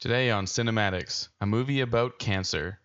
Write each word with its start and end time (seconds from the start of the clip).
Today 0.00 0.30
on 0.30 0.46
Cinematics, 0.46 1.28
a 1.42 1.46
movie 1.46 1.82
about 1.82 2.18
cancer. 2.18 2.78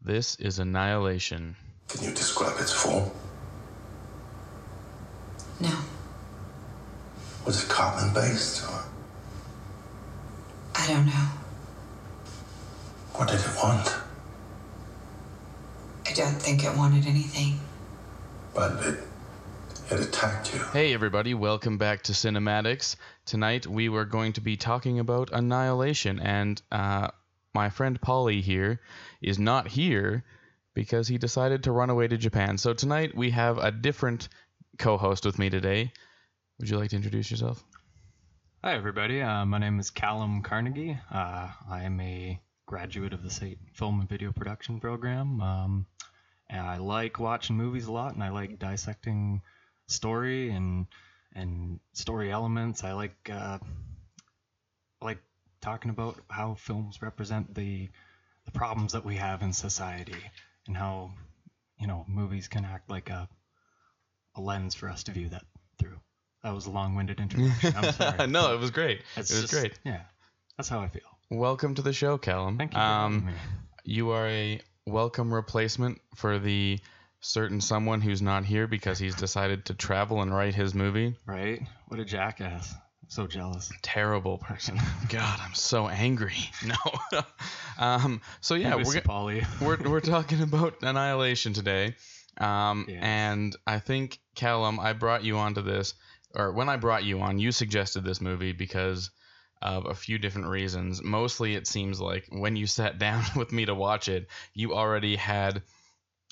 This 0.00 0.36
is 0.36 0.60
Annihilation. 0.60 1.56
Can 1.88 2.04
you 2.04 2.10
describe 2.14 2.54
its 2.60 2.72
form? 2.72 3.10
No, 5.60 5.76
Was 7.44 7.64
it 7.64 7.68
carbon 7.68 8.14
based 8.14 8.64
or 8.64 8.84
I 10.74 10.86
don't 10.86 11.06
know. 11.06 11.28
what 13.14 13.28
did 13.28 13.40
it 13.40 13.56
want? 13.56 13.94
I 16.06 16.12
don't 16.12 16.40
think 16.40 16.64
it 16.64 16.76
wanted 16.76 17.06
anything. 17.06 17.58
But 18.54 18.72
it 18.86 18.98
it 19.90 20.00
attacked 20.00 20.54
you. 20.54 20.60
Hey, 20.72 20.94
everybody, 20.94 21.34
welcome 21.34 21.76
back 21.76 22.02
to 22.04 22.12
Cinematics. 22.12 22.96
Tonight 23.24 23.66
we 23.66 23.88
were 23.88 24.04
going 24.04 24.32
to 24.34 24.40
be 24.40 24.56
talking 24.56 24.98
about 24.98 25.30
Annihilation, 25.32 26.18
and 26.18 26.60
uh, 26.72 27.08
my 27.54 27.70
friend 27.70 28.00
Polly 28.00 28.40
here 28.40 28.80
is 29.20 29.38
not 29.38 29.68
here 29.68 30.24
because 30.74 31.06
he 31.06 31.18
decided 31.18 31.64
to 31.64 31.72
run 31.72 31.90
away 31.90 32.08
to 32.08 32.16
Japan. 32.16 32.58
So 32.58 32.74
tonight 32.74 33.14
we 33.14 33.30
have 33.30 33.58
a 33.58 33.70
different 33.70 34.28
co 34.78 34.96
host 34.96 35.24
with 35.24 35.38
me 35.38 35.50
today. 35.50 35.92
Would 36.58 36.68
you 36.68 36.78
like 36.78 36.90
to 36.90 36.96
introduce 36.96 37.30
yourself? 37.30 37.62
Hi, 38.64 38.74
everybody. 38.74 39.22
Uh, 39.22 39.44
my 39.44 39.58
name 39.58 39.78
is 39.78 39.90
Callum 39.90 40.42
Carnegie. 40.42 40.98
Uh, 41.10 41.48
I 41.70 41.84
am 41.84 42.00
a 42.00 42.40
graduate 42.66 43.12
of 43.12 43.22
the 43.22 43.30
SAIT 43.30 43.58
Film 43.72 44.00
and 44.00 44.08
Video 44.08 44.32
Production 44.32 44.80
Program. 44.80 45.40
Um, 45.40 45.86
and 46.50 46.66
I 46.66 46.78
like 46.78 47.20
watching 47.20 47.56
movies 47.56 47.86
a 47.86 47.92
lot, 47.92 48.14
and 48.14 48.22
I 48.22 48.30
like 48.30 48.58
dissecting 48.58 49.42
story 49.86 50.50
and 50.50 50.86
and 51.34 51.80
story 51.92 52.30
elements. 52.30 52.84
I 52.84 52.92
like 52.92 53.30
uh, 53.30 53.58
I 55.00 55.04
like 55.04 55.18
talking 55.60 55.90
about 55.90 56.16
how 56.28 56.54
films 56.54 57.00
represent 57.02 57.54
the 57.54 57.88
the 58.44 58.52
problems 58.52 58.92
that 58.92 59.04
we 59.04 59.16
have 59.16 59.42
in 59.42 59.52
society, 59.52 60.16
and 60.66 60.76
how 60.76 61.12
you 61.78 61.86
know 61.86 62.04
movies 62.08 62.48
can 62.48 62.64
act 62.64 62.90
like 62.90 63.10
a 63.10 63.28
a 64.36 64.40
lens 64.40 64.74
for 64.74 64.88
us 64.88 65.04
to 65.04 65.12
view 65.12 65.28
that 65.28 65.44
through. 65.78 65.98
That 66.42 66.54
was 66.54 66.66
a 66.66 66.70
long-winded 66.70 67.20
introduction. 67.20 67.74
I'm 67.76 67.92
sorry. 68.16 68.26
no, 68.26 68.54
it 68.54 68.58
was 68.60 68.70
great. 68.70 69.00
It 69.16 69.18
was 69.18 69.28
just- 69.28 69.52
great. 69.52 69.78
Yeah, 69.84 70.00
that's 70.56 70.68
how 70.68 70.80
I 70.80 70.88
feel. 70.88 71.02
Welcome 71.30 71.74
to 71.76 71.82
the 71.82 71.92
show, 71.92 72.18
Callum. 72.18 72.58
Thank 72.58 72.74
you. 72.74 72.80
Um, 72.80 73.26
me. 73.26 73.32
you 73.84 74.10
are 74.10 74.26
a 74.26 74.60
welcome 74.86 75.32
replacement 75.32 76.00
for 76.14 76.38
the 76.38 76.78
certain 77.22 77.60
someone 77.60 78.00
who's 78.00 78.20
not 78.20 78.44
here 78.44 78.66
because 78.66 78.98
he's 78.98 79.14
decided 79.14 79.64
to 79.66 79.74
travel 79.74 80.20
and 80.20 80.34
write 80.34 80.54
his 80.54 80.74
movie. 80.74 81.14
Right? 81.24 81.60
What 81.88 82.00
a 82.00 82.04
jackass. 82.04 82.72
I'm 82.72 83.08
so 83.08 83.26
jealous. 83.26 83.72
Terrible 83.80 84.38
person. 84.38 84.78
God, 85.08 85.40
I'm 85.42 85.54
so 85.54 85.88
angry. 85.88 86.36
No. 86.66 87.22
um, 87.78 88.20
so 88.40 88.54
yeah, 88.54 88.74
we're, 88.76 89.02
we're 89.60 89.88
we're 89.88 90.00
talking 90.00 90.42
about 90.42 90.82
Annihilation 90.82 91.52
today. 91.54 91.94
Um, 92.38 92.86
Yes. 92.88 92.98
and 93.02 93.56
I 93.66 93.78
think 93.78 94.18
Callum, 94.34 94.80
I 94.80 94.92
brought 94.92 95.22
you 95.24 95.36
onto 95.38 95.62
this, 95.62 95.94
or 96.34 96.52
when 96.52 96.68
I 96.68 96.76
brought 96.76 97.04
you 97.04 97.20
on, 97.20 97.38
you 97.38 97.52
suggested 97.52 98.04
this 98.04 98.20
movie 98.20 98.52
because 98.52 99.10
of 99.60 99.86
a 99.86 99.94
few 99.94 100.18
different 100.18 100.48
reasons. 100.48 101.02
Mostly, 101.02 101.54
it 101.54 101.66
seems 101.68 102.00
like 102.00 102.26
when 102.30 102.56
you 102.56 102.66
sat 102.66 102.98
down 102.98 103.24
with 103.36 103.52
me 103.52 103.66
to 103.66 103.74
watch 103.74 104.08
it, 104.08 104.26
you 104.54 104.74
already 104.74 105.14
had 105.14 105.62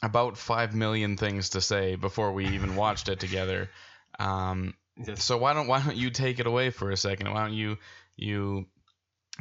about 0.03 0.37
five 0.39 0.75
million 0.75 1.17
things 1.17 1.51
to 1.51 1.61
say 1.61 1.95
before 1.97 2.33
we 2.33 2.49
even 2.49 2.77
watched 2.77 3.09
it 3.09 3.21
together. 3.21 3.71
Um, 4.19 4.75
Just- 5.05 5.23
so 5.23 5.37
why 5.37 5.53
don't 5.55 5.67
why 5.67 5.83
don't 5.83 5.97
you 5.97 6.11
take 6.11 6.39
it 6.41 6.47
away 6.47 6.71
for 6.71 6.91
a 6.91 6.97
second? 6.97 7.33
Why 7.33 7.43
don't 7.45 7.55
you 7.55 7.79
you 8.17 8.67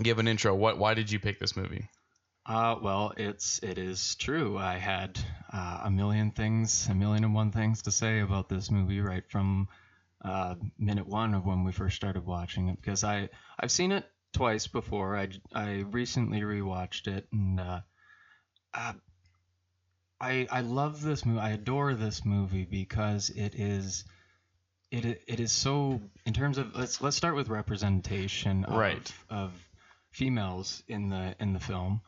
give 0.01 0.19
an 0.19 0.27
intro? 0.27 0.55
What 0.55 0.77
why 0.77 0.93
did 0.93 1.11
you 1.11 1.19
pick 1.19 1.39
this 1.39 1.55
movie? 1.55 1.89
Uh, 2.45 2.75
well, 2.81 3.13
it's 3.17 3.59
it 3.59 3.77
is 3.77 4.15
true. 4.15 4.57
I 4.57 4.77
had 4.77 5.19
uh, 5.53 5.81
a 5.83 5.91
million 5.91 6.31
things, 6.31 6.87
a 6.89 6.95
million 6.95 7.23
and 7.23 7.35
one 7.35 7.51
things 7.51 7.83
to 7.83 7.91
say 7.91 8.21
about 8.21 8.49
this 8.49 8.71
movie 8.71 9.01
right 9.01 9.23
from 9.29 9.67
uh, 10.23 10.55
minute 10.77 11.07
one 11.07 11.33
of 11.33 11.45
when 11.45 11.63
we 11.63 11.71
first 11.71 11.95
started 11.95 12.25
watching 12.25 12.69
it 12.69 12.81
because 12.81 13.03
I 13.03 13.29
I've 13.59 13.71
seen 13.71 13.91
it 13.91 14.05
twice 14.33 14.67
before. 14.67 15.15
I 15.15 15.29
I 15.53 15.83
recently 15.91 16.41
rewatched 16.41 17.07
it 17.07 17.27
and 17.31 17.59
uh, 17.59 17.81
uh, 18.73 18.93
I 20.21 20.47
I 20.51 20.61
love 20.61 21.01
this 21.01 21.25
movie. 21.25 21.39
I 21.39 21.51
adore 21.51 21.93
this 21.93 22.25
movie 22.25 22.65
because 22.65 23.29
it 23.29 23.55
is 23.55 24.03
it 24.91 25.05
it 25.05 25.39
is 25.39 25.51
so 25.51 26.01
in 26.25 26.33
terms 26.33 26.57
of 26.57 26.75
let's 26.75 27.01
let's 27.01 27.15
start 27.15 27.35
with 27.35 27.49
representation 27.49 28.65
of, 28.65 28.77
Right. 28.77 29.13
of 29.29 29.53
females 30.11 30.83
in 30.87 31.09
the 31.09 31.35
in 31.39 31.53
the 31.53 31.59
film 31.59 32.01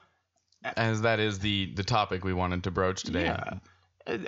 As 0.64 1.02
that 1.04 1.20
is 1.20 1.40
the 1.40 1.72
the 1.76 1.84
topic 1.84 2.24
we 2.24 2.34
wanted 2.34 2.64
to 2.66 2.72
broach 2.72 3.04
today. 3.04 3.26
yeah. 3.26 3.60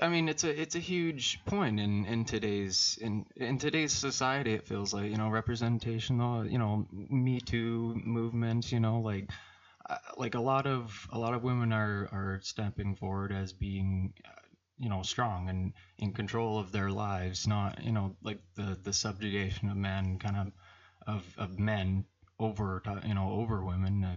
I- 0.01 0.07
mean, 0.07 0.29
it's 0.29 0.43
a 0.43 0.61
it's 0.61 0.75
a 0.75 0.79
huge 0.79 1.43
point 1.45 1.79
in, 1.79 2.05
in 2.05 2.25
today's 2.25 2.97
in 3.01 3.25
in 3.35 3.57
today's 3.57 3.91
society. 3.91 4.53
It 4.53 4.67
feels 4.67 4.93
like 4.93 5.09
you 5.09 5.17
know 5.17 5.29
representation. 5.29 6.21
uh, 6.21 6.43
You 6.43 6.59
know, 6.59 6.87
Me 6.91 7.39
Too 7.41 7.99
movement. 8.05 8.71
You 8.71 8.79
know, 8.79 8.99
like 8.99 9.29
like 10.17 10.35
a 10.35 10.39
lot 10.39 10.65
of 10.65 11.07
a 11.11 11.19
lot 11.19 11.33
of 11.33 11.43
women 11.43 11.73
are 11.73 12.07
are 12.11 12.39
stepping 12.43 12.95
forward 12.95 13.31
as 13.31 13.53
being 13.53 14.13
uh, 14.25 14.31
you 14.79 14.89
know 14.89 15.03
strong 15.03 15.49
and 15.49 15.73
in 15.97 16.13
control 16.13 16.59
of 16.59 16.71
their 16.71 16.89
lives. 16.89 17.47
Not 17.47 17.83
you 17.83 17.91
know 17.91 18.15
like 18.23 18.39
the 18.55 18.77
the 18.81 18.93
subjugation 18.93 19.69
of 19.69 19.77
men, 19.77 20.19
kind 20.19 20.37
of 20.37 20.51
of 21.07 21.35
of 21.37 21.59
men 21.59 22.05
over 22.39 22.81
you 23.05 23.13
know 23.13 23.31
over 23.31 23.63
women. 23.63 24.03
Uh, 24.03 24.15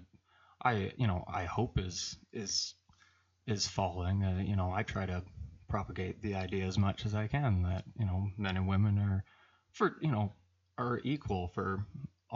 I 0.62 0.92
you 0.96 1.06
know 1.06 1.24
I 1.26 1.44
hope 1.44 1.78
is 1.78 2.16
is 2.32 2.74
is 3.46 3.66
falling. 3.66 4.22
Uh, 4.22 4.42
you 4.44 4.56
know, 4.56 4.72
I 4.72 4.82
try 4.82 5.06
to 5.06 5.22
propagate 5.68 6.22
the 6.22 6.34
idea 6.36 6.64
as 6.64 6.78
much 6.78 7.04
as 7.06 7.14
I 7.14 7.26
can 7.26 7.62
that 7.62 7.84
you 7.98 8.06
know 8.06 8.28
men 8.36 8.56
and 8.56 8.68
women 8.68 8.98
are 8.98 9.24
for 9.72 9.96
you 10.00 10.10
know 10.10 10.32
are 10.78 11.00
equal 11.04 11.48
for 11.48 11.84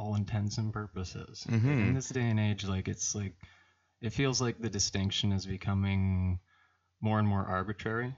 all 0.00 0.14
intents 0.14 0.58
and 0.58 0.72
purposes. 0.72 1.46
Mhm. 1.48 1.88
In 1.88 1.94
this 1.94 2.08
day 2.08 2.28
and 2.28 2.40
age, 2.40 2.64
like 2.64 2.88
it's 2.88 3.14
like 3.14 3.34
it 4.00 4.12
feels 4.12 4.40
like 4.40 4.58
the 4.58 4.70
distinction 4.70 5.32
is 5.32 5.46
becoming 5.46 6.40
more 7.00 7.18
and 7.18 7.28
more 7.28 7.44
arbitrary. 7.44 8.14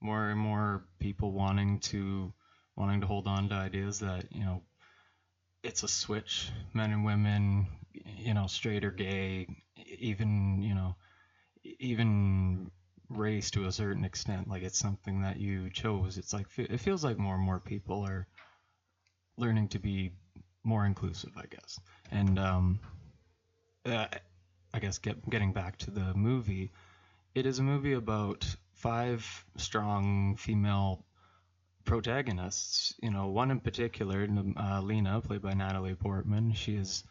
More 0.00 0.30
and 0.30 0.40
more 0.40 0.86
people 1.00 1.32
wanting 1.32 1.80
to 1.80 2.32
wanting 2.76 3.00
to 3.00 3.06
hold 3.06 3.26
on 3.26 3.48
to 3.48 3.54
ideas 3.56 3.98
that 4.00 4.32
you 4.32 4.44
know 4.44 4.62
it's 5.62 5.82
a 5.82 5.88
switch 5.88 6.50
men 6.72 6.92
and 6.92 7.04
women 7.04 7.66
you 8.16 8.32
know 8.34 8.46
straight 8.46 8.84
or 8.84 8.92
gay 8.92 9.46
even 9.98 10.62
you 10.62 10.74
know 10.74 10.94
even 11.80 12.70
race 13.08 13.50
to 13.50 13.64
a 13.66 13.72
certain 13.72 14.04
extent 14.04 14.48
like 14.48 14.62
it's 14.62 14.78
something 14.78 15.22
that 15.22 15.38
you 15.40 15.68
chose 15.70 16.18
it's 16.18 16.32
like 16.32 16.46
it 16.58 16.78
feels 16.80 17.02
like 17.02 17.18
more 17.18 17.34
and 17.34 17.44
more 17.44 17.58
people 17.60 18.06
are 18.06 18.26
learning 19.36 19.68
to 19.68 19.78
be 19.78 20.10
more 20.68 20.84
inclusive 20.86 21.32
i 21.36 21.46
guess 21.50 21.80
and 22.10 22.38
um 22.38 22.78
uh, 23.86 24.06
i 24.74 24.78
guess 24.78 24.98
get, 24.98 25.28
getting 25.30 25.52
back 25.52 25.76
to 25.78 25.90
the 25.90 26.14
movie 26.14 26.70
it 27.34 27.46
is 27.46 27.58
a 27.58 27.62
movie 27.62 27.94
about 27.94 28.44
five 28.74 29.44
strong 29.56 30.36
female 30.36 31.04
protagonists. 31.84 32.94
You 33.02 33.10
know, 33.10 33.28
one 33.28 33.50
in 33.50 33.60
particular, 33.60 34.28
uh, 34.56 34.80
Lena, 34.82 35.20
played 35.20 35.42
by 35.42 35.54
Natalie 35.54 35.94
Portman. 35.94 36.52
She 36.52 36.76
is 36.76 37.04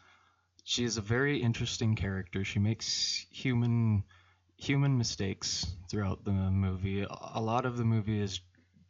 she 0.64 0.84
is 0.84 0.98
a 0.98 1.02
very 1.02 1.38
interesting 1.42 1.94
character. 1.96 2.44
She 2.44 2.58
makes 2.58 3.26
human 3.30 4.04
human 4.56 4.98
mistakes 4.98 5.66
throughout 5.90 6.24
the 6.24 6.32
movie. 6.32 7.02
A 7.02 7.08
a 7.34 7.42
lot 7.42 7.66
of 7.66 7.76
the 7.76 7.84
movie 7.84 8.20
is 8.20 8.40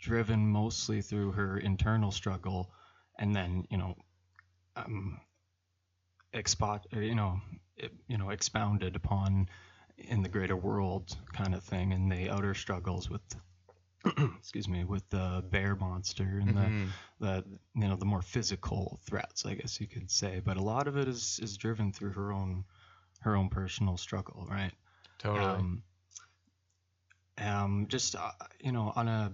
driven 0.00 0.48
mostly 0.48 1.02
through 1.02 1.32
her 1.32 1.58
internal 1.58 2.10
struggle, 2.10 2.70
and 3.18 3.34
then 3.34 3.66
you 3.70 3.78
know, 3.78 3.94
um, 4.78 5.20
or, 6.92 7.02
you 7.02 7.14
know, 7.14 7.40
it, 7.76 7.92
you 8.08 8.18
know, 8.18 8.30
expounded 8.30 8.96
upon 8.96 9.48
in 9.98 10.22
the 10.22 10.28
greater 10.28 10.56
world 10.56 11.16
kind 11.32 11.54
of 11.54 11.62
thing, 11.64 11.92
and 11.92 12.10
the 12.10 12.30
outer 12.30 12.54
struggles 12.54 13.10
with 13.10 13.22
excuse 14.38 14.68
me, 14.68 14.84
with 14.84 15.08
the 15.10 15.44
bear 15.50 15.76
monster 15.76 16.38
and 16.40 16.56
Mhm. 16.56 16.56
the, 16.56 16.72
the 17.26 17.44
you 17.74 17.88
know 17.88 17.96
the 17.96 18.06
more 18.06 18.22
physical 18.22 19.00
threats, 19.04 19.44
I 19.46 19.54
guess 19.54 19.80
you 19.80 19.86
could 19.86 20.10
say. 20.10 20.40
But 20.44 20.56
a 20.56 20.62
lot 20.62 20.88
of 20.88 20.96
it 20.96 21.08
is 21.08 21.40
is 21.42 21.56
driven 21.56 21.92
through 21.92 22.12
her 22.12 22.32
own 22.32 22.64
her 23.20 23.36
own 23.36 23.48
personal 23.50 23.96
struggle, 23.96 24.46
right? 24.48 24.72
Totally. 25.18 25.58
Um, 25.58 25.82
um, 27.38 27.86
just 27.88 28.16
uh, 28.16 28.30
you 28.60 28.72
know, 28.72 28.92
on 28.96 29.08
a 29.08 29.32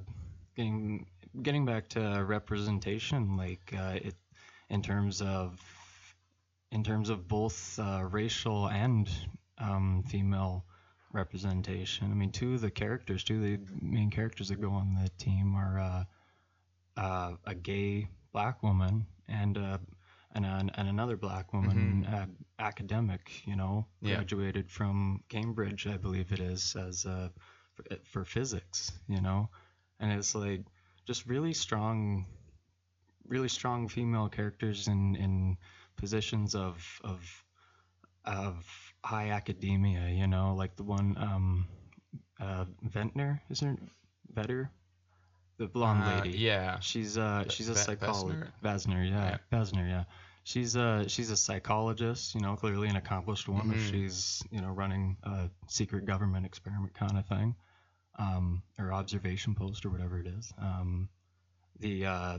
getting 0.56 1.06
getting 1.42 1.64
back 1.64 1.88
to 1.90 2.24
representation, 2.26 3.36
like 3.36 3.74
uh, 3.76 3.98
it 4.02 4.14
in 4.74 4.82
terms 4.82 5.22
of 5.22 5.60
in 6.70 6.82
terms 6.82 7.08
of 7.08 7.28
both 7.28 7.78
uh, 7.78 8.02
racial 8.10 8.68
and 8.68 9.08
um, 9.58 10.02
female 10.08 10.64
representation. 11.12 12.10
I 12.10 12.14
mean, 12.14 12.32
two 12.32 12.54
of 12.54 12.60
the 12.60 12.70
characters, 12.70 13.22
two 13.24 13.36
of 13.36 13.42
the 13.42 13.58
main 13.80 14.10
characters 14.10 14.48
that 14.48 14.60
go 14.60 14.70
on 14.70 14.94
the 15.00 15.08
team 15.24 15.54
are 15.54 15.78
uh, 15.78 16.04
uh, 17.00 17.36
a 17.46 17.54
gay 17.54 18.08
black 18.32 18.62
woman 18.62 19.06
and 19.28 19.56
uh, 19.56 19.78
and 20.32 20.44
an, 20.44 20.70
and 20.74 20.88
another 20.88 21.16
black 21.16 21.52
woman 21.52 22.04
uh, 22.04 22.26
academic. 22.58 23.42
You 23.46 23.56
know, 23.56 23.86
Yeah. 24.00 24.16
graduated 24.16 24.70
from 24.70 25.22
Cambridge, 25.28 25.86
I 25.86 25.96
believe 25.96 26.32
it 26.32 26.40
is, 26.40 26.76
as 26.76 27.06
uh, 27.06 27.28
for, 27.74 27.84
for 28.04 28.24
physics. 28.24 28.90
You 29.08 29.20
know, 29.20 29.48
and 30.00 30.12
it's 30.12 30.34
like 30.34 30.62
just 31.06 31.26
really 31.26 31.54
strong, 31.54 32.26
really 33.26 33.48
strong 33.48 33.88
female 33.88 34.28
characters 34.28 34.88
in 34.88 35.16
in 35.16 35.56
positions 35.96 36.54
of 36.54 37.00
of 37.04 37.44
of 38.24 38.64
high 39.04 39.30
academia. 39.30 40.08
You 40.08 40.26
know, 40.26 40.54
like 40.54 40.76
the 40.76 40.84
one 40.84 41.16
um, 41.18 41.66
uh, 42.40 42.64
Ventnor, 42.82 43.40
isn't? 43.50 43.80
Vetter, 44.32 44.68
the 45.58 45.66
blonde 45.66 46.02
Uh, 46.04 46.16
lady. 46.24 46.38
yeah. 46.38 46.80
She's 46.80 47.16
uh 47.18 47.44
she's 47.48 47.68
a 47.68 47.76
psychologist. 47.76 48.50
Vasner, 48.62 49.08
yeah. 49.08 49.30
Yeah. 49.30 49.38
Vasner, 49.52 49.88
yeah. 49.88 50.04
She's 50.42 50.76
uh 50.76 51.06
she's 51.08 51.30
a 51.30 51.36
psychologist, 51.36 52.34
you 52.34 52.40
know, 52.40 52.56
clearly 52.56 52.88
an 52.88 52.96
accomplished 52.96 53.48
one. 53.48 53.70
If 53.70 53.78
Mhm. 53.78 53.90
she's 53.90 54.42
you 54.50 54.60
know 54.60 54.70
running 54.70 55.16
a 55.22 55.48
secret 55.68 56.04
government 56.04 56.44
experiment 56.46 56.94
kind 56.94 57.16
of 57.16 57.26
thing, 57.26 57.54
um, 58.18 58.62
or 58.78 58.92
observation 58.92 59.54
post 59.54 59.84
or 59.86 59.90
whatever 59.90 60.18
it 60.18 60.26
is. 60.26 60.52
Um, 60.58 61.08
the 61.78 62.06
uh, 62.06 62.38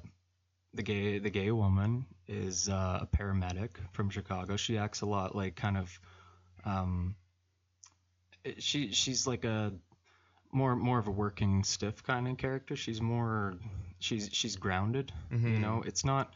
the 0.76 0.84
gay 0.84 1.20
the 1.20 1.30
gay 1.30 1.52
woman 1.52 2.06
is 2.28 2.70
uh, 2.70 3.00
a 3.02 3.08
paramedic 3.18 3.72
from 3.92 4.10
Chicago. 4.10 4.56
She 4.58 4.78
acts 4.78 5.02
a 5.02 5.06
lot 5.06 5.36
like 5.36 5.56
kind 5.56 5.78
of 5.78 6.00
um, 6.66 7.16
she 8.60 8.92
she's 8.92 9.26
like 9.26 9.46
a 9.46 9.74
more 10.52 10.76
more 10.76 11.00
of 11.00 11.08
a 11.08 11.12
working 11.12 11.64
stiff 11.64 12.04
kind 12.04 12.28
of 12.28 12.38
character. 12.38 12.76
She's 12.76 13.02
more 13.02 13.56
she's 14.00 14.30
she's 14.32 14.56
grounded. 14.56 15.12
You 15.32 15.38
Mhm. 15.38 15.62
know, 15.62 15.84
it's 15.86 16.06
not 16.06 16.34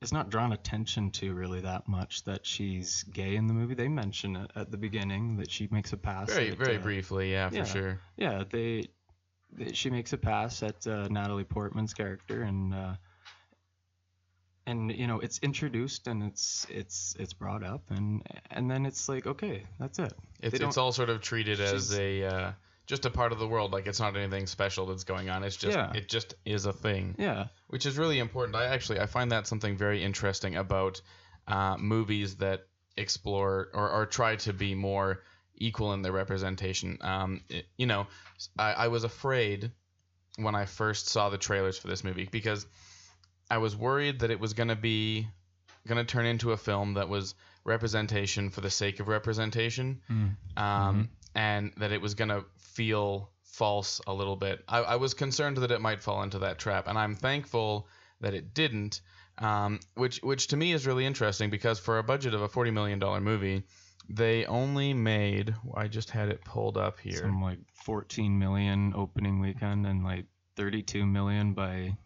it's 0.00 0.12
not 0.12 0.30
drawn 0.30 0.52
attention 0.52 1.10
to 1.12 1.32
really 1.32 1.60
that 1.60 1.88
much 1.88 2.24
that 2.24 2.44
she's 2.44 3.04
gay 3.04 3.36
in 3.36 3.46
the 3.46 3.54
movie. 3.54 3.74
They 3.74 3.88
mention 3.88 4.36
it 4.36 4.50
at 4.54 4.70
the 4.70 4.76
beginning 4.76 5.36
that 5.38 5.50
she 5.50 5.68
makes 5.70 5.92
a 5.92 5.96
pass. 5.96 6.30
Very 6.32 6.50
at, 6.50 6.58
very 6.58 6.76
uh, 6.76 6.80
briefly, 6.80 7.32
yeah, 7.32 7.48
for 7.48 7.56
yeah. 7.56 7.64
sure. 7.64 8.00
Yeah, 8.16 8.44
they, 8.50 8.88
they 9.52 9.72
she 9.72 9.90
makes 9.90 10.12
a 10.12 10.18
pass 10.18 10.62
at 10.62 10.86
uh, 10.86 11.08
Natalie 11.08 11.44
Portman's 11.44 11.94
character 11.94 12.42
and. 12.42 12.74
And 14.66 14.90
you 14.90 15.06
know 15.06 15.20
it's 15.20 15.38
introduced 15.40 16.06
and 16.06 16.22
it's 16.22 16.66
it's 16.70 17.14
it's 17.18 17.32
brought 17.34 17.62
up 17.62 17.82
and 17.90 18.22
and 18.50 18.70
then 18.70 18.86
it's 18.86 19.08
like 19.10 19.26
okay 19.26 19.62
that's 19.78 19.98
it 19.98 20.12
It's 20.40 20.58
it's 20.58 20.78
all 20.78 20.90
sort 20.92 21.10
of 21.10 21.20
treated 21.20 21.60
as 21.60 21.92
a 21.92 22.24
uh, 22.24 22.52
just 22.86 23.04
a 23.04 23.10
part 23.10 23.32
of 23.32 23.38
the 23.38 23.46
world. 23.48 23.72
Like 23.72 23.86
it's 23.86 24.00
not 24.00 24.16
anything 24.16 24.46
special 24.46 24.86
that's 24.86 25.04
going 25.04 25.28
on. 25.28 25.44
It's 25.44 25.56
just 25.56 25.76
Yeah. 25.76 25.92
it 25.92 26.08
just 26.08 26.34
is 26.46 26.64
a 26.66 26.72
thing. 26.72 27.14
yeah 27.18 27.46
which 27.68 27.84
is 27.86 27.98
really 27.98 28.18
important. 28.18 28.56
I 28.56 28.66
actually 28.66 29.00
I 29.00 29.06
find 29.06 29.32
that 29.32 29.46
something 29.46 29.76
very 29.76 30.02
interesting 30.02 30.56
about 30.56 31.00
uh, 31.46 31.76
movies 31.78 32.36
that 32.36 32.66
explore 32.96 33.68
or, 33.74 33.90
or 33.90 34.06
try 34.06 34.36
to 34.36 34.52
be 34.54 34.74
more 34.74 35.22
equal 35.56 35.92
in 35.92 36.00
their 36.02 36.12
representation. 36.12 36.96
Um, 37.02 37.42
it- 37.50 37.66
you 37.76 37.86
know, 37.86 38.06
I, 38.58 38.72
I 38.72 38.88
was 38.88 39.04
afraid 39.04 39.70
when 40.36 40.54
I 40.54 40.64
first 40.64 41.08
saw 41.08 41.28
the 41.28 41.38
trailers 41.38 41.76
for 41.78 41.88
this 41.88 42.02
movie 42.02 42.28
because 42.30 42.66
I 43.50 43.58
was 43.58 43.76
worried 43.76 44.20
that 44.20 44.30
it 44.30 44.40
was 44.40 44.52
going 44.54 44.68
to 44.68 44.76
be 44.76 45.28
going 45.86 45.98
to 45.98 46.10
turn 46.10 46.24
into 46.26 46.52
a 46.52 46.56
film 46.56 46.94
that 46.94 47.08
was 47.08 47.34
representation 47.64 48.50
for 48.50 48.60
the 48.60 48.70
sake 48.70 49.00
of 49.00 49.08
representation 49.08 50.00
um, 50.56 51.10
and 51.34 51.72
that 51.76 51.92
it 51.92 52.00
was 52.00 52.14
going 52.14 52.28
to 52.30 52.44
feel 52.58 53.30
false 53.42 54.00
a 54.06 54.12
little 54.14 54.36
bit. 54.36 54.62
I, 54.68 54.78
I 54.78 54.96
was 54.96 55.14
concerned 55.14 55.58
that 55.58 55.70
it 55.70 55.80
might 55.80 56.02
fall 56.02 56.22
into 56.22 56.40
that 56.40 56.58
trap, 56.58 56.88
and 56.88 56.98
I'm 56.98 57.14
thankful 57.14 57.86
that 58.20 58.34
it 58.34 58.54
didn't. 58.54 59.00
Um, 59.38 59.80
which, 59.94 60.20
which 60.22 60.46
to 60.48 60.56
me 60.56 60.72
is 60.72 60.86
really 60.86 61.04
interesting 61.04 61.50
because 61.50 61.78
for 61.80 61.98
a 61.98 62.02
budget 62.04 62.34
of 62.34 62.42
a 62.42 62.48
forty 62.48 62.70
million 62.70 62.98
dollar 63.00 63.20
movie, 63.20 63.64
they 64.08 64.44
only 64.46 64.94
made. 64.94 65.54
I 65.76 65.88
just 65.88 66.10
had 66.10 66.28
it 66.28 66.44
pulled 66.44 66.76
up 66.76 67.00
here. 67.00 67.16
some 67.18 67.42
like 67.42 67.58
14 67.84 68.38
million 68.38 68.92
opening 68.96 69.40
weekend 69.40 69.86
and 69.86 70.04
like 70.04 70.26
32 70.56 71.04
million 71.04 71.52
by 71.52 71.96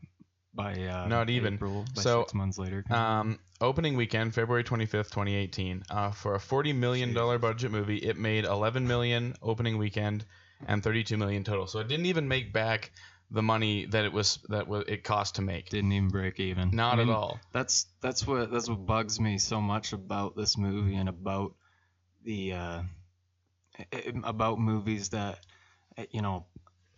by 0.58 0.74
uh 0.74 1.08
Not 1.08 1.30
even. 1.30 1.54
April, 1.54 1.84
by 1.94 2.02
So, 2.02 2.22
six 2.22 2.34
months 2.34 2.58
later. 2.58 2.84
Um, 2.90 3.38
opening 3.60 3.96
weekend, 3.96 4.34
February 4.34 4.64
25th, 4.64 5.10
2018. 5.10 5.84
Uh, 5.88 6.10
for 6.10 6.34
a 6.34 6.40
40 6.40 6.72
million 6.74 7.14
dollar 7.14 7.38
budget 7.38 7.70
movie, 7.70 7.96
it 7.96 8.18
made 8.18 8.44
11 8.44 8.86
million 8.86 9.34
opening 9.40 9.78
weekend 9.78 10.24
and 10.66 10.82
32 10.82 11.16
million 11.16 11.44
total. 11.44 11.66
So 11.66 11.78
it 11.78 11.88
didn't 11.88 12.06
even 12.06 12.26
make 12.26 12.52
back 12.52 12.90
the 13.30 13.42
money 13.42 13.86
that 13.86 14.04
it 14.04 14.12
was 14.12 14.38
that 14.48 14.66
it 14.88 15.04
cost 15.04 15.36
to 15.36 15.42
make. 15.42 15.68
didn't 15.70 15.92
even 15.92 16.08
break 16.08 16.40
even 16.40 16.70
Not 16.74 16.94
I 16.94 16.96
mean, 16.96 17.08
at 17.10 17.14
all. 17.14 17.38
that's 17.52 17.86
that's 18.00 18.26
what 18.26 18.50
that's 18.50 18.68
what 18.68 18.84
bugs 18.84 19.20
me 19.20 19.38
so 19.38 19.60
much 19.60 19.92
about 19.92 20.36
this 20.36 20.58
movie 20.58 20.96
and 20.96 21.08
about 21.08 21.54
the 22.24 22.52
uh 22.54 22.82
about 24.24 24.58
movies 24.58 25.10
that 25.10 25.38
you 26.10 26.22
know 26.22 26.46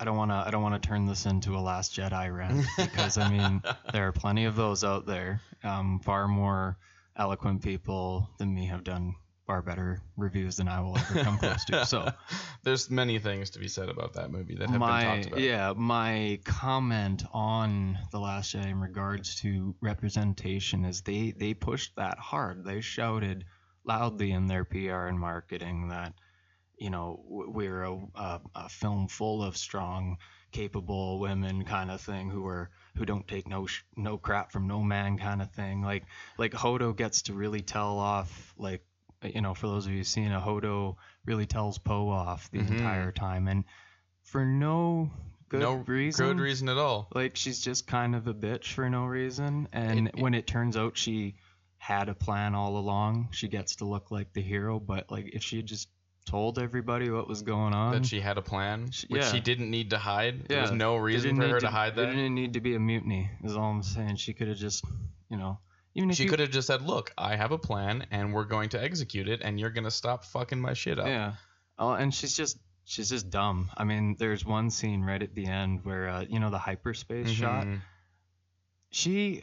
I 0.00 0.05
don't 0.05 0.17
want 0.17 0.31
to 0.31 0.37
I 0.47 0.50
don't 0.50 0.62
want 0.62 0.82
to 0.82 0.88
turn 0.88 1.05
this 1.05 1.26
into 1.26 1.56
a 1.56 1.61
last 1.61 1.94
Jedi 1.94 2.35
rant 2.35 2.64
because 2.79 3.19
I 3.19 3.31
mean 3.31 3.62
there 3.93 4.08
are 4.08 4.12
plenty 4.12 4.47
of 4.47 4.56
those 4.56 4.82
out 4.82 5.05
there. 5.06 5.43
Um 5.62 6.00
far 6.02 6.26
more 6.26 6.79
eloquent 7.17 7.62
people 7.62 8.31
than 8.38 8.55
me 8.55 8.67
have 8.67 8.82
done 8.82 9.14
far 9.47 9.61
better 9.61 10.00
reviews 10.17 10.56
than 10.56 10.69
I 10.69 10.81
will 10.81 10.97
ever 10.97 11.23
come 11.23 11.37
close 11.37 11.64
to 11.67 11.85
so. 11.85 12.11
There's 12.62 12.88
many 12.88 13.19
things 13.19 13.50
to 13.50 13.58
be 13.58 13.69
said 13.69 13.91
about 13.91 14.14
that 14.14 14.31
movie 14.31 14.55
that 14.55 14.70
have 14.70 14.79
been 14.79 14.81
talked 14.81 15.26
about. 15.26 15.41
yeah 15.41 15.75
my 15.76 16.41
comment 16.44 17.25
on 17.35 17.99
the 18.11 18.20
last 18.20 18.55
jedi 18.55 18.70
in 18.70 18.81
regards 18.81 19.37
to 19.43 19.75
representation 19.82 20.87
is 20.87 21.03
they 21.03 21.35
they 21.37 21.53
pushed 21.53 21.94
that 21.96 22.19
hard. 22.19 22.64
They 22.64 22.81
shouted 22.81 23.44
loudly 23.85 24.31
in 24.31 24.46
their 24.46 24.64
pr 24.64 25.06
and 25.08 25.19
marketing 25.19 25.88
that 25.88 26.14
you 26.81 26.91
know 26.91 27.21
we're 27.29 27.82
a, 27.85 27.93
a, 28.17 28.41
a 28.56 28.69
film 28.69 29.06
full 29.06 29.43
of 29.44 29.56
strong 29.56 30.17
capable 30.50 31.21
women 31.21 31.65
kind 31.65 31.91
of 31.93 32.00
thing 32.00 32.29
who 32.31 32.44
are 32.47 32.71
who 32.97 33.05
don't 33.05 33.29
take 33.29 33.47
no 33.47 33.67
sh- 33.67 33.82
no 33.97 34.19
crap 34.19 34.50
from 34.50 34.67
no 34.67 34.82
man 34.82 35.17
kind 35.17 35.41
of 35.41 35.50
thing 35.53 35.82
like 35.82 36.03
like 36.38 36.53
Holdo 36.53 36.97
gets 36.97 37.23
to 37.23 37.35
really 37.35 37.61
tell 37.61 37.99
off 37.99 38.53
like 38.59 38.82
you 39.23 39.43
know 39.43 39.55
for 39.55 39.69
those 39.69 39.87
of 39.87 39.93
you 39.93 39.99
who've 39.99 40.06
seen 40.06 40.32
a 40.32 40.41
Holdo 40.41 40.97
really 41.27 41.47
tells 41.47 41.79
poe 41.79 42.09
off 42.09 42.50
the 42.50 42.59
Mhm. 42.59 42.71
entire 42.79 43.12
time 43.12 43.47
and 43.47 43.65
for 44.25 44.44
no 44.44 45.11
good 45.50 45.61
no 45.61 45.75
reason 45.87 46.27
good 46.27 46.41
reason 46.41 46.69
at 46.69 46.79
all. 46.79 47.09
like 47.15 47.37
she's 47.37 47.61
just 47.61 47.87
kind 47.87 48.17
of 48.17 48.27
a 48.27 48.35
bitch 48.35 48.73
for 48.73 48.88
no 48.88 49.05
reason 49.05 49.69
and 49.73 50.09
It- 50.09 50.15
it- 50.17 50.21
when 50.23 50.35
it 50.35 50.47
turns 50.47 50.77
out 50.77 50.97
she 50.97 51.37
had 51.77 52.09
a 52.09 52.15
plan 52.15 52.55
all 52.55 52.77
along 52.77 53.29
she 53.32 53.49
gets 53.49 53.77
to 53.77 53.85
look 53.85 54.11
like 54.11 54.32
the 54.32 54.43
hero 54.43 54.81
but 54.81 55.11
like 55.11 55.31
if 55.35 55.43
she 55.43 55.56
had 55.59 55.67
just 55.67 55.88
told 56.31 56.59
everybody 56.59 57.10
what 57.10 57.27
was 57.29 57.43
going 57.43 57.75
on 57.75 57.93
That 57.93 58.06
she 58.06 58.20
had 58.20 58.39
a 58.39 58.43
plan, 58.43 58.91
She- 58.91 59.06
which 59.08 59.22
yeah. 59.22 59.32
she 59.32 59.41
didn't 59.41 59.70
need 59.70 59.91
to 59.91 59.99
hide. 59.99 60.46
There 60.49 60.60
was 60.63 60.70
no 60.70 60.96
reason 60.96 61.37
for 61.37 61.49
her 61.49 61.60
to, 61.60 61.69
hide 61.69 61.96
there 61.96 62.06
that. 62.06 62.13
didn't 62.15 62.34
need 62.34 62.53
to 62.55 62.60
be 62.60 62.75
a 62.75 62.79
mutiny 62.81 63.31
is 63.43 63.56
all 63.56 63.70
i'm 63.70 63.82
saying 63.82 64.17
she 64.17 64.32
could 64.32 64.49
have 64.49 64.56
just 64.58 64.84
you 65.29 65.37
know 65.37 65.58
even 65.94 66.08
if 66.10 66.17
She 66.17 66.27
could 66.27 66.39
have 66.39 66.51
just 66.53 66.69
said, 66.69 66.82
"Look, 66.82 67.13
I 67.19 67.34
have 67.34 67.51
a 67.51 67.58
plan, 67.58 68.06
and 68.13 68.32
we're 68.32 68.44
going 68.44 68.69
to 68.70 68.81
execute 68.82 69.29
it, 69.29 69.41
and 69.43 69.58
you're 69.58 69.70
gonna 69.70 69.91
stop 69.91 70.25
fucking 70.25 70.60
my 70.60 70.72
shit 70.72 71.01
up." 71.01 71.08
Yeah. 71.08 71.32
Oh, 71.81 71.91
and 71.94 72.15
she's 72.15 72.37
just 72.37 72.58
she's 72.84 73.08
just 73.10 73.29
dumb. 73.29 73.70
I 73.77 73.82
mean, 73.82 74.15
there's 74.17 74.46
one 74.46 74.70
scene 74.70 75.03
right 75.03 75.20
at 75.20 75.34
the 75.34 75.46
end 75.46 75.84
where 75.84 76.08
uh, 76.08 76.25
you 76.29 76.39
know 76.39 76.49
the 76.51 76.58
hyperspace 76.60 77.29
shot. 77.29 77.67
Mhm. 77.67 77.81
She 78.93 79.43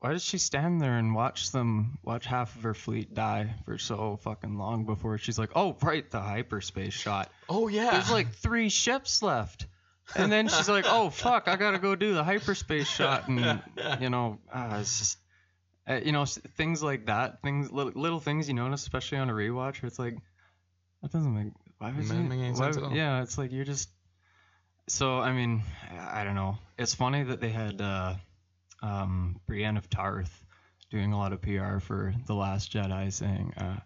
why 0.00 0.12
does 0.12 0.22
she 0.24 0.38
stand 0.38 0.80
there 0.80 0.98
and 0.98 1.14
watch 1.14 1.50
them 1.52 1.98
watch 2.02 2.26
half 2.26 2.54
of 2.56 2.62
her 2.62 2.74
fleet 2.74 3.14
die 3.14 3.54
for 3.64 3.78
so 3.78 4.18
fucking 4.22 4.58
long 4.58 4.84
before 4.84 5.18
she's 5.18 5.38
like, 5.38 5.50
"Oh, 5.56 5.76
right, 5.82 6.08
the 6.10 6.20
hyperspace 6.20 6.92
shot. 6.94 7.30
Oh 7.48 7.68
yeah. 7.68 7.92
There's 7.92 8.10
like 8.10 8.32
3 8.34 8.68
ships 8.68 9.22
left." 9.22 9.66
And 10.14 10.30
then 10.30 10.48
she's 10.48 10.68
like, 10.68 10.84
"Oh 10.86 11.10
fuck, 11.10 11.48
I 11.48 11.56
got 11.56 11.72
to 11.72 11.78
go 11.78 11.96
do 11.96 12.14
the 12.14 12.22
hyperspace 12.22 12.86
shot." 12.88 13.28
And 13.28 13.60
you 14.00 14.10
know, 14.10 14.38
uh, 14.52 14.78
it's 14.80 14.98
just 14.98 15.18
uh, 15.88 16.00
you 16.04 16.12
know, 16.12 16.24
things 16.26 16.82
like 16.82 17.06
that, 17.06 17.42
things 17.42 17.72
little, 17.72 17.92
little 18.00 18.20
things 18.20 18.48
you 18.48 18.54
notice 18.54 18.82
especially 18.82 19.18
on 19.18 19.30
a 19.30 19.32
rewatch 19.32 19.82
where 19.82 19.88
it's 19.88 19.98
like 19.98 20.16
that 21.02 21.10
doesn't 21.12 21.34
make 21.34 21.52
why 21.78 21.88
would 21.90 21.96
Doesn't 22.02 22.22
you 22.24 22.28
make 22.28 22.40
why 22.40 22.64
sense 22.64 22.76
would- 22.76 22.84
at 22.84 22.90
all. 22.90 22.96
Yeah, 22.96 23.22
it's 23.22 23.38
like 23.38 23.50
you're 23.52 23.64
just 23.64 23.88
so 24.88 25.18
I 25.18 25.32
mean, 25.32 25.62
I 25.90 26.20
I 26.20 26.24
don't 26.24 26.34
know. 26.36 26.58
It's 26.78 26.94
funny 26.94 27.22
that 27.24 27.40
they 27.40 27.50
had 27.50 27.80
uh 27.80 28.14
um 28.82 29.40
Brienne 29.46 29.76
of 29.76 29.88
Tarth 29.90 30.44
doing 30.90 31.12
a 31.12 31.18
lot 31.18 31.32
of 31.32 31.42
PR 31.42 31.78
for 31.78 32.14
The 32.26 32.34
Last 32.34 32.72
Jedi 32.72 33.12
saying 33.12 33.52
uh 33.56 33.76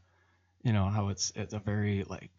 you 0.62 0.72
know 0.72 0.86
how 0.86 1.08
it's 1.08 1.32
it's 1.36 1.54
a 1.54 1.58
very 1.58 2.04
like 2.04 2.30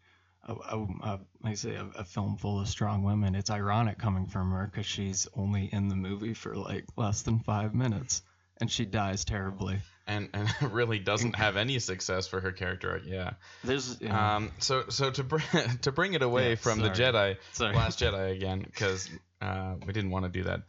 a, 0.47 0.53
a, 0.53 0.77
a, 1.03 1.09
like 1.43 1.51
I 1.51 1.53
say 1.53 1.75
a, 1.75 1.85
a 1.99 2.03
film 2.03 2.35
full 2.37 2.59
of 2.59 2.67
strong 2.67 3.03
women. 3.03 3.35
It's 3.35 3.51
ironic 3.51 3.99
coming 3.99 4.25
from 4.25 4.49
her 4.51 4.65
because 4.71 4.87
she's 4.87 5.27
only 5.35 5.69
in 5.71 5.87
the 5.87 5.95
movie 5.95 6.33
for 6.33 6.55
like 6.55 6.85
less 6.97 7.21
than 7.21 7.39
five 7.39 7.75
minutes, 7.75 8.23
and 8.59 8.69
she 8.71 8.85
dies 8.85 9.23
terribly. 9.23 9.77
and 10.07 10.29
and 10.33 10.49
really 10.73 10.97
doesn't 10.97 11.35
have 11.35 11.57
any 11.57 11.77
success 11.77 12.27
for 12.27 12.41
her 12.41 12.51
character. 12.51 12.99
Yeah. 13.05 13.33
There's 13.63 14.01
know, 14.01 14.15
Um. 14.15 14.51
So 14.57 14.85
so 14.89 15.11
to 15.11 15.23
bring 15.23 15.43
to 15.83 15.91
bring 15.91 16.13
it 16.15 16.23
away 16.23 16.49
Yeah, 16.49 16.55
from 16.55 16.79
the. 16.79 16.89
Jedi, 16.89 17.37
sorry. 17.51 17.75
Last 17.75 17.99
Jedi 17.99 18.31
again, 18.35 18.61
because 18.65 19.09
uh, 19.41 19.75
we 19.85 19.93
didn't 19.93 20.09
want 20.09 20.25
to 20.25 20.31
do 20.31 20.43
that. 20.45 20.61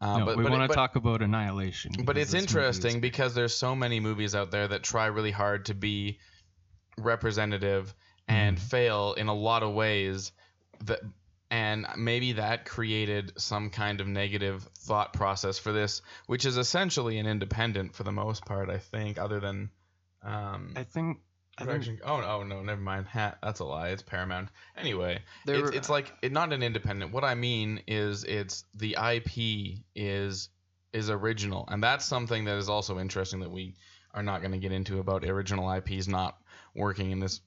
Uh, 0.00 0.18
no, 0.20 0.24
but 0.24 0.36
we 0.38 0.44
want 0.44 0.68
to 0.70 0.74
talk 0.74 0.96
about 0.96 1.20
Annihilation. 1.20 1.92
but 2.04 2.16
it's 2.16 2.32
movie 2.32 2.38
is- 2.44 2.50
interesting 2.54 3.00
because 3.00 3.34
there's 3.34 3.54
so 3.54 3.76
many 3.76 4.00
movies 4.00 4.34
out 4.34 4.50
there 4.50 4.66
that 4.68 4.82
try 4.82 5.06
really 5.06 5.30
hard 5.30 5.66
to 5.66 5.74
be 5.74 6.18
representative 6.98 7.94
and 8.28 8.56
Mhm. 8.56 8.60
fail 8.60 9.12
in 9.14 9.28
a 9.28 9.34
lot 9.34 9.62
of 9.62 9.72
ways 9.74 10.32
that 10.84 11.00
and 11.52 11.84
maybe 11.96 12.32
that 12.32 12.64
created 12.64 13.32
some 13.36 13.70
kind 13.70 14.00
of 14.00 14.06
negative 14.06 14.62
thought 14.78 15.12
process 15.12 15.58
for 15.58 15.72
this 15.72 16.00
which 16.26 16.44
is 16.46 16.56
essentially 16.56 17.18
an 17.18 17.26
independent 17.26 17.92
for 17.94 18.04
the 18.04 18.12
most 18.12 18.44
part 18.46 18.70
i 18.70 18.78
think 18.78 19.18
other 19.18 19.40
than 19.40 19.70
um 20.22 20.72
I 20.76 20.84
think. 20.84 21.18
Think 21.64 21.70
production 21.70 21.98
oh 22.04 22.22
oh 22.22 22.42
no 22.42 22.62
never 22.62 22.80
mind. 22.80 23.06
Ha, 23.06 23.34
that's 23.42 23.60
a 23.60 23.64
lie. 23.64 23.88
It's 23.88 24.02
paramount. 24.02 24.48
Anyway 24.76 25.20
it's, 25.46 25.62
were- 25.62 25.72
it's 25.72 25.88
like 25.88 26.12
it, 26.22 26.32
not 26.32 26.52
an 26.52 26.62
independent. 26.62 27.12
What 27.12 27.24
i 27.24 27.34
mean 27.34 27.82
is 27.86 28.24
it's 28.24 28.64
the 28.74 28.96
ip 29.14 29.30
is 29.94 30.48
is 30.92 31.10
original. 31.10 31.66
And 31.68 31.82
that's 31.82 32.04
something 32.04 32.44
that 32.46 32.56
is 32.56 32.68
also 32.68 32.98
interesting 32.98 33.40
that 33.40 33.50
we 33.50 33.74
are 34.12 34.22
not 34.22 34.40
going 34.40 34.52
to 34.52 34.58
get 34.58 34.72
into 34.72 34.98
about 34.98 35.24
original 35.24 35.70
ips 35.76 36.08
not 36.08 36.36
working 36.74 37.12
in 37.12 37.20
this 37.20 37.40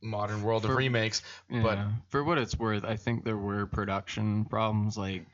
modern 0.00 0.42
world 0.42 0.64
of 0.64 0.70
For- 0.70 0.76
remakes. 0.76 1.22
But- 1.50 1.78
for 2.08 2.24
what 2.24 2.38
it's 2.38 2.58
worth, 2.58 2.84
I 2.84 2.96
think 2.96 3.24
there 3.24 3.36
were 3.36 3.66
production 3.66 4.44
problems, 4.46 4.96
like 4.96 5.26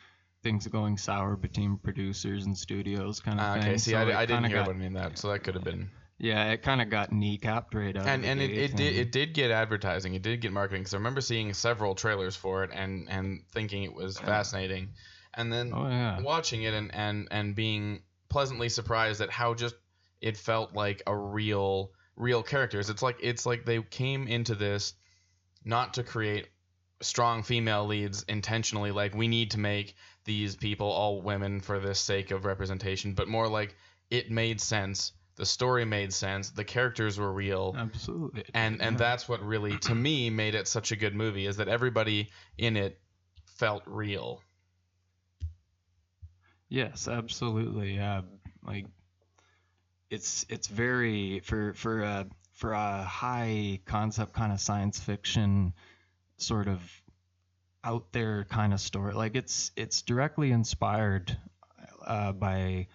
things 0.42 0.66
going 0.66 0.98
sour 0.98 1.36
between 1.36 1.76
producers 1.78 2.44
and 2.44 2.56
studios, 2.56 3.20
kind 3.20 3.40
of 3.40 3.46
uh, 3.46 3.54
thing. 3.54 3.62
okay 3.62 3.76
see 3.78 3.92
So 3.92 3.98
I, 3.98 4.20
I 4.20 4.26
didn't 4.26 4.44
hear 4.44 4.56
got, 4.56 4.62
about 4.68 4.76
any 4.76 4.86
of 4.86 4.92
that 4.94 5.18
so 5.18 5.30
that 5.30 5.42
could 5.42 5.54
have 5.54 5.64
been 5.64 5.90
Yeah, 6.24 6.52
it 6.52 6.62
kind 6.62 6.80
of 6.80 6.88
got 6.88 7.10
kneecapped 7.10 7.74
right 7.74 7.94
out. 7.94 8.08
and 8.08 8.24
and 8.24 8.40
it, 8.40 8.50
it 8.50 8.76
did 8.76 8.96
it 8.96 9.12
did 9.12 9.34
get 9.34 9.50
advertising 9.50 10.14
it 10.14 10.22
did 10.22 10.40
get 10.40 10.52
marketing 10.52 10.80
because 10.80 10.94
i 10.94 10.96
remember 10.96 11.20
seeing 11.20 11.52
several 11.52 11.94
trailers 11.94 12.34
for 12.34 12.64
it 12.64 12.70
and 12.72 13.10
and 13.10 13.42
thinking 13.52 13.82
it 13.82 13.92
was 13.92 14.18
fascinating 14.18 14.88
and 15.34 15.52
then 15.52 15.70
Oh 15.74 15.86
yeah. 15.86 16.22
watching 16.22 16.62
it 16.62 16.72
and, 16.72 16.94
and 16.94 17.28
and 17.30 17.54
being 17.54 18.00
pleasantly 18.30 18.70
surprised 18.70 19.20
at 19.20 19.28
how 19.30 19.52
just 19.52 19.74
it 20.22 20.38
felt 20.38 20.72
like 20.74 21.02
a 21.06 21.14
real 21.14 21.92
real 22.16 22.42
characters 22.42 22.88
it's 22.88 23.02
like 23.02 23.18
it's 23.20 23.44
like 23.44 23.66
they 23.66 23.82
came 23.82 24.26
into 24.26 24.54
this 24.54 24.94
not 25.62 25.92
to 25.94 26.02
create 26.02 26.48
strong 27.02 27.42
female 27.42 27.84
leads 27.84 28.22
intentionally 28.28 28.92
like 28.92 29.14
we 29.14 29.28
need 29.28 29.50
to 29.50 29.58
make 29.58 29.94
these 30.24 30.56
people 30.56 30.86
all 30.90 31.20
women 31.20 31.60
for 31.60 31.78
the 31.80 31.94
sake 31.94 32.30
of 32.30 32.46
representation 32.46 33.12
but 33.12 33.28
more 33.28 33.46
like 33.46 33.76
it 34.10 34.30
made 34.30 34.58
sense 34.58 35.12
the 35.36 35.46
story 35.46 35.84
made 35.84 36.12
sense 36.12 36.50
the 36.50 36.64
characters 36.64 37.18
were 37.18 37.32
real 37.32 37.74
Absolutely. 37.76 38.44
and 38.54 38.80
and 38.80 38.94
Yeah. 38.94 38.98
that's 38.98 39.28
what 39.28 39.42
really 39.44 39.76
to 39.78 39.94
me 39.94 40.30
made 40.30 40.54
it 40.54 40.68
such 40.68 40.92
a 40.92 40.96
good 40.96 41.14
movie 41.14 41.46
is 41.46 41.56
that 41.56 41.68
everybody 41.68 42.30
in 42.58 42.76
it 42.76 42.98
felt 43.56 43.82
real 43.86 44.40
Yes, 46.68 47.06
absolutely. 47.06 48.00
Uh, 48.00 48.22
like 48.66 48.86
it's 50.10 50.44
it's 50.48 50.66
very 50.66 51.40
for 51.40 51.74
for 51.74 52.02
a 52.02 52.26
for 52.54 52.72
a 52.72 53.02
high 53.02 53.80
concept 53.84 54.32
kind 54.32 54.52
of 54.52 54.60
science 54.60 54.98
fiction 54.98 55.72
sort 56.36 56.68
of 56.68 56.80
out 57.84 58.12
there 58.12 58.44
kind 58.44 58.72
of 58.72 58.80
story. 58.80 59.14
Like 59.14 59.36
it's 59.36 59.70
it's 59.76 60.02
directly 60.02 60.50
inspired 60.50 61.36
uh, 62.04 62.32
by 62.32 62.88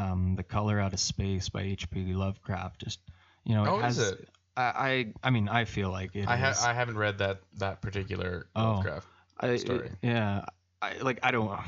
um, 0.00 0.34
the 0.36 0.42
Color 0.42 0.80
Out 0.80 0.92
of 0.92 1.00
Space 1.00 1.48
by 1.48 1.62
H.P. 1.62 2.14
Lovecraft. 2.14 2.80
Just 2.82 3.00
you 3.44 3.54
know, 3.54 3.64
it 3.64 3.68
Oh, 3.68 3.78
has. 3.80 3.98
is 3.98 4.10
it? 4.12 4.28
I, 4.56 4.62
I 4.62 5.12
I 5.22 5.30
mean 5.30 5.48
I 5.48 5.64
feel 5.64 5.90
like 5.90 6.14
it 6.16 6.28
I 6.28 6.36
ha- 6.36 6.50
is. 6.50 6.62
I 6.64 6.72
haven't 6.74 6.98
read 6.98 7.18
that 7.18 7.40
that 7.58 7.80
particular 7.80 8.46
Oh. 8.54 8.62
Lovecraft. 8.62 9.06
I, 9.38 9.56
story. 9.56 9.90
Yeah, 10.02 10.44
I 10.82 10.98
like. 10.98 11.20
I 11.22 11.30
don't. 11.30 11.58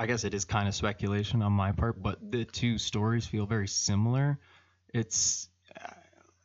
I 0.00 0.06
guess 0.06 0.24
it 0.24 0.32
is 0.34 0.44
kind 0.44 0.68
of 0.68 0.74
speculation 0.74 1.42
on 1.42 1.52
my 1.52 1.72
part, 1.72 2.00
but 2.02 2.18
the 2.32 2.44
two 2.44 2.78
stories 2.78 3.26
feel 3.26 3.46
very 3.46 3.66
similar. 3.66 4.38
It's, 4.94 5.48
uh, 5.76 5.90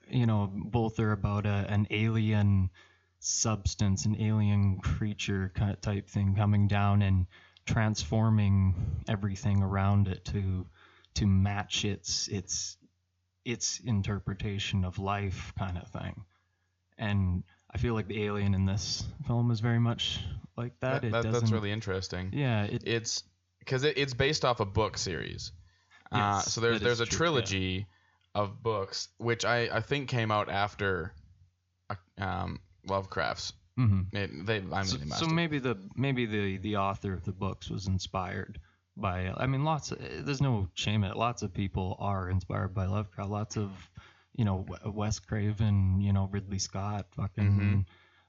you 0.09 0.25
know, 0.25 0.49
both 0.51 0.99
are 0.99 1.11
about 1.11 1.45
a, 1.45 1.65
an 1.69 1.85
alien 1.91 2.71
substance, 3.19 4.05
an 4.05 4.19
alien 4.19 4.79
creature 4.79 5.51
kind 5.55 5.71
of 5.71 5.79
type 5.81 6.09
thing 6.09 6.35
coming 6.35 6.67
down 6.67 7.01
and 7.03 7.27
transforming 7.65 8.75
everything 9.07 9.61
around 9.63 10.07
it 10.07 10.25
to 10.25 10.65
to 11.15 11.27
match 11.27 11.85
its 11.85 12.27
its 12.27 12.77
its 13.45 13.79
interpretation 13.79 14.85
of 14.85 14.99
life, 14.99 15.53
kind 15.57 15.77
of 15.77 15.87
thing. 15.89 16.23
And 16.97 17.43
I 17.73 17.77
feel 17.77 17.93
like 17.93 18.07
the 18.07 18.23
alien 18.23 18.53
in 18.53 18.65
this 18.65 19.03
film 19.27 19.51
is 19.51 19.59
very 19.59 19.79
much 19.79 20.19
like 20.55 20.79
that. 20.79 21.01
That, 21.01 21.11
that- 21.23 21.31
that's 21.31 21.51
really 21.51 21.71
interesting. 21.71 22.29
Yeah. 22.33 22.63
It, 22.65 22.83
It's 22.85 23.23
because 23.59 23.83
it, 23.83 23.97
it's 23.97 24.13
based 24.13 24.45
off 24.45 24.59
a 24.59 24.65
book 24.65 24.97
series. 24.97 25.51
uh, 26.11 26.41
Yes, 26.43 26.53
so 26.53 26.61
there's 26.61 26.79
there's 26.81 26.99
a 26.99 27.05
true, 27.05 27.13
yeah. 27.15 27.17
trilogy 27.31 27.87
of 28.35 28.61
books 28.63 29.09
which 29.17 29.45
I, 29.45 29.69
I 29.71 29.81
think 29.81 30.09
came 30.09 30.31
out 30.31 30.49
after 30.49 31.13
uh, 31.89 31.95
um, 32.17 32.59
Lovecraft's. 32.87 33.53
Mhm. 33.77 34.13
It, 34.13 34.45
they 34.45 34.57
I 34.57 34.59
mean 34.83 34.85
so, 34.85 35.25
so 35.25 35.27
maybe 35.27 35.59
the 35.59 35.77
maybe 35.95 36.25
the 36.25 36.57
the 36.57 36.77
author 36.77 37.13
of 37.13 37.23
the 37.23 37.31
books 37.31 37.69
was 37.69 37.87
inspired 37.87 38.59
by 38.95 39.33
i 39.37 39.47
mean 39.47 39.63
lots 39.63 39.91
of 39.91 39.97
there's 40.25 40.41
no 40.41 40.69
shame 40.75 41.03
in 41.03 41.09
it 41.11 41.17
lots 41.17 41.41
of 41.41 41.51
people 41.53 41.97
are 41.99 42.29
inspired 42.29 42.75
by 42.75 42.85
lovecraft 42.85 43.29
lots 43.31 43.57
of 43.57 43.71
you 44.35 44.45
know 44.45 44.65
wes 44.85 45.17
craven 45.19 45.99
you 45.99 46.13
know 46.13 46.29
ridley 46.31 46.59
scott 46.59 47.07
fucking 47.15 47.59
Mhm. 47.59 47.85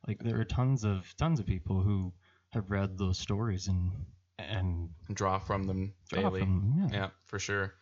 like 0.09 0.23
there 0.23 0.41
are 0.41 0.45
tons 0.45 0.85
of 0.85 1.15
tons 1.19 1.39
of 1.41 1.45
people 1.47 1.83
who 1.83 2.13
have 2.51 2.71
read 2.71 2.97
those 2.97 3.19
stories 3.19 3.69
and 3.69 3.93
and 4.39 4.89
draw 5.13 5.39
from 5.39 5.65
them 5.65 5.93
draw 6.09 6.23
daily. 6.23 6.41
from 6.41 6.75
them. 6.79 6.89
yeah. 6.91 6.99
Yeah, 6.99 7.09
for 7.27 7.39
sure. 7.39 7.75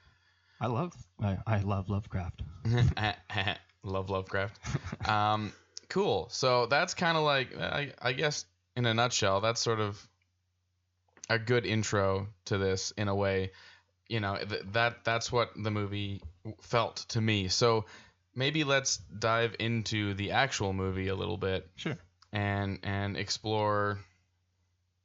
i 0.61 0.67
love 0.67 0.93
I, 1.23 1.39
I 1.47 1.59
love 1.61 1.89
lovecraft 1.89 2.43
Love 3.85 4.11
Lovecraft. 4.11 4.59
um, 5.09 5.53
cool. 5.93 6.29
So 6.31 6.67
that's 6.67 6.95
kind 6.95 7.17
of 7.19 7.23
like 7.23 7.57
I, 7.57 7.93
I 8.01 8.13
guess 8.15 8.47
in 8.77 8.87
a 8.87 8.95
nutshell, 8.95 9.43
that's 9.43 9.61
sort 9.61 9.79
of 9.79 10.01
a 11.29 11.39
good 11.39 11.67
intro 11.67 12.29
to 12.47 12.59
this 12.59 12.93
in 12.93 13.09
a 13.09 13.15
way. 13.15 13.53
You 14.09 14.21
know 14.21 14.37
th- 14.37 14.63
that 14.73 15.05
that's 15.05 15.31
what 15.31 15.51
the 15.55 15.71
movie 15.71 16.23
felt 16.63 16.97
to 17.11 17.21
me. 17.21 17.49
So 17.49 17.85
maybe 18.35 18.65
let's 18.65 18.97
dive 18.97 19.55
into 19.59 20.15
the 20.15 20.33
actual 20.33 20.73
movie 20.73 21.09
a 21.09 21.15
little 21.15 21.37
bit 21.37 21.71
sure 21.77 21.99
and 22.33 22.79
and 22.83 23.17
explore 23.17 23.99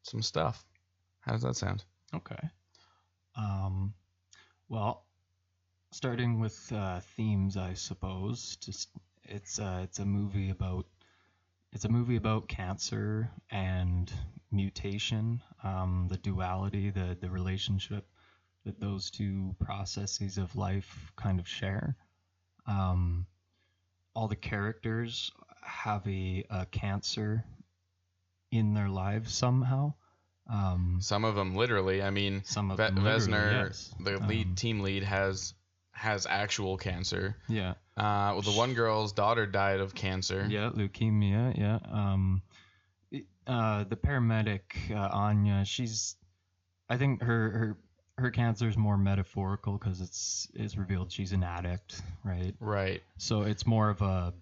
some 0.03 0.21
stuff. 0.21 0.63
How 1.19 1.33
does 1.33 1.41
that 1.41 1.57
sound? 1.57 1.83
Okay. 2.15 2.49
Um, 3.35 3.93
well, 4.69 5.05
starting 5.91 6.39
with 6.39 6.71
uh, 6.73 7.01
themes, 7.17 7.57
I 7.57 7.73
suppose. 7.73 8.57
Just 8.61 8.89
it's 9.27 9.59
uh, 9.59 9.81
it's 9.83 9.99
a 9.99 10.05
movie 10.05 10.49
about 10.49 10.85
it's 11.73 11.85
a 11.85 11.89
movie 11.89 12.15
about 12.15 12.47
cancer 12.47 13.29
and 13.51 14.11
mutation, 14.51 15.41
um, 15.63 16.07
the 16.09 16.17
duality, 16.17 16.89
the 16.89 17.17
the 17.19 17.29
relationship 17.29 18.07
that 18.65 18.79
those 18.79 19.09
two 19.11 19.55
processes 19.59 20.37
of 20.37 20.55
life 20.55 21.11
kind 21.15 21.39
of 21.39 21.47
share. 21.47 21.95
Um, 22.65 23.25
all 24.13 24.27
the 24.27 24.35
characters 24.35 25.31
have 25.61 26.05
a, 26.07 26.43
a 26.49 26.65
cancer 26.65 27.45
in 28.51 28.73
their 28.73 28.89
lives 28.89 29.33
somehow. 29.33 29.93
Um, 30.49 30.97
Some 31.01 31.23
of 31.25 31.35
them 31.35 31.55
literally. 31.55 32.01
I 32.01 32.09
mean, 32.09 32.41
some 32.45 32.71
of 32.71 32.77
Ve- 32.77 32.85
them 32.85 32.97
Vesner, 33.03 33.51
yes. 33.67 33.93
the 33.99 34.17
lead 34.19 34.47
Um, 34.47 34.55
team 34.55 34.79
lead, 34.79 35.03
has 35.03 35.53
has 35.91 36.25
actual 36.25 36.77
cancer. 36.77 37.35
Yeah, 37.47 37.73
Uh, 37.97 38.31
well, 38.33 38.41
the 38.41 38.51
one 38.51 38.73
girl's 38.75 39.11
daughter 39.11 39.45
died 39.47 39.79
of 39.79 39.95
cancer. 39.95 40.45
yeah, 40.49 40.69
leukemia. 40.69 41.57
Yeah. 41.57 41.79
Um, 41.91 42.41
uh, 43.47 43.85
the 43.85 43.95
paramedic 43.95 44.61
uh, 44.91 45.09
Anya, 45.11 45.65
she's, 45.65 46.15
I 46.89 46.97
think 46.97 47.21
her 47.23 47.49
her 47.49 47.77
her 48.19 48.31
cancer 48.31 48.67
is 48.67 48.77
more 48.77 48.97
metaphorical 48.97 49.77
because 49.77 50.01
it's 50.01 50.47
it's 50.53 50.75
revealed 50.77 51.11
she's 51.11 51.31
an 51.31 51.43
addict, 51.43 52.01
right? 52.23 52.53
Right. 52.59 53.01
So 53.17 53.43
it's 53.43 53.65
more 53.65 53.89
of 53.89 54.01
a, 54.01 54.33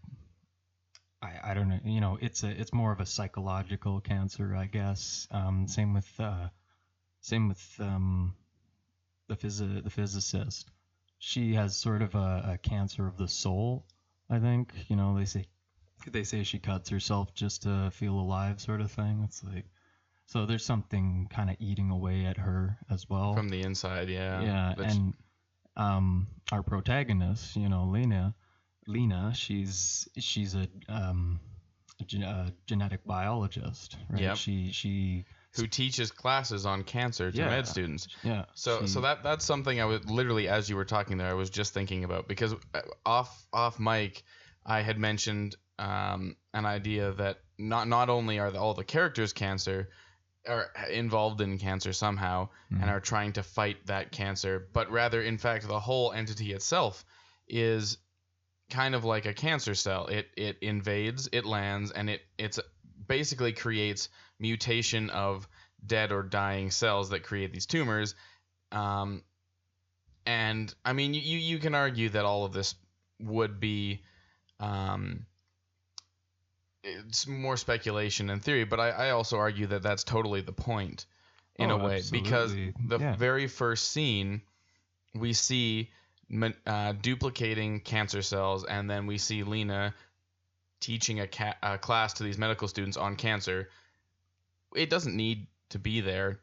I 1.22 1.52
I 1.52 1.54
don't 1.54 1.70
know, 1.70 1.80
you 1.86 2.02
know, 2.02 2.18
it's 2.20 2.44
a 2.44 2.50
it's 2.50 2.74
more 2.74 2.92
of 2.92 3.00
a 3.00 3.06
psychological 3.06 4.02
cancer, 4.02 4.56
I 4.56 4.66
guess. 4.66 5.28
Um, 5.32 5.68
same 5.68 5.94
with 5.94 6.10
uh, 6.20 6.48
same 7.22 7.48
with 7.48 7.64
um, 7.80 8.36
the 9.28 9.36
phys- 9.36 9.84
the 9.84 9.90
physicist. 9.90 10.72
She 11.20 11.54
has 11.56 11.76
sort 11.76 12.02
of 12.02 12.16
a, 12.16 12.52
a 12.54 12.58
cancer 12.62 13.08
of 13.08 13.18
the 13.18 13.28
soul, 13.28 13.86
I 14.30 14.40
think. 14.40 14.74
You 14.88 14.96
know, 14.96 15.18
they 15.18 15.26
say 15.26 15.46
they 16.12 16.24
say 16.24 16.44
she 16.44 16.60
cuts 16.60 16.90
herself 16.90 17.34
just 17.34 17.64
to 17.64 17.90
feel 17.92 18.14
alive, 18.20 18.60
sort 18.62 18.82
of 18.82 18.92
thing. 18.92 19.22
It's 19.24 19.44
like 19.44 19.66
so 20.28 20.46
there's 20.46 20.66
something 20.66 21.28
kind 21.32 21.50
of 21.50 21.56
eating 21.60 21.90
away 21.92 22.26
at 22.26 22.38
her 22.38 22.78
as 22.90 23.10
well. 23.10 23.34
From 23.36 23.50
the 23.50 23.62
inside, 23.62 24.10
yeah. 24.10 24.42
Yeah, 24.42 24.74
That's- 24.78 24.96
and 24.96 25.14
um, 25.78 26.28
our 26.52 26.64
protagonist, 26.64 27.56
you 27.56 27.70
know, 27.70 27.86
Lena, 27.86 28.34
Lena, 28.88 29.34
she's 29.36 30.08
she's 30.18 30.56
a 30.56 30.68
um, 30.88 31.40
a, 32.00 32.04
gen- 32.04 32.24
a 32.24 32.54
genetic 32.66 33.06
biologist, 33.06 33.98
right? 34.10 34.22
Yep. 34.22 34.38
She 34.38 34.72
she 34.72 35.26
who 35.56 35.68
teaches 35.68 36.12
classes 36.12 36.66
on 36.66 36.84
cancer 36.84 37.32
to 37.32 37.38
Yeah. 37.38 37.50
med 37.50 37.68
students. 37.68 38.08
Yeah. 38.24 38.46
So 38.54 38.82
she- 38.82 38.88
so 38.88 39.02
that 39.02 39.24
that's 39.24 39.46
something 39.46 39.80
I 39.82 39.86
was 39.86 40.06
literally 40.10 40.48
as 40.48 40.70
you 40.70 40.76
were 40.76 40.86
talking 40.86 41.18
there 41.18 41.30
I 41.30 41.34
was 41.34 41.50
just 41.50 41.74
thinking 41.74 42.04
about 42.04 42.28
because 42.28 42.54
uh, 42.74 42.82
off 43.06 43.46
off 43.54 43.80
mic 43.80 44.24
I 44.66 44.82
had 44.82 44.98
mentioned 45.00 45.56
um, 45.78 46.36
an 46.54 46.66
idea 46.66 47.12
that 47.14 47.40
not 47.58 47.88
not 47.88 48.10
only 48.10 48.40
are 48.40 48.52
the, 48.52 48.60
all 48.60 48.74
the 48.74 48.84
characters 48.84 49.34
cancer 49.34 49.90
are 50.48 50.70
involved 50.92 51.42
in 51.42 51.58
cancer 51.58 51.92
somehow 51.92 52.50
Mhm. 52.72 52.82
and 52.82 52.90
are 52.92 53.00
trying 53.00 53.34
to 53.34 53.44
fight 53.44 53.86
that 53.88 54.12
cancer, 54.12 54.68
but 54.74 54.92
rather 54.92 55.22
in 55.22 55.38
fact 55.38 55.68
the 55.68 55.80
whole 55.80 56.12
entity 56.14 56.54
itself 56.54 57.04
is 57.48 57.98
kind 58.70 58.96
of 58.96 59.04
like 59.04 59.26
a 59.26 59.34
cancer 59.34 59.76
cell. 59.76 60.08
It 60.08 60.28
it 60.38 60.58
invades, 60.62 61.30
it 61.32 61.46
lands, 61.46 61.92
and 61.92 62.10
it 62.10 62.22
it's 62.38 62.60
basically 63.08 63.54
creates 63.54 64.10
mutation 64.40 65.10
of 65.10 65.48
dead 65.86 66.12
or 66.12 66.24
dying 66.24 66.72
cells 66.72 67.10
that 67.10 67.24
create 67.24 67.52
these 67.54 67.66
tumors. 67.66 68.16
Um, 68.72 69.24
and 70.26 70.74
I 70.84 70.94
mean, 70.94 71.14
you 71.14 71.22
you 71.22 71.60
can 71.60 71.76
argue 71.76 72.10
that 72.10 72.26
all 72.26 72.46
of 72.46 72.54
this 72.54 72.76
would 73.20 73.60
be, 73.60 74.02
um, 74.60 75.26
it's 76.84 77.28
more 77.28 77.58
speculation 77.58 78.30
and 78.30 78.44
theory, 78.44 78.64
but 78.64 78.80
I, 78.80 78.90
I 78.90 79.10
also 79.12 79.38
argue 79.38 79.68
that 79.68 79.84
that's 79.84 80.04
totally 80.04 80.42
the 80.42 80.52
point 80.52 81.06
in 81.58 81.72
Oh, 81.72 81.80
a 81.80 81.86
way 81.86 82.02
because 82.12 82.54
the 82.54 83.00
Yeah. 83.00 83.16
very 83.16 83.48
first 83.48 83.92
scene 83.92 84.42
we 85.14 85.34
see 85.34 85.92
uh, 86.66 86.94
duplicating 87.02 87.80
cancer 87.80 88.22
cells 88.22 88.66
and 88.66 88.90
then 88.90 89.06
we 89.08 89.18
see 89.18 89.44
lena 89.44 89.94
teaching 90.86 91.20
a, 91.20 91.28
ca- 91.28 91.56
a 91.64 91.78
class 91.78 92.14
to 92.14 92.24
these 92.24 92.38
medical 92.38 92.68
students 92.68 92.98
on 92.98 93.16
cancer 93.16 93.70
it 94.76 94.90
doesn't 94.90 95.16
need 95.16 95.48
to 95.70 95.80
be 95.80 96.02
there 96.02 96.40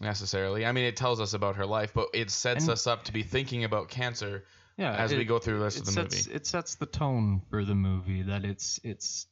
necessarily 0.00 0.64
i 0.64 0.72
mean 0.72 0.84
it 0.84 0.96
tells 0.96 1.20
us 1.20 1.34
about 1.34 1.56
her 1.56 1.66
life 1.66 1.92
but 1.94 2.08
it 2.14 2.30
sets 2.30 2.64
And- 2.64 2.72
us 2.72 2.86
up 2.86 3.04
to 3.04 3.12
be 3.12 3.22
thinking 3.22 3.64
about 3.64 3.88
cancer 3.88 4.44
yeah, 4.78 4.94
as 4.94 5.10
we 5.10 5.24
go 5.24 5.38
through 5.38 5.56
the 5.58 5.64
rest 5.64 5.78
it 5.78 5.80
of 5.80 5.86
the 5.86 5.92
sets, 5.92 6.26
movie 6.26 6.36
It 6.36 6.46
sets 6.46 6.74
the 6.74 6.84
tone 6.84 7.40
for 7.48 7.64
the 7.64 7.74
movie 7.74 8.20
that 8.24 8.44
it's 8.44 8.78
it's 8.84 9.26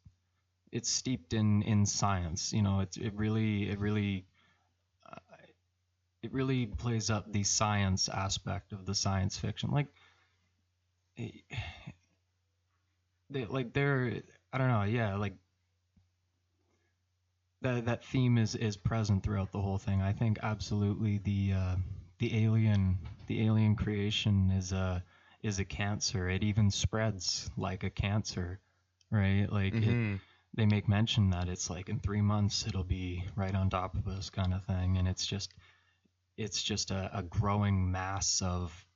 it's 0.72 0.88
steeped 0.88 1.34
in 1.34 1.60
in 1.62 1.84
science. 1.84 2.50
You 2.54 2.62
know, 2.62 2.80
it 2.80 2.96
it 2.96 3.12
really 3.14 3.68
it 3.68 3.78
really 3.78 4.24
uh, 5.06 5.16
it 6.22 6.32
really 6.32 6.64
plays 6.64 7.10
up 7.10 7.30
the 7.30 7.44
science 7.44 8.08
aspect 8.08 8.72
of 8.72 8.86
the 8.86 8.94
science 8.94 9.36
fiction. 9.36 9.70
Like 9.70 9.88
they 13.30 13.44
like 13.44 13.74
they're 13.74 14.22
I 14.54 14.58
don't 14.58 14.68
know, 14.68 14.84
yeah, 14.84 15.16
like 15.16 15.34
that 17.62 17.86
that 17.86 18.04
theme 18.04 18.38
is 18.38 18.54
is 18.54 18.76
present 18.76 19.24
throughout 19.24 19.52
the 19.52 19.60
whole 19.60 19.78
thing. 19.78 20.02
I 20.02 20.12
think 20.12 20.38
absolutely 20.42 21.18
the 21.18 21.54
uh, 21.54 21.76
the 22.18 22.44
alien 22.44 22.98
the 23.26 23.44
alien 23.46 23.76
creation 23.76 24.50
is 24.52 24.72
a 24.72 25.02
is 25.42 25.58
a 25.58 25.64
cancer. 25.64 26.28
It 26.28 26.44
even 26.44 26.70
spreads 26.70 27.50
like 27.56 27.84
a 27.84 27.90
cancer, 27.90 28.60
right? 29.10 29.46
Like 29.52 29.82
it, 29.82 29.98
Mhm. 29.98 30.20
they 30.54 30.66
make 30.66 30.88
mention 30.88 31.30
that 31.30 31.48
it's 31.48 31.70
like 31.70 31.88
in 31.88 32.00
three 32.00 32.22
months 32.22 32.66
it'll 32.66 32.84
be 32.84 33.24
right 33.36 33.54
on 33.54 33.70
top 33.70 33.96
of 33.96 34.08
us, 34.08 34.30
kind 34.30 34.54
of 34.54 34.64
thing, 34.64 34.98
and 34.98 35.08
it's 35.08 35.26
just 35.26 35.52
it's 36.36 36.62
just 36.62 36.92
a, 36.92 37.10
a 37.18 37.22
growing 37.24 37.90
mass 37.90 38.42
of 38.42 38.86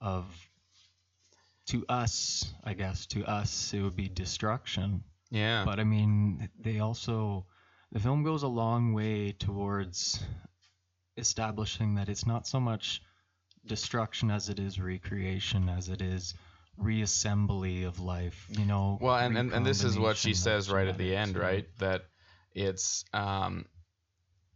of 0.00 0.49
to 1.70 1.84
us, 1.88 2.52
I 2.64 2.74
guess, 2.74 3.06
to 3.06 3.24
us 3.24 3.72
it 3.72 3.80
would 3.80 3.96
be 3.96 4.08
destruction. 4.08 5.04
yeah 5.30 5.64
But 5.64 5.78
I 5.78 5.84
mean, 5.84 6.48
they 6.58 6.80
also 6.80 7.46
the 7.92 8.00
film 8.00 8.22
goes 8.24 8.42
a 8.42 8.48
long 8.48 8.92
way 8.92 9.32
towards 9.32 10.20
establishing 11.16 11.94
that 11.94 12.08
it's 12.08 12.26
not 12.26 12.46
so 12.46 12.60
much 12.60 13.02
destruction 13.66 14.30
as 14.30 14.48
it 14.48 14.58
is 14.58 14.80
recreation, 14.80 15.68
as 15.68 15.88
it 15.88 16.02
is 16.02 16.34
reassembly 16.80 17.86
of 17.86 18.00
life. 18.00 18.46
You 18.48 18.64
know. 18.64 18.98
Well, 19.00 19.16
and, 19.16 19.38
and, 19.38 19.52
and 19.52 19.64
this 19.64 19.84
is 19.84 19.98
what 19.98 20.16
she 20.16 20.34
says 20.34 20.70
right 20.70 20.88
at 20.88 20.98
the 20.98 21.14
end, 21.14 21.36
right? 21.36 21.66
That 21.78 22.02
it's 22.52 23.04
um, 23.12 23.66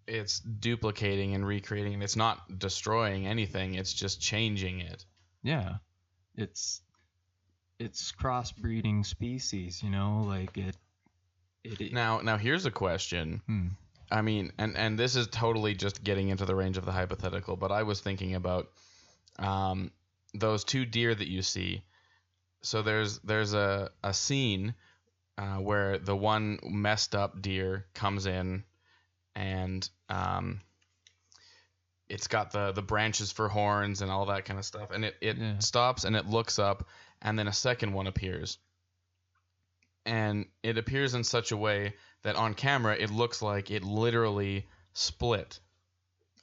it's 0.09 0.41
duplicating 0.41 1.35
and 1.35 1.47
recreating, 1.47 1.95
and 1.95 2.03
it's 2.03 2.17
not 2.17 2.59
destroying 2.59 3.27
anything. 3.27 3.75
It's 3.75 3.93
just 3.93 4.21
changing 4.21 4.81
it. 4.81 5.05
Yeah, 5.43 5.75
it's 6.37 6.81
it's 7.85 8.13
crossbreeding 8.13 9.05
species. 9.05 9.83
You 9.83 9.91
know, 9.91 10.25
like 10.27 10.57
it. 10.57 10.77
It. 11.63 11.81
it 11.81 11.93
Now, 11.93 12.21
now 12.21 12.37
here's 12.37 12.67
a 12.67 12.71
question. 12.71 13.43
hmm. 13.47 13.69
I 14.11 14.23
mean, 14.23 14.53
and 14.59 14.77
and 14.77 14.99
this 14.99 15.17
is 15.17 15.27
totally 15.29 15.75
just 15.75 16.05
getting 16.05 16.29
into 16.29 16.45
the 16.45 16.55
range 16.55 16.77
of 16.77 16.85
the 16.85 16.93
hypothetical, 16.93 17.57
but 17.57 17.73
I 17.73 17.83
was 17.83 18.01
thinking 18.01 18.35
about 18.35 18.69
um, 19.39 19.91
those 20.35 20.63
two 20.65 20.85
deer 20.85 21.15
that 21.15 21.29
you 21.29 21.43
see. 21.43 21.83
So 22.63 22.83
there's 22.83 23.19
there's 23.21 23.55
a 23.55 23.91
a 24.03 24.13
scene 24.15 24.75
uh, 25.39 25.57
where 25.57 25.99
the 25.99 26.15
one 26.15 26.59
messed 26.63 27.15
up 27.15 27.41
deer 27.41 27.87
comes 27.95 28.27
in, 28.27 28.63
and 29.35 29.89
um, 30.09 30.61
it's 32.09 32.29
got 32.29 32.53
the 32.53 32.73
the 32.73 32.83
branches 32.83 33.33
for 33.33 33.49
horns 33.49 34.03
and 34.03 34.11
all 34.11 34.27
that 34.27 34.45
kind 34.45 34.59
of 34.59 34.65
stuff, 34.65 34.91
and 34.93 35.05
it 35.05 35.17
it 35.21 35.39
Yeah. 35.39 35.59
stops 35.59 36.05
and 36.05 36.15
it 36.15 36.27
looks 36.27 36.59
up, 36.59 36.87
and 37.25 37.37
then 37.39 37.49
a 37.49 37.53
second 37.53 37.93
one 37.93 38.07
appears, 38.07 38.59
and 40.07 40.47
it 40.63 40.79
appears 40.79 41.15
in 41.15 41.25
such 41.25 41.51
a 41.53 41.57
way 41.57 41.95
that 42.23 42.37
on 42.37 42.55
camera 42.55 42.95
it 42.99 43.11
looks 43.11 43.43
like 43.43 43.71
it 43.71 43.83
literally 43.83 44.67
split 44.93 45.59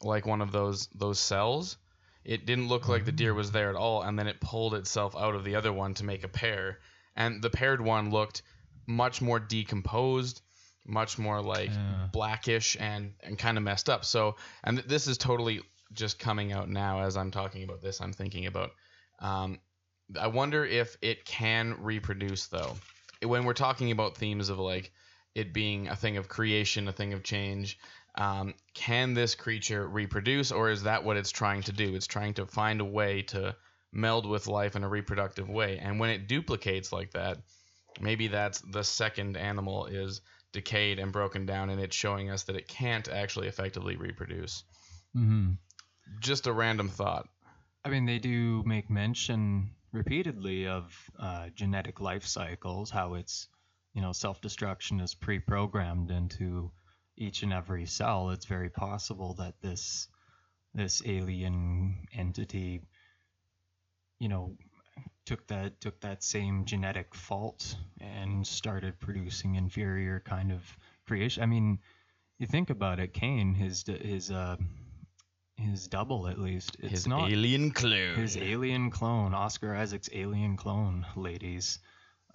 like 0.01 0.25
one 0.25 0.41
of 0.41 0.51
those 0.51 0.87
those 0.95 1.19
cells. 1.19 1.77
It 2.23 2.45
didn't 2.45 2.67
look 2.67 2.87
like 2.87 3.05
the 3.05 3.11
deer 3.11 3.33
was 3.33 3.51
there 3.51 3.69
at 3.69 3.75
all 3.75 4.03
and 4.03 4.17
then 4.17 4.27
it 4.27 4.39
pulled 4.39 4.75
itself 4.75 5.15
out 5.15 5.33
of 5.33 5.43
the 5.43 5.55
other 5.55 5.73
one 5.73 5.95
to 5.95 6.03
make 6.03 6.23
a 6.23 6.27
pair. 6.27 6.77
And 7.15 7.41
the 7.41 7.49
paired 7.49 7.81
one 7.81 8.11
looked 8.11 8.43
much 8.87 9.21
more 9.21 9.39
decomposed 9.39 10.41
much 10.85 11.19
more 11.19 11.41
like 11.43 11.69
Yeah. 11.69 12.07
blackish 12.11 12.75
and 12.79 13.13
and 13.21 13.37
kind 13.37 13.57
of 13.57 13.63
messed 13.63 13.89
up. 13.89 14.03
So 14.05 14.35
and 14.63 14.77
th- 14.77 14.87
this 14.87 15.05
is 15.07 15.17
totally 15.17 15.61
just 15.93 16.17
coming 16.17 16.51
out 16.53 16.69
now 16.69 17.01
as 17.01 17.17
i'm 17.17 17.29
talking 17.31 17.63
about 17.63 17.81
this. 17.81 18.01
I'm 18.01 18.13
thinking 18.13 18.47
about 18.47 18.71
um, 19.19 19.59
i 20.19 20.27
wonder 20.27 20.65
if 20.65 20.97
it 21.01 21.25
can 21.25 21.75
reproduce 21.79 22.47
though 22.47 22.75
when 23.23 23.45
we're 23.45 23.53
talking 23.53 23.91
about 23.91 24.17
themes 24.17 24.49
of 24.49 24.59
like 24.59 24.91
it 25.35 25.53
being 25.53 25.87
a 25.87 25.95
thing 25.95 26.17
of 26.17 26.27
creation, 26.27 26.87
a 26.87 26.91
thing 26.91 27.13
of 27.13 27.23
change, 27.23 27.79
um, 28.15 28.53
can 28.73 29.13
this 29.13 29.35
creature 29.35 29.87
reproduce, 29.87 30.51
or 30.51 30.69
is 30.69 30.83
that 30.83 31.03
what 31.03 31.17
it's 31.17 31.31
trying 31.31 31.61
to 31.63 31.71
do? 31.71 31.95
It's 31.95 32.07
trying 32.07 32.33
to 32.35 32.45
find 32.45 32.81
a 32.81 32.85
way 32.85 33.21
to 33.23 33.55
meld 33.93 34.25
with 34.25 34.47
life 34.47 34.75
in 34.75 34.83
a 34.83 34.89
reproductive 34.89 35.49
way. 35.49 35.77
And 35.77 35.99
when 35.99 36.09
it 36.09 36.27
duplicates 36.27 36.91
like 36.91 37.11
that, 37.11 37.37
maybe 38.01 38.27
that's 38.27 38.59
the 38.61 38.83
second 38.83 39.37
animal 39.37 39.85
is 39.85 40.21
decayed 40.51 40.99
and 40.99 41.13
broken 41.13 41.45
down, 41.45 41.69
and 41.69 41.79
it's 41.79 41.95
showing 41.95 42.29
us 42.29 42.43
that 42.43 42.57
it 42.57 42.67
can't 42.67 43.07
actually 43.07 43.47
effectively 43.47 43.95
reproduce. 43.95 44.63
hmm 45.13 45.51
Just 46.19 46.47
a 46.47 46.53
random 46.53 46.89
thought. 46.89 47.29
I 47.85 47.89
mean, 47.89 48.05
they 48.05 48.19
do 48.19 48.61
make 48.65 48.89
mention 48.89 49.71
repeatedly 49.91 50.67
of 50.67 50.93
uh, 51.19 51.49
genetic 51.55 51.99
life 51.99 52.25
cycles, 52.25 52.89
how 52.89 53.15
it's, 53.15 53.47
you 53.93 54.01
know, 54.01 54.11
self 54.13 54.41
destruction 54.41 54.99
is 54.99 55.13
pre 55.15 55.39
programmed 55.39 56.11
into 56.11 56.71
each 57.17 57.43
and 57.43 57.53
every 57.53 57.85
cell. 57.85 58.29
It's 58.29 58.45
very 58.45 58.69
possible 58.69 59.35
that 59.35 59.61
this 59.61 60.07
this 60.73 61.01
alien 61.05 62.07
entity, 62.13 62.81
you 64.19 64.29
know, 64.29 64.55
took 65.25 65.47
that 65.47 65.81
took 65.81 65.99
that 66.01 66.23
same 66.23 66.65
genetic 66.65 67.15
fault 67.15 67.75
and 67.99 68.45
started 68.45 68.99
producing 68.99 69.55
inferior 69.55 70.21
kind 70.21 70.51
of 70.51 70.63
creation. 71.07 71.43
I 71.43 71.47
mean, 71.47 71.79
you 72.39 72.47
think 72.47 72.69
about 72.69 72.99
it, 72.99 73.13
Kane, 73.13 73.53
his 73.55 73.85
his 73.87 74.31
uh, 74.31 74.57
his 75.61 75.87
double 75.87 76.27
at 76.27 76.39
least. 76.39 76.77
It's 76.79 76.91
His 76.91 77.07
not 77.07 77.31
alien 77.31 77.71
clone. 77.71 78.15
his 78.15 78.35
alien 78.37 78.89
clone, 78.91 79.33
Oscar 79.33 79.75
Isaac's 79.75 80.09
alien 80.11 80.57
clone, 80.57 81.05
ladies. 81.15 81.79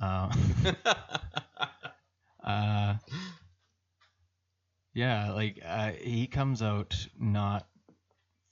Uh, 0.01 0.33
uh, 2.45 2.95
yeah, 4.95 5.33
like 5.33 5.61
uh, 5.65 5.93
he 5.93 6.27
comes 6.27 6.63
out 6.63 7.07
not 7.19 7.67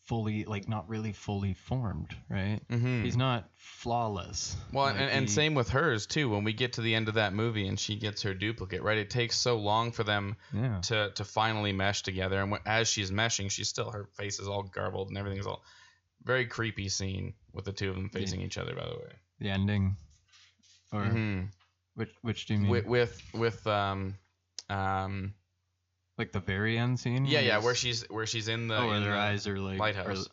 fully, 0.05 0.45
like 0.45 0.69
not 0.69 0.89
really 0.89 1.13
fully 1.13 1.55
formed, 1.55 2.15
right? 2.29 2.61
hmm 2.71 3.03
He's 3.03 3.17
not 3.17 3.49
flawless. 3.57 4.57
Well, 4.73 4.87
Like, 4.87 4.97
and, 5.01 5.11
and 5.11 5.29
he- 5.29 5.33
same 5.35 5.55
with 5.55 5.69
hers 5.71 6.07
too. 6.07 6.29
When 6.29 6.45
we 6.45 6.53
get 6.53 6.75
to 6.75 6.81
the 6.83 6.95
end 6.95 7.09
of 7.09 7.15
that 7.15 7.33
movie 7.33 7.67
and 7.69 7.79
she 7.79 7.97
gets 7.97 8.23
her 8.23 8.35
duplicate, 8.35 8.83
right? 8.83 8.99
It 8.99 9.11
takes 9.11 9.37
so 9.37 9.57
long 9.59 9.93
for 9.93 10.05
them 10.05 10.37
Yeah, 10.53 10.81
to 10.83 11.11
to 11.15 11.25
finally 11.25 11.73
mesh 11.73 12.03
together, 12.03 12.41
and 12.41 12.59
as 12.67 12.89
she's 12.89 13.11
meshing, 13.11 13.51
she's 13.51 13.69
still 13.69 13.91
her 13.91 14.09
face 14.15 14.39
is 14.41 14.49
all 14.49 14.63
garbled 14.63 15.09
and 15.09 15.19
everything's 15.19 15.47
all 15.47 15.63
very 16.23 16.47
creepy 16.47 16.89
scene 16.89 17.35
with 17.53 17.65
the 17.67 17.73
two 17.73 17.91
of 17.91 17.95
them 17.97 18.09
facing 18.09 18.41
each 18.41 18.57
other. 18.59 18.75
By 18.75 18.85
the 18.87 18.97
way, 18.97 19.13
the 19.41 19.51
ending, 19.51 19.97
or 20.93 21.05
hmm 21.05 21.41
which 21.95 22.11
which 22.23 22.47
do 22.47 22.55
you 22.55 22.61
mean? 22.61 22.71
with 22.71 22.87
with 22.87 23.23
with 23.35 23.67
um 23.67 24.15
um 24.71 25.35
Like 26.17 26.33
the 26.33 26.41
very 26.41 26.79
end 26.79 27.01
scene. 27.01 27.27
Yeah, 27.27 27.41
yeah, 27.41 27.59
where 27.59 27.75
she's 27.75 28.03
where 28.09 28.27
she's 28.27 28.49
in 28.49 28.69
the 28.69 28.77
oh, 28.77 28.93
in 28.93 29.03
their 29.03 29.13
the 29.13 29.19
eyes 29.19 29.47
are 29.47 29.59
like 29.59 29.79
lighthouse. 29.79 30.27
are- 30.27 30.31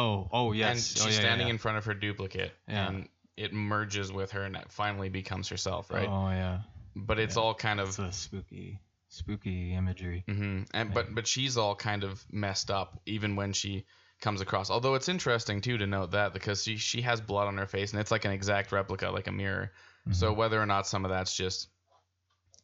oh, 0.00 0.28
oh 0.32 0.50
and 0.50 0.58
yes. 0.58 0.88
she's 0.88 1.02
oh, 1.04 1.08
yeah, 1.08 1.14
standing 1.14 1.46
yeah. 1.46 1.52
in 1.52 1.58
front 1.58 1.78
of 1.78 1.84
her 1.84 1.94
duplicate 1.94 2.52
Yeah. 2.68 2.88
and 2.88 3.08
it 3.36 3.52
merges 3.52 4.12
with 4.12 4.32
her 4.32 4.42
and 4.42 4.56
it 4.56 4.70
finally 4.70 5.08
becomes 5.08 5.48
herself, 5.48 5.90
right? 5.90 6.08
Oh 6.08 6.30
yeah. 6.30 6.60
but 6.96 7.18
it's 7.18 7.36
all 7.36 7.54
kind 7.54 7.80
of 7.80 7.88
It's 7.90 7.98
a 7.98 8.12
spooky, 8.12 8.80
spooky 9.08 9.74
imagery. 9.74 10.24
Mm-hmm. 10.28 10.62
And 10.74 10.92
but 10.92 11.14
but 11.14 11.26
she's 11.26 11.56
all 11.56 11.74
kind 11.76 12.02
of 12.04 12.24
messed 12.30 12.70
up 12.70 13.00
even 13.06 13.36
when 13.36 13.52
she 13.52 13.84
comes 14.20 14.40
across. 14.40 14.68
Although 14.70 14.94
it's 14.96 15.08
interesting 15.08 15.60
too 15.60 15.78
to 15.78 15.86
note 15.86 16.10
that 16.10 16.32
because 16.32 16.64
she 16.64 16.76
she 16.76 17.02
has 17.02 17.20
blood 17.20 17.46
on 17.46 17.56
her 17.56 17.66
face 17.66 17.92
and 17.92 18.00
it's 18.00 18.10
like 18.10 18.24
an 18.24 18.32
exact 18.32 18.72
replica, 18.72 19.10
like 19.10 19.28
a 19.28 19.32
mirror. 19.32 19.70
Mm-hmm. 20.02 20.12
So 20.12 20.32
whether 20.32 20.60
or 20.60 20.66
not 20.66 20.86
some 20.86 21.04
of 21.04 21.10
that's 21.10 21.34
just 21.36 21.68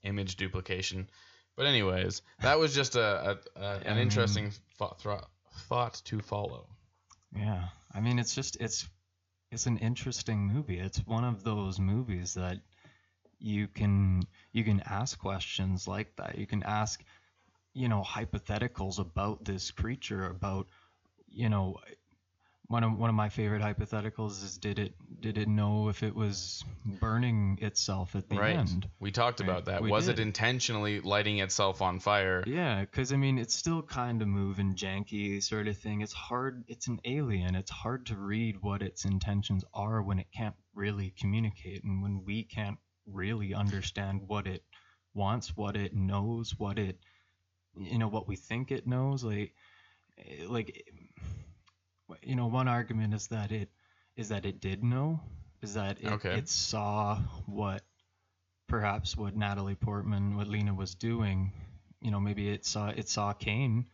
image 0.02 0.36
duplication. 0.36 1.08
But 1.56 1.66
anyways, 1.66 2.22
that 2.42 2.58
was 2.58 2.74
just 2.74 2.96
a, 2.96 3.38
a, 3.56 3.60
a 3.60 3.80
an 3.86 3.98
interesting 3.98 4.52
thought 4.78 5.02
thought 5.68 6.02
to 6.04 6.20
follow. 6.20 6.68
Yeah, 7.34 7.64
I 7.92 8.00
mean, 8.00 8.18
it's 8.18 8.34
just 8.34 8.56
it's 8.60 8.86
it's 9.50 9.66
an 9.66 9.78
interesting 9.78 10.46
movie. 10.46 10.78
It's 10.78 10.98
one 11.06 11.24
of 11.24 11.44
those 11.44 11.80
movies 11.80 12.34
that 12.34 12.58
you 13.38 13.68
can 13.68 14.22
you 14.52 14.64
can 14.64 14.82
ask 14.84 15.18
questions 15.18 15.88
like 15.88 16.14
that. 16.16 16.36
You 16.38 16.46
can 16.46 16.62
ask, 16.62 17.02
you 17.72 17.88
know, 17.88 18.02
hypotheticals 18.02 18.98
about 18.98 19.44
this 19.44 19.70
creature. 19.70 20.26
About, 20.26 20.66
you 21.28 21.48
know, 21.48 21.76
one 22.68 22.82
of 22.82 22.98
one 22.98 23.08
of 23.08 23.14
my 23.16 23.28
favorite 23.28 23.62
hypotheticals 23.62 24.42
is 24.42 24.58
did 24.58 24.78
it 24.78 24.94
did 25.20 25.38
it 25.38 25.48
know 25.48 25.88
if 25.88 26.02
it 26.02 26.14
was 26.14 26.64
burning 27.00 27.58
itself 27.62 28.16
at 28.16 28.28
the 28.28 28.36
right. 28.36 28.56
end? 28.56 28.88
We 28.98 29.12
talked 29.12 29.40
Right. 29.40 29.48
about 29.48 29.66
that. 29.66 29.82
We 29.82 29.90
was 29.90 30.08
it 30.08 30.18
intentionally 30.18 31.00
lighting 31.00 31.38
itself 31.38 31.80
on 31.80 32.00
fire? 32.00 32.42
Yeah, 32.46 32.80
because 32.80 33.12
I 33.12 33.16
mean, 33.16 33.38
it's 33.38 33.54
still 33.54 33.82
kind 33.82 34.20
of 34.22 34.28
moving, 34.28 34.74
janky 34.74 35.42
sort 35.42 35.68
of 35.68 35.78
thing. 35.78 36.00
It's 36.00 36.12
hard. 36.12 36.64
It's 36.68 36.88
an 36.88 37.00
alien. 37.04 37.54
It's 37.54 37.70
hard 37.70 38.06
to 38.06 38.16
read 38.16 38.62
what 38.62 38.82
its 38.82 39.04
intentions 39.04 39.64
are 39.72 40.02
when 40.02 40.18
it 40.18 40.26
can't 40.34 40.56
really 40.74 41.14
communicate, 41.18 41.84
and 41.84 42.02
when 42.02 42.24
we 42.24 42.44
can't 42.44 42.78
really 43.06 43.54
understand 43.54 44.22
what 44.26 44.46
it 44.46 44.62
wants, 45.14 45.56
what 45.56 45.76
it 45.76 45.94
knows, 45.94 46.54
what 46.58 46.78
it, 46.78 46.98
you 47.78 47.98
know, 47.98 48.08
what 48.08 48.26
we 48.26 48.36
think 48.36 48.72
it 48.72 48.86
knows. 48.86 49.22
Like, 49.22 49.54
eh, 50.18 50.44
like, 50.48 50.84
you 52.22 52.36
know, 52.36 52.46
one 52.46 52.68
argument 52.68 53.14
is 53.14 53.28
that 53.28 53.52
it 53.52 53.70
is 54.16 54.28
that 54.30 54.46
it 54.46 54.60
did 54.60 54.82
know, 54.82 55.20
is 55.62 55.74
that 55.74 56.00
it, 56.00 56.06
Okay. 56.12 56.34
it 56.38 56.48
saw 56.48 57.18
what 57.46 57.82
perhaps 58.66 59.16
what 59.16 59.36
Natalie 59.36 59.74
Portman, 59.74 60.36
what 60.36 60.48
Lena 60.48 60.74
was 60.74 60.94
doing. 60.94 61.52
You 62.00 62.10
know, 62.10 62.20
maybe 62.20 62.48
it 62.48 62.64
saw 62.64 62.88
it 62.88 63.08
saw 63.08 63.32
Kane 63.32 63.88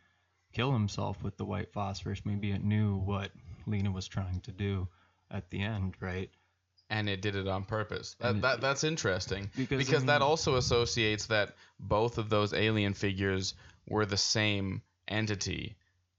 kill 0.53 0.73
himself 0.73 1.23
with 1.23 1.37
the 1.37 1.45
white 1.45 1.73
phosphorus. 1.73 2.23
Maybe 2.25 2.51
it 2.53 2.63
knew 2.63 2.97
what 2.97 3.31
Lena 3.67 3.91
was 3.91 4.07
trying 4.09 4.41
to 4.43 4.53
do 4.53 4.89
at 5.31 5.51
the 5.51 5.63
end, 5.63 5.95
right? 6.01 6.31
and 6.91 7.09
it 7.09 7.23
did 7.23 7.37
it 7.37 7.49
on 7.49 7.65
purpose. 7.65 8.17
That, 8.21 8.37
it- 8.37 8.43
that 8.43 8.61
that's 8.61 8.85
interesting 8.85 9.51
Because, 9.57 9.79
because, 9.79 10.03
I 10.03 10.07
that 10.07 10.21
also 10.21 10.57
associates 10.57 11.27
that 11.29 11.55
both 11.81 12.19
of 12.19 12.29
those 12.29 12.53
alien 12.53 12.93
figures 12.93 13.55
were 13.89 14.05
the 14.05 14.19
same 14.19 14.83
entity. 15.09 15.77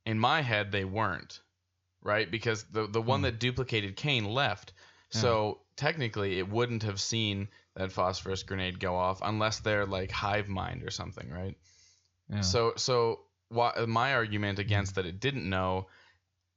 In 0.07 0.17
my 0.17 0.41
head, 0.41 0.71
they 0.71 0.83
weren't, 0.83 1.41
right? 2.03 2.29
Because 2.29 2.63
the 2.65 2.87
the 2.87 3.01
one 3.01 3.19
Hmm. 3.21 3.23
that 3.23 3.39
duplicated 3.39 3.95
Kane 3.95 4.25
left, 4.25 4.73
so 5.09 5.61
technically 5.75 6.39
it 6.39 6.49
wouldn't 6.49 6.83
have 6.83 6.99
seen 6.99 7.47
that 7.75 7.91
phosphorus 7.91 8.43
grenade 8.43 8.79
go 8.79 8.95
off 8.95 9.19
unless 9.23 9.59
they're 9.59 9.85
like 9.85 10.11
hive 10.11 10.47
mind 10.47 10.83
or 10.83 10.91
something, 10.91 11.29
right? 11.29 11.57
Yeah. 12.29 12.41
So 12.41 12.73
so 12.77 13.21
my 13.51 14.13
argument 14.13 14.59
against 14.59 14.95
that 14.95 15.05
it 15.05 15.19
didn't 15.19 15.47
know 15.47 15.87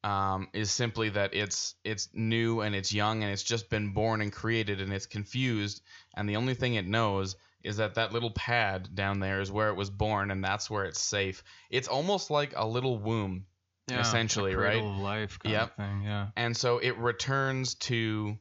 um, 0.05 0.49
is 0.53 0.71
simply 0.71 1.11
that 1.11 1.35
it's 1.35 1.75
it's 1.85 2.09
new 2.15 2.61
and 2.61 2.75
it's 2.75 2.93
young 2.93 3.23
and 3.23 3.33
it's 3.33 3.43
just 3.43 3.69
been 3.69 3.93
born 3.93 4.21
and 4.21 4.33
created 4.33 4.81
and 4.81 4.93
it's 4.93 5.07
confused 5.07 5.83
and 6.15 6.29
the 6.29 6.37
only 6.37 6.55
thing 6.55 6.75
it 6.75 6.87
knows 6.87 7.37
is 7.65 7.79
that 7.79 7.95
that 7.97 8.13
little 8.13 8.31
pad 8.31 8.95
down 8.95 9.19
there 9.19 9.41
is 9.41 9.51
where 9.51 9.69
it 9.69 9.75
was 9.75 9.91
born 9.91 10.31
and 10.31 10.45
that's 10.45 10.71
where 10.71 10.85
it's 10.85 11.01
safe. 11.01 11.43
It's 11.69 11.89
almost 11.89 12.31
like 12.31 12.53
a 12.57 12.67
little 12.67 12.99
womb 12.99 13.47
Yeah, 13.89 14.01
essentially, 14.01 14.55
right? 14.57 14.83
Of 14.83 14.97
life 14.99 15.39
kind 15.39 15.53
Yep. 15.53 15.63
of 15.71 15.77
thing. 15.77 16.03
Yeah. 16.03 16.29
and 16.37 16.57
so 16.57 16.79
it 16.79 16.97
returns 16.99 17.75
to 17.75 18.37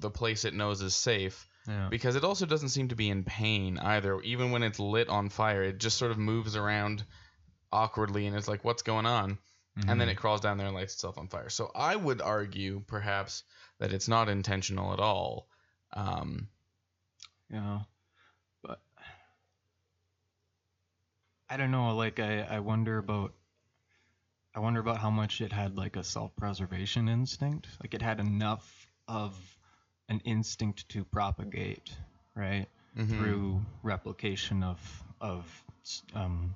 the 0.00 0.10
place 0.10 0.44
it 0.44 0.54
knows 0.54 0.80
is 0.82 0.94
safe 0.96 1.46
Yeah. 1.68 1.88
because 1.90 2.16
it 2.16 2.24
also 2.24 2.46
doesn't 2.46 2.70
seem 2.70 2.88
to 2.88 2.96
be 2.96 3.08
in 3.10 3.22
pain 3.24 3.78
either 3.78 4.20
even 4.22 4.50
when 4.52 4.62
it's 4.62 4.78
lit 4.80 5.08
on 5.08 5.28
fire 5.28 5.62
it 5.62 5.78
just 5.78 5.96
sort 5.98 6.10
of 6.10 6.18
moves 6.18 6.56
around 6.56 7.04
awkwardly 7.72 8.26
and 8.26 8.34
it's 8.36 8.48
like 8.48 8.64
what's 8.64 8.82
going 8.82 9.06
on 9.06 9.38
and 9.76 10.00
then 10.00 10.08
Mhm. 10.08 10.12
it 10.12 10.16
crawls 10.16 10.40
down 10.40 10.56
there 10.56 10.66
and 10.66 10.74
lights 10.74 10.94
itself 10.94 11.18
on 11.18 11.28
fire 11.28 11.50
so 11.50 11.70
i 11.74 11.94
would 11.94 12.20
argue 12.22 12.80
perhaps 12.86 13.44
that 13.78 13.92
it's 13.92 14.08
not 14.08 14.28
intentional 14.28 14.92
at 14.92 15.00
all 15.00 15.48
um, 15.92 16.48
Yeah. 17.50 17.80
But 18.62 18.80
I 21.48 21.56
don't 21.56 21.70
know, 21.70 21.94
like 21.96 22.18
I, 22.18 22.40
I 22.42 22.58
wonder 22.60 22.98
about 22.98 23.32
I 24.56 24.60
wonder 24.60 24.80
about 24.80 24.96
how 24.96 25.10
much 25.10 25.42
it 25.42 25.52
had 25.52 25.76
like 25.76 25.96
a 25.96 26.02
self-preservation 26.02 27.08
instinct. 27.10 27.68
Like 27.82 27.92
it 27.92 28.00
had 28.00 28.20
enough 28.20 28.88
of 29.06 29.34
an 30.08 30.20
instinct 30.24 30.88
to 30.90 31.04
propagate, 31.04 31.94
right? 32.34 32.66
mhm. 32.96 33.06
Through 33.18 33.62
replication 33.82 34.62
of 34.62 34.78
of 35.20 35.44
um 36.14 36.54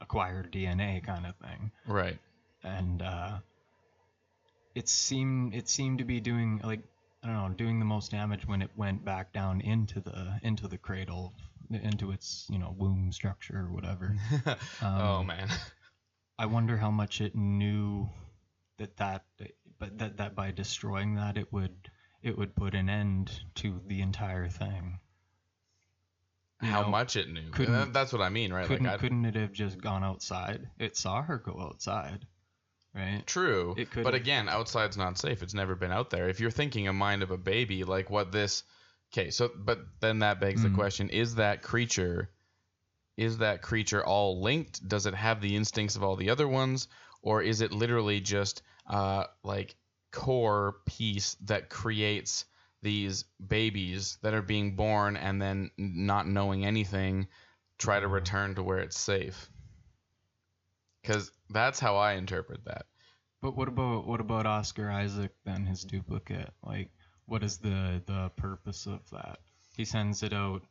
acquired 0.00 0.50
DNA 0.52 1.04
kind 1.04 1.24
of 1.24 1.36
thing. 1.36 1.70
right 1.86 2.18
And 2.64 3.00
uh 3.00 3.38
it 4.74 4.88
seemed 4.88 5.54
it 5.54 5.68
seemed 5.68 5.98
to 5.98 6.04
be 6.04 6.20
doing 6.20 6.60
like 6.64 6.80
I 7.22 7.28
don't 7.28 7.36
know, 7.36 7.54
doing 7.56 7.78
the 7.78 7.84
most 7.84 8.10
damage 8.10 8.46
when 8.46 8.60
it 8.62 8.70
went 8.76 9.04
back 9.04 9.32
down 9.32 9.60
into 9.60 10.00
the 10.00 10.38
into 10.42 10.66
the 10.68 10.78
cradle, 10.78 11.32
into 11.70 12.10
its 12.10 12.46
you 12.50 12.58
know 12.58 12.74
womb 12.76 13.12
structure 13.12 13.58
or 13.58 13.72
whatever. 13.72 14.16
oh 14.82 15.18
Um, 15.20 15.26
man 15.26 15.48
I 16.38 16.46
wonder 16.46 16.76
how 16.76 16.90
much 16.90 17.20
it 17.20 17.34
knew 17.34 18.08
that 18.78 18.96
that 18.98 19.24
but 19.78 19.98
that 19.98 20.16
that 20.18 20.34
by 20.34 20.50
destroying 20.52 21.14
that 21.16 21.36
it 21.36 21.52
would 21.52 21.90
it 22.22 22.36
would 22.38 22.54
put 22.54 22.74
an 22.74 22.88
end 22.88 23.30
to 23.56 23.80
the 23.86 24.00
entire 24.00 24.48
thing. 24.48 25.00
You 26.62 26.68
how 26.70 26.82
know, 26.82 26.88
much 26.90 27.14
it 27.16 27.28
knew 27.30 27.50
that's 27.92 28.12
what 28.12 28.20
i 28.22 28.28
mean 28.28 28.52
right 28.52 28.66
Couldn't 28.66 28.86
like 28.86 28.98
couldn't 28.98 29.24
it 29.24 29.36
have 29.36 29.52
just 29.52 29.80
gone 29.80 30.02
outside? 30.02 30.68
It 30.78 30.96
saw 30.96 31.22
her 31.22 31.38
go 31.38 31.60
outside, 31.60 32.26
right? 32.94 33.22
True. 33.26 33.74
It 33.76 33.90
could 33.90 34.02
but 34.04 34.14
have- 34.14 34.22
again, 34.22 34.48
outside's 34.48 34.96
not 34.96 35.18
safe. 35.18 35.42
It's 35.42 35.54
never 35.54 35.76
been 35.76 35.92
out 35.92 36.10
there. 36.10 36.28
If 36.28 36.40
you're 36.40 36.50
thinking 36.50 36.88
a 36.88 36.92
mind 36.92 37.22
of 37.22 37.30
a 37.30 37.38
baby, 37.38 37.84
like 37.84 38.10
what 38.10 38.32
this 38.32 38.64
Okay, 39.12 39.30
so 39.30 39.50
but 39.56 39.78
then 40.00 40.18
that 40.18 40.38
begs 40.40 40.62
the 40.62 40.68
Mm. 40.68 40.74
question, 40.74 41.08
is 41.10 41.36
that 41.36 41.62
creature 41.62 42.28
is 43.18 43.38
that 43.38 43.62
creature 43.62 44.06
all 44.06 44.40
linked? 44.40 44.88
Does 44.88 45.04
it 45.04 45.14
have 45.14 45.40
the 45.40 45.56
instincts 45.56 45.96
of 45.96 46.04
all 46.04 46.14
the 46.14 46.30
other 46.30 46.46
ones 46.46 46.86
or 47.20 47.42
is 47.42 47.60
it 47.60 47.72
literally 47.72 48.20
just 48.20 48.62
uh 48.86 49.24
like 49.42 49.74
core 50.12 50.76
piece 50.86 51.34
that 51.42 51.68
creates 51.68 52.44
these 52.80 53.24
babies 53.44 54.18
that 54.22 54.34
are 54.34 54.42
being 54.42 54.76
born 54.76 55.16
and 55.16 55.42
then 55.42 55.70
not 55.76 56.28
knowing 56.28 56.64
anything 56.64 57.26
try 57.76 57.98
to 57.98 58.06
return 58.06 58.54
to 58.54 58.62
where 58.62 58.78
it's 58.78 58.98
safe? 58.98 59.50
Cuz 61.02 61.32
that's 61.50 61.80
how 61.80 61.96
I 61.96 62.12
interpret 62.12 62.64
that. 62.66 62.86
But 63.42 63.56
what 63.56 63.66
about 63.66 64.06
what 64.06 64.20
about 64.20 64.46
Oscar 64.46 64.92
Isaac 64.92 65.32
then 65.44 65.66
his 65.66 65.82
duplicate? 65.82 66.54
Like 66.62 66.92
what 67.26 67.42
is 67.42 67.58
the 67.58 68.00
the 68.06 68.30
purpose 68.36 68.86
of 68.86 69.00
that? 69.10 69.40
He 69.76 69.84
sends 69.84 70.22
it 70.22 70.32
out 70.32 70.62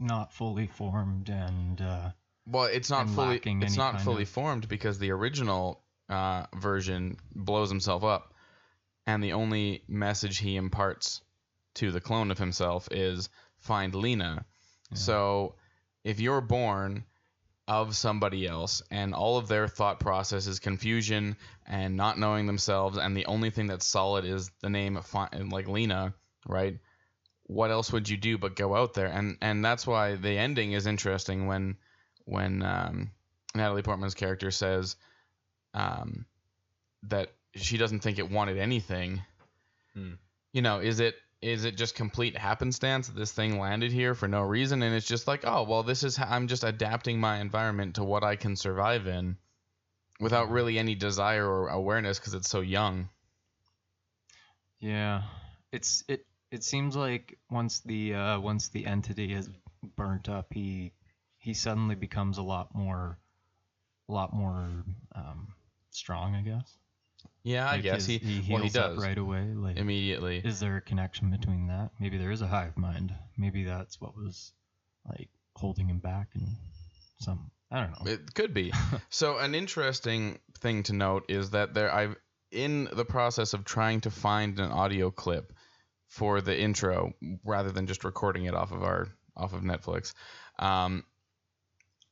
not 0.00 0.32
fully 0.32 0.66
formed 0.66 1.28
and 1.28 1.80
uh 1.80 2.10
Well, 2.46 2.64
it's 2.64 2.90
not 2.90 3.06
and 3.06 3.14
fully 3.14 3.26
lacking 3.34 3.62
it's 3.62 3.72
any 3.74 3.78
not 3.78 3.92
kind 3.94 4.04
fully 4.04 4.22
of- 4.22 4.28
formed 4.30 4.68
because 4.68 4.98
the 4.98 5.10
original 5.12 5.82
uh, 6.08 6.46
version 6.56 7.16
blows 7.36 7.68
himself 7.68 8.02
up, 8.02 8.34
and 9.06 9.22
the 9.22 9.34
only 9.34 9.84
message 9.86 10.38
he 10.38 10.56
imparts 10.56 11.20
to 11.74 11.92
the 11.92 12.00
clone 12.00 12.32
of 12.32 12.38
himself 12.38 12.88
is 12.90 13.28
find 13.58 13.94
Lena. 13.94 14.44
So 14.94 15.54
if 16.02 16.18
you're 16.18 16.40
born 16.40 17.04
of 17.68 17.94
somebody 17.94 18.44
else 18.48 18.82
and 18.90 19.14
all 19.14 19.38
of 19.38 19.46
their 19.46 19.68
thought 19.68 20.00
process 20.00 20.48
is 20.48 20.58
confusion 20.58 21.36
and 21.66 21.96
not 21.96 22.18
knowing 22.18 22.46
themselves 22.46 22.98
and 22.98 23.16
the 23.16 23.26
only 23.26 23.50
thing 23.50 23.68
that's 23.68 23.86
solid 23.86 24.24
is 24.24 24.50
the 24.62 24.68
name 24.70 24.98
fi- 25.02 25.28
like 25.48 25.68
Lena, 25.68 26.12
right? 26.48 26.76
What 27.50 27.70
else 27.70 27.92
would 27.92 28.08
you 28.08 28.16
do 28.16 28.38
but 28.38 28.54
go 28.54 28.76
out 28.76 28.94
there? 28.94 29.08
And 29.08 29.36
and 29.40 29.64
that's 29.64 29.86
why 29.86 30.14
the 30.14 30.38
ending 30.38 30.72
is 30.72 30.86
interesting 30.86 31.46
when 31.46 31.76
when 32.24 32.62
um, 32.62 33.10
Natalie 33.54 33.82
Portman's 33.82 34.14
character 34.14 34.50
says 34.50 34.96
um, 35.74 36.26
that 37.04 37.32
she 37.56 37.76
doesn't 37.76 38.00
think 38.00 38.18
it 38.18 38.30
wanted 38.30 38.56
anything. 38.56 39.22
Hmm. 39.94 40.12
You 40.52 40.62
know, 40.62 40.78
is 40.78 41.00
it 41.00 41.16
is 41.42 41.64
it 41.64 41.76
just 41.76 41.94
complete 41.94 42.36
happenstance 42.36 43.08
that 43.08 43.16
this 43.16 43.32
thing 43.32 43.58
landed 43.58 43.90
here 43.90 44.14
for 44.14 44.28
no 44.28 44.42
reason 44.42 44.82
and 44.82 44.94
it's 44.94 45.06
just 45.06 45.26
like 45.26 45.40
oh 45.44 45.62
well 45.62 45.82
this 45.82 46.02
is 46.02 46.14
how 46.14 46.26
i'm 46.28 46.48
just 46.48 46.64
adapting 46.64 47.18
my 47.18 47.38
environment 47.38 47.94
to 47.94 48.04
what 48.04 48.22
i 48.22 48.36
can 48.36 48.54
survive 48.54 49.06
in 49.06 49.38
without 50.20 50.50
really 50.50 50.78
any 50.78 50.94
desire 50.94 51.48
or 51.48 51.68
awareness 51.68 52.18
because 52.18 52.34
it's 52.34 52.50
so 52.50 52.60
young 52.60 53.08
Yeah, 54.80 55.22
it's 55.72 56.04
it. 56.08 56.24
It 56.50 56.64
seems 56.64 56.96
like 56.96 57.38
once 57.50 57.80
the 57.80 58.14
uh, 58.14 58.40
once 58.40 58.68
the 58.68 58.86
entity 58.86 59.32
is 59.32 59.48
burnt 59.96 60.28
up, 60.28 60.52
he 60.52 60.92
he 61.38 61.54
suddenly 61.54 61.94
becomes 61.94 62.38
a 62.38 62.42
lot 62.42 62.74
more, 62.74 63.18
a 64.08 64.12
lot 64.12 64.32
more 64.32 64.68
um, 65.14 65.54
strong. 65.90 66.34
I 66.34 66.42
guess. 66.42 66.76
yeah 67.42 67.68
i 67.68 67.74
Like 67.74 67.82
guess 67.82 68.06
his- 68.06 68.06
he, 68.06 68.18
he 68.18 68.52
well 68.52 68.62
he 68.62 68.68
heals 68.68 68.76
up 68.76 68.94
does 68.94 69.04
right 69.04 69.16
away. 69.18 69.42
Like, 69.54 69.76
immediately 69.76 70.38
is 70.44 70.58
there 70.60 70.76
a 70.76 70.80
connection 70.80 71.30
between 71.30 71.68
that? 71.68 71.90
Maybe 72.00 72.18
there 72.18 72.30
is 72.32 72.42
a 72.42 72.46
hive 72.48 72.76
mind. 72.76 73.14
Maybe 73.36 73.64
that's 73.64 74.00
what 74.00 74.16
was 74.16 74.52
like 75.08 75.28
holding 75.56 75.88
him 75.88 75.98
back 75.98 76.28
and 76.34 76.48
some. 77.20 77.50
I 77.70 77.80
don't 77.82 77.90
know. 78.04 78.10
It 78.10 78.34
could 78.34 78.52
be. 78.52 78.72
so 79.10 79.38
an 79.38 79.54
interesting 79.54 80.40
thing 80.58 80.82
to 80.84 80.92
note 80.92 81.26
is 81.28 81.50
that 81.50 81.74
there 81.74 81.92
I've 81.94 82.16
in 82.50 82.88
the 82.92 83.04
process 83.04 83.54
of 83.54 83.64
trying 83.64 84.00
to 84.00 84.10
find 84.10 84.58
an 84.58 84.72
audio 84.72 85.12
clip 85.12 85.52
for 86.10 86.40
the 86.42 86.56
intro 86.60 87.14
rather 87.44 87.70
than 87.72 87.86
just 87.86 88.04
recording 88.04 88.44
it 88.44 88.54
off 88.54 88.72
of 88.72 88.82
our 88.82 89.08
off 89.36 89.52
of 89.54 89.62
Netflix. 89.62 90.12
Um, 90.58 91.04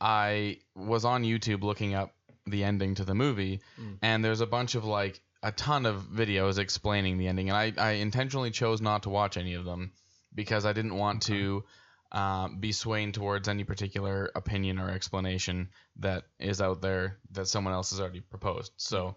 I 0.01 0.59
was 0.75 1.05
on 1.05 1.25
YouTube 1.25 1.63
looking 1.63 1.95
up 1.95 2.15
the 2.47 2.65
ending 2.65 2.95
to 2.95 3.05
the 3.05 3.15
movie, 3.15 3.61
Mm. 3.79 3.99
and 4.01 4.25
there's 4.25 4.41
a 4.41 4.47
bunch 4.47 4.75
of 4.75 4.85
like 4.85 5.21
a 5.43 5.53
ton 5.53 5.85
of 5.87 6.05
videos 6.05 6.59
explaining 6.59 7.19
the 7.19 7.27
ending, 7.29 7.51
and 7.51 7.57
I, 7.57 7.73
I 7.77 7.91
intentionally 7.93 8.51
chose 8.51 8.81
not 8.81 9.03
to 9.03 9.11
watch 9.11 9.37
any 9.37 9.55
of 9.55 9.65
them 9.65 9.93
because 10.35 10.65
I 10.65 10.73
didn't 10.73 10.97
want 10.97 11.23
to 11.23 11.65
uh, 12.11 12.49
be 12.49 12.73
swaying 12.73 13.13
towards 13.13 13.49
any 13.49 13.65
particular 13.65 14.31
opinion 14.35 14.79
or 14.79 14.89
explanation 14.89 15.69
that 15.99 16.25
is 16.39 16.61
out 16.61 16.81
there 16.81 17.19
that 17.33 17.47
someone 17.49 17.75
else 17.75 17.91
has 17.91 18.01
already 18.01 18.21
proposed. 18.21 18.73
So 18.77 19.17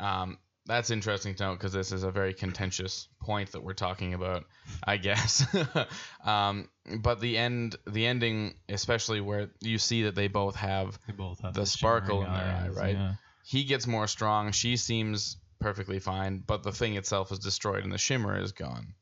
um, 0.00 0.38
that's 0.66 0.90
interesting 0.90 1.34
to 1.34 1.42
note 1.44 1.54
because 1.54 1.72
this 1.72 1.90
is 1.90 2.04
a 2.04 2.10
very 2.10 2.34
contentious 2.34 3.08
point 3.20 3.52
that 3.52 3.64
we're 3.64 3.72
talking 3.72 4.14
about, 4.14 4.44
I 4.84 4.96
guess. 4.96 5.44
um, 6.24 6.68
but 7.00 7.20
the 7.20 7.36
end, 7.36 7.76
the 7.86 8.06
ending, 8.06 8.54
especially 8.68 9.20
where 9.20 9.50
you 9.60 9.78
see 9.78 10.04
that 10.04 10.14
they 10.14 10.28
both 10.28 10.56
have 10.56 10.98
They 11.06 11.12
both 11.12 11.40
have 11.40 11.54
the 11.54 11.60
the 11.60 11.66
sparkle 11.66 12.24
in 12.24 12.32
their 12.32 12.42
eye, 12.42 12.68
right? 12.68 12.94
Yeah. 12.94 13.14
he 13.44 13.64
gets 13.64 13.86
more 13.86 14.06
strong. 14.06 14.52
She 14.52 14.76
seems 14.76 15.36
perfectly 15.58 15.98
fine, 15.98 16.42
but 16.46 16.62
the 16.62 16.72
thing 16.72 16.96
itself 16.96 17.32
is 17.32 17.40
destroyed 17.40 17.82
and 17.82 17.92
the 17.92 17.98
shimmer 17.98 18.38
is 18.38 18.52
gone. 18.52 18.94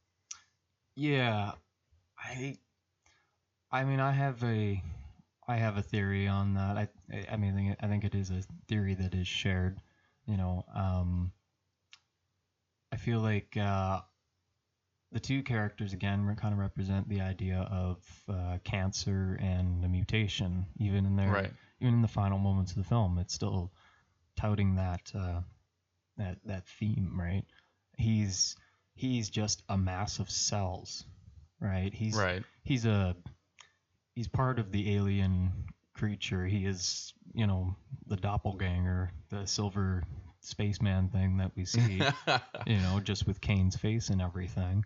Yeah, 0.95 1.53
I, 2.19 2.59
I 3.71 3.85
mean, 3.85 4.01
I 4.01 4.13
have 4.13 4.43
a, 4.45 4.83
I 5.47 5.57
have 5.57 5.77
a 5.77 5.83
theory 5.83 6.27
on 6.27 6.55
that. 6.55 6.77
I, 6.77 6.89
I 7.31 7.37
mean, 7.37 7.53
I 7.53 7.57
think, 7.57 7.77
I 7.81 7.87
think 7.87 8.05
it 8.05 8.15
is 8.15 8.31
a 8.31 8.43
theory 8.67 8.95
that 8.95 9.15
is 9.15 9.29
shared. 9.29 9.81
You 10.27 10.37
know, 10.37 10.65
um, 10.75 11.33
I 12.93 12.97
feel 12.97 13.21
like 13.21 13.57
uh, 13.57 14.01
the 15.13 15.21
two 15.21 15.43
characters 15.43 15.93
again 15.93 16.35
kind 16.37 16.53
of 16.53 16.59
represent 16.59 17.09
the 17.09 17.21
idea 17.21 17.59
of 17.71 17.99
uh, 18.29 18.59
cancer 18.65 19.39
and 19.41 19.85
a 19.85 19.89
mutation, 19.89 20.67
even 20.79 21.07
in 21.07 21.17
their, 21.17 21.31
Right. 21.33 21.53
even 21.81 21.95
in 21.95 22.03
the 22.03 22.09
final 22.09 22.39
moments 22.39 22.73
of 22.73 22.79
the 22.79 22.85
film. 22.85 23.19
It's 23.19 23.35
still 23.35 23.73
touting 24.37 24.77
that, 24.77 25.11
uh, 25.15 25.41
that 26.17 26.39
that 26.45 26.67
theme, 26.79 27.19
right? 27.19 27.45
He's 27.97 28.57
he's 28.95 29.31
just 29.31 29.63
a 29.69 29.77
mass 29.77 30.19
of 30.19 30.31
cells, 30.31 31.05
right? 31.61 31.93
He's 31.93 32.17
Right. 32.17 32.43
he's 32.63 32.87
a 32.87 33.17
he's 34.15 34.29
part 34.29 34.59
of 34.59 34.71
the 34.71 34.95
alien 34.97 35.53
creature. 35.95 36.47
He 36.47 36.67
is, 36.67 37.13
you 37.35 37.47
know, 37.47 37.75
the 38.07 38.17
doppelganger, 38.17 39.11
the 39.31 39.47
silver 39.47 40.03
spaceman 40.41 41.09
thing 41.09 41.39
that 41.39 41.53
we 41.57 41.65
see, 41.65 42.03
you 42.67 42.79
know, 42.79 43.01
just 43.01 43.27
with 43.27 43.41
Kane's 43.41 43.77
face 43.77 44.09
and 44.09 44.21
everything. 44.23 44.85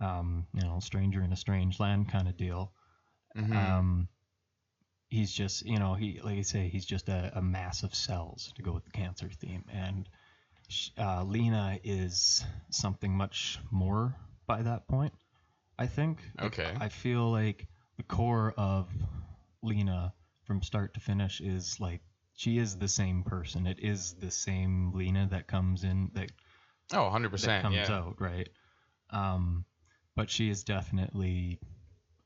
Um, 0.00 0.46
you 0.52 0.62
know, 0.62 0.80
stranger 0.80 1.22
in 1.22 1.32
a 1.32 1.36
strange 1.36 1.78
land 1.78 2.10
kind 2.10 2.28
of 2.28 2.36
deal. 2.36 2.72
Mhm. 3.36 3.54
Um, 3.56 4.08
he's 5.08 5.32
just, 5.32 5.64
you 5.64 5.78
know, 5.78 5.94
he 5.94 6.20
like 6.22 6.38
I 6.38 6.42
say, 6.42 6.68
he's 6.68 6.84
just 6.84 7.08
a, 7.08 7.32
a 7.34 7.42
mass 7.42 7.82
of 7.82 7.94
cells 7.94 8.52
to 8.56 8.62
go 8.62 8.72
with 8.72 8.84
the 8.84 8.90
cancer 8.90 9.28
theme, 9.40 9.64
and 9.72 10.08
uh, 10.98 11.22
Lena 11.24 11.78
is 11.84 12.44
something 12.70 13.16
much 13.16 13.58
more 13.70 14.14
by 14.46 14.62
that 14.62 14.88
point. 14.88 15.12
I 15.78 15.86
think. 15.86 16.20
Like, 16.40 16.58
Okay. 16.58 16.76
I 16.80 16.88
feel 16.88 17.30
like 17.30 17.66
the 17.96 18.02
core 18.04 18.54
of 18.56 18.88
Lena 19.62 20.12
from 20.44 20.62
start 20.62 20.94
to 20.94 21.00
finish 21.00 21.40
is 21.40 21.78
like 21.80 22.00
she 22.36 22.58
is 22.58 22.76
the 22.76 22.88
same 22.88 23.22
person. 23.22 23.66
It 23.66 23.78
is 23.80 24.14
the 24.14 24.30
same 24.30 24.92
Lena 24.92 25.28
that 25.30 25.46
comes 25.46 25.84
in 25.84 26.10
that 26.14 26.30
oh, 26.92 27.10
100%. 27.12 27.40
that 27.42 27.62
comes 27.62 27.76
yeah. 27.76 27.92
out, 27.92 28.20
right? 28.20 28.48
Um, 29.10 29.64
but 30.16 30.30
she 30.30 30.50
is 30.50 30.64
definitely 30.64 31.58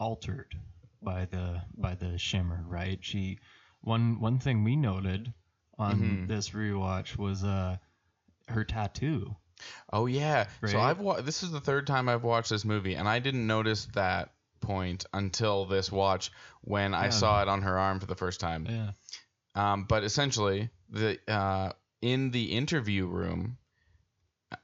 altered 0.01 0.55
by 1.03 1.27
the 1.27 1.63
by 1.77 1.95
the 1.95 2.19
shimmer, 2.19 2.65
right? 2.67 2.99
She 3.03 3.39
one 3.81 4.21
one 4.21 4.39
thing 4.39 4.65
we 4.65 4.77
noted 4.77 5.33
on 5.79 6.01
Mhm. 6.01 6.29
this 6.29 6.51
rewatch 6.51 7.17
was 7.17 7.45
uh 7.45 7.77
her 8.49 8.65
tattoo. 8.65 9.37
Oh 9.93 10.07
yeah. 10.07 10.47
So 10.65 10.81
I've 10.81 11.01
wa- 11.01 11.21
this 11.21 11.43
is 11.43 11.51
the 11.51 11.61
third 11.61 11.87
time 11.87 12.09
I've 12.09 12.25
watched 12.25 12.51
this 12.51 12.65
movie 12.65 12.95
and 12.95 13.09
I 13.09 13.19
didn't 13.19 13.47
notice 13.47 13.87
that 13.95 14.33
point 14.61 15.05
until 15.13 15.67
this 15.67 15.91
watch 15.93 16.31
when 16.63 16.95
I 16.95 17.11
saw 17.11 17.43
it 17.43 17.49
on 17.49 17.63
her 17.63 17.79
arm 17.79 18.01
for 18.01 18.07
the 18.07 18.15
first 18.15 18.41
time. 18.41 18.67
Yeah. 18.69 18.91
Um, 19.59 19.85
but 19.89 20.05
essentially, 20.05 20.71
the 20.89 21.19
uh, 21.27 21.73
in 22.01 22.31
the 22.31 22.53
interview 22.53 23.07
room, 23.07 23.59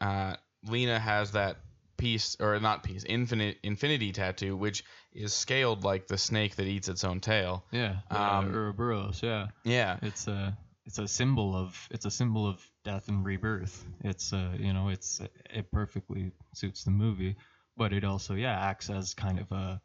uh, 0.01 0.37
Lena 0.69 1.01
has 1.01 1.33
that 1.33 1.57
piece 1.97 2.37
or 2.39 2.61
not 2.61 2.85
piece, 2.85 3.03
infinite 3.05 3.59
infinity 3.65 4.13
tattoo, 4.13 4.57
which 4.57 4.85
is 5.13 5.35
scaled 5.35 5.83
like 5.83 6.07
the 6.07 6.17
snake 6.17 6.55
that 6.57 6.67
eats 6.67 6.89
its 6.89 7.03
own 7.03 7.21
tail. 7.21 7.65
Yeah. 7.73 7.97
Um, 8.09 8.55
Ouroboros, 8.55 9.21
yeah. 9.23 9.49
Yeah. 9.65 9.99
It's 10.03 10.29
a 10.29 10.57
it's 10.87 10.99
a 10.99 11.09
symbol 11.09 11.57
of 11.57 11.77
it's 11.91 12.05
a 12.05 12.11
symbol 12.11 12.47
of 12.47 12.65
death 12.85 13.09
and 13.09 13.25
rebirth. 13.25 13.85
It's 14.05 14.33
uh 14.33 14.53
you 14.59 14.73
know 14.73 14.91
it's 14.91 15.21
it 15.51 15.73
perfectly 15.73 16.31
suits 16.55 16.85
the 16.85 16.93
movie, 16.93 17.35
but 17.77 17.93
it 17.93 18.05
also 18.05 18.35
yeah 18.35 18.59
acts 18.69 18.91
as 18.91 19.13
kind 19.15 19.41
of 19.41 19.51
a 19.51 19.81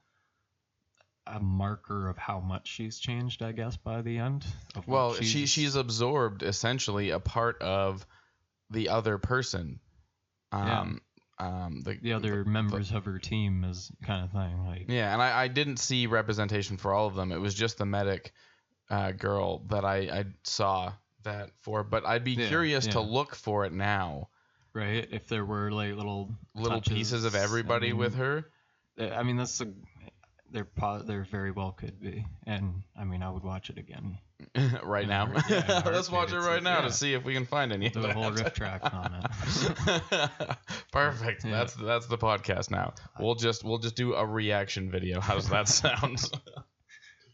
a 1.29 1.39
marker 1.39 2.09
of 2.09 2.17
how 2.17 2.39
much 2.39 2.67
she's 2.67 2.99
changed, 2.99 3.41
I 3.41 3.51
guess, 3.51 3.77
by 3.77 4.01
the 4.01 4.17
end. 4.17 4.45
Well, 4.87 5.13
she 5.13 5.45
she's 5.45 5.75
absorbed 5.75 6.43
essentially 6.43 7.11
a 7.11 7.19
part 7.19 7.61
of 7.61 8.05
the 8.69 8.89
other 8.89 9.17
person. 9.17 9.79
Yeah. 10.51 10.81
Um, 10.81 11.01
um, 11.37 11.81
the, 11.81 11.93
the 12.01 12.13
other 12.13 12.43
members 12.43 12.91
of 12.91 13.05
her 13.05 13.17
team 13.17 13.63
is 13.63 13.91
kind 14.03 14.25
of 14.25 14.31
thing 14.31 14.65
like 14.65 14.85
Yeah, 14.89 15.13
and 15.13 15.21
I, 15.21 15.43
I 15.43 15.47
didn't 15.47 15.77
see 15.77 16.07
representation 16.07 16.77
for 16.77 16.93
all 16.93 17.07
of 17.07 17.15
them. 17.15 17.31
It 17.31 17.37
was 17.39 17.53
just 17.53 17.77
the 17.77 17.85
medic 17.85 18.33
uh, 18.89 19.11
girl 19.11 19.59
that 19.69 19.85
I, 19.85 19.97
I 19.97 20.25
saw 20.43 20.91
that 21.23 21.51
for. 21.61 21.83
But 21.83 22.05
I'd 22.05 22.23
be 22.23 22.33
Yeah, 22.33 22.47
curious 22.47 22.87
to 22.87 22.99
look 22.99 23.35
for 23.35 23.65
it 23.65 23.71
now. 23.71 24.29
right 24.73 25.07
if 25.11 25.27
there 25.27 25.45
were 25.45 25.71
like 25.71 25.95
little 25.95 26.29
Little 26.55 26.81
pieces 26.81 27.23
of 27.23 27.31
touches, 27.31 27.41
I 27.41 27.45
everybody 27.45 27.93
with 27.93 28.15
her. 28.15 28.45
I 28.99 29.23
mean 29.23 29.37
that's 29.37 29.61
a 29.61 29.67
there 30.51 30.67
there 31.05 31.23
very 31.29 31.51
well 31.51 31.71
could 31.71 31.99
be, 31.99 32.25
and 32.45 32.83
I 32.97 33.03
mean 33.03 33.23
I 33.23 33.29
would 33.29 33.43
watch 33.43 33.69
it 33.69 33.77
again. 33.77 34.17
right 34.83 35.03
In 35.03 35.09
now. 35.09 35.31
yeah, 35.49 35.81
Let's 35.85 36.09
watch 36.09 36.31
it 36.31 36.39
right 36.39 36.63
now 36.63 36.79
yeah. 36.79 36.85
to 36.85 36.91
see 36.91 37.13
if 37.13 37.23
we 37.23 37.33
can 37.33 37.45
find 37.45 37.71
any. 37.73 37.87
A 37.87 38.13
whole 38.13 38.31
riff 38.31 38.53
track 38.53 38.81
on 38.93 39.13
it. 39.15 40.31
Perfect. 40.91 41.43
Yeah. 41.43 41.51
That's 41.51 41.73
that's 41.75 42.07
the 42.07 42.17
podcast 42.17 42.71
now. 42.71 42.93
We'll 43.19 43.35
just 43.35 43.63
we'll 43.63 43.79
just 43.79 43.95
do 43.95 44.13
a 44.13 44.25
reaction 44.25 44.89
video. 44.91 45.19
How 45.19 45.35
does 45.35 45.49
that 45.49 45.67
sound? 45.67 46.19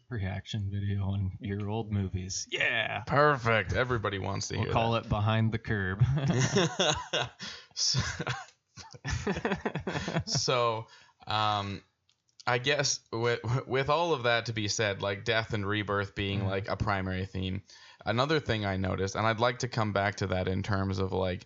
reaction 0.09 0.69
video 0.71 1.03
on 1.03 1.31
your 1.39 1.67
old 1.69 1.91
movies. 1.91 2.47
Yeah. 2.51 3.01
Perfect. 3.07 3.73
Everybody 3.73 4.19
wants 4.19 4.49
to 4.49 4.57
We'll 4.57 4.71
call 4.71 4.95
it 4.95 5.09
behind 5.09 5.51
the 5.51 5.57
curb. 5.57 6.03
so, 7.73 7.99
so 10.25 10.85
um 11.27 11.81
i 12.47 12.57
guess 12.57 12.99
with 13.11 13.39
with 13.67 13.89
all 13.89 14.13
of 14.13 14.23
that 14.23 14.45
to 14.47 14.53
be 14.53 14.67
said 14.67 15.01
like 15.01 15.23
death 15.25 15.53
and 15.53 15.65
rebirth 15.67 16.15
being 16.15 16.41
Mhm. 16.41 16.47
like 16.47 16.67
a 16.69 16.75
primary 16.77 17.25
theme 17.25 17.61
another 18.05 18.39
thing 18.39 18.65
i 18.65 18.77
noticed 18.77 19.15
and 19.15 19.25
i'd 19.27 19.39
like 19.39 19.59
to 19.59 19.67
come 19.67 19.93
back 19.93 20.15
to 20.17 20.27
that 20.27 20.47
in 20.47 20.61
terms 20.63 20.99
of 20.99 21.11
like 21.11 21.45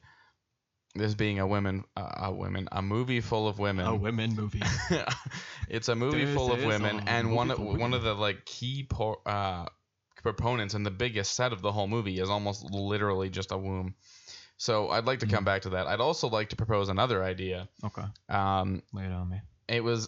this 0.95 1.13
being 1.13 1.39
a 1.39 1.45
women 1.47 1.83
uh, 1.95 2.09
a 2.23 2.31
women 2.33 2.67
a 2.71 2.81
movie 2.81 3.21
full 3.21 3.47
of 3.47 3.59
women 3.59 3.85
a 3.85 3.95
women 3.95 4.35
movie. 4.35 4.61
it's 5.69 5.87
a 5.87 5.95
movie 5.95 6.25
This 6.25 6.35
full 6.35 6.51
of 6.51 6.63
women 6.63 7.01
and 7.07 7.33
one 7.33 7.51
of, 7.51 7.59
one 7.59 7.93
of 7.93 8.01
the 8.03 8.15
like 8.15 8.43
key 8.45 8.87
po- 8.89 9.21
uh 9.25 9.65
proponents 10.23 10.73
and 10.73 10.85
the 10.85 10.91
biggest 10.91 11.33
set 11.35 11.53
of 11.53 11.61
the 11.61 11.71
whole 11.71 11.87
movie 11.87 12.19
is 12.19 12.29
almost 12.29 12.63
literally 12.71 13.29
just 13.29 13.51
a 13.51 13.57
womb 13.57 13.93
So 14.57 14.89
I'd 14.89 15.05
like 15.05 15.19
to 15.19 15.27
come 15.27 15.45
back 15.45 15.61
to 15.61 15.69
that. 15.69 15.87
I'd 15.87 16.01
also 16.01 16.27
like 16.27 16.49
to 16.49 16.57
propose 16.57 16.89
another 16.89 17.23
idea. 17.23 17.69
Okay. 17.85 18.03
Um, 18.27 18.81
Lay 18.91 19.05
it 19.05 19.11
on 19.13 19.29
me. 19.29 19.39
It 19.69 19.83
was 19.83 20.07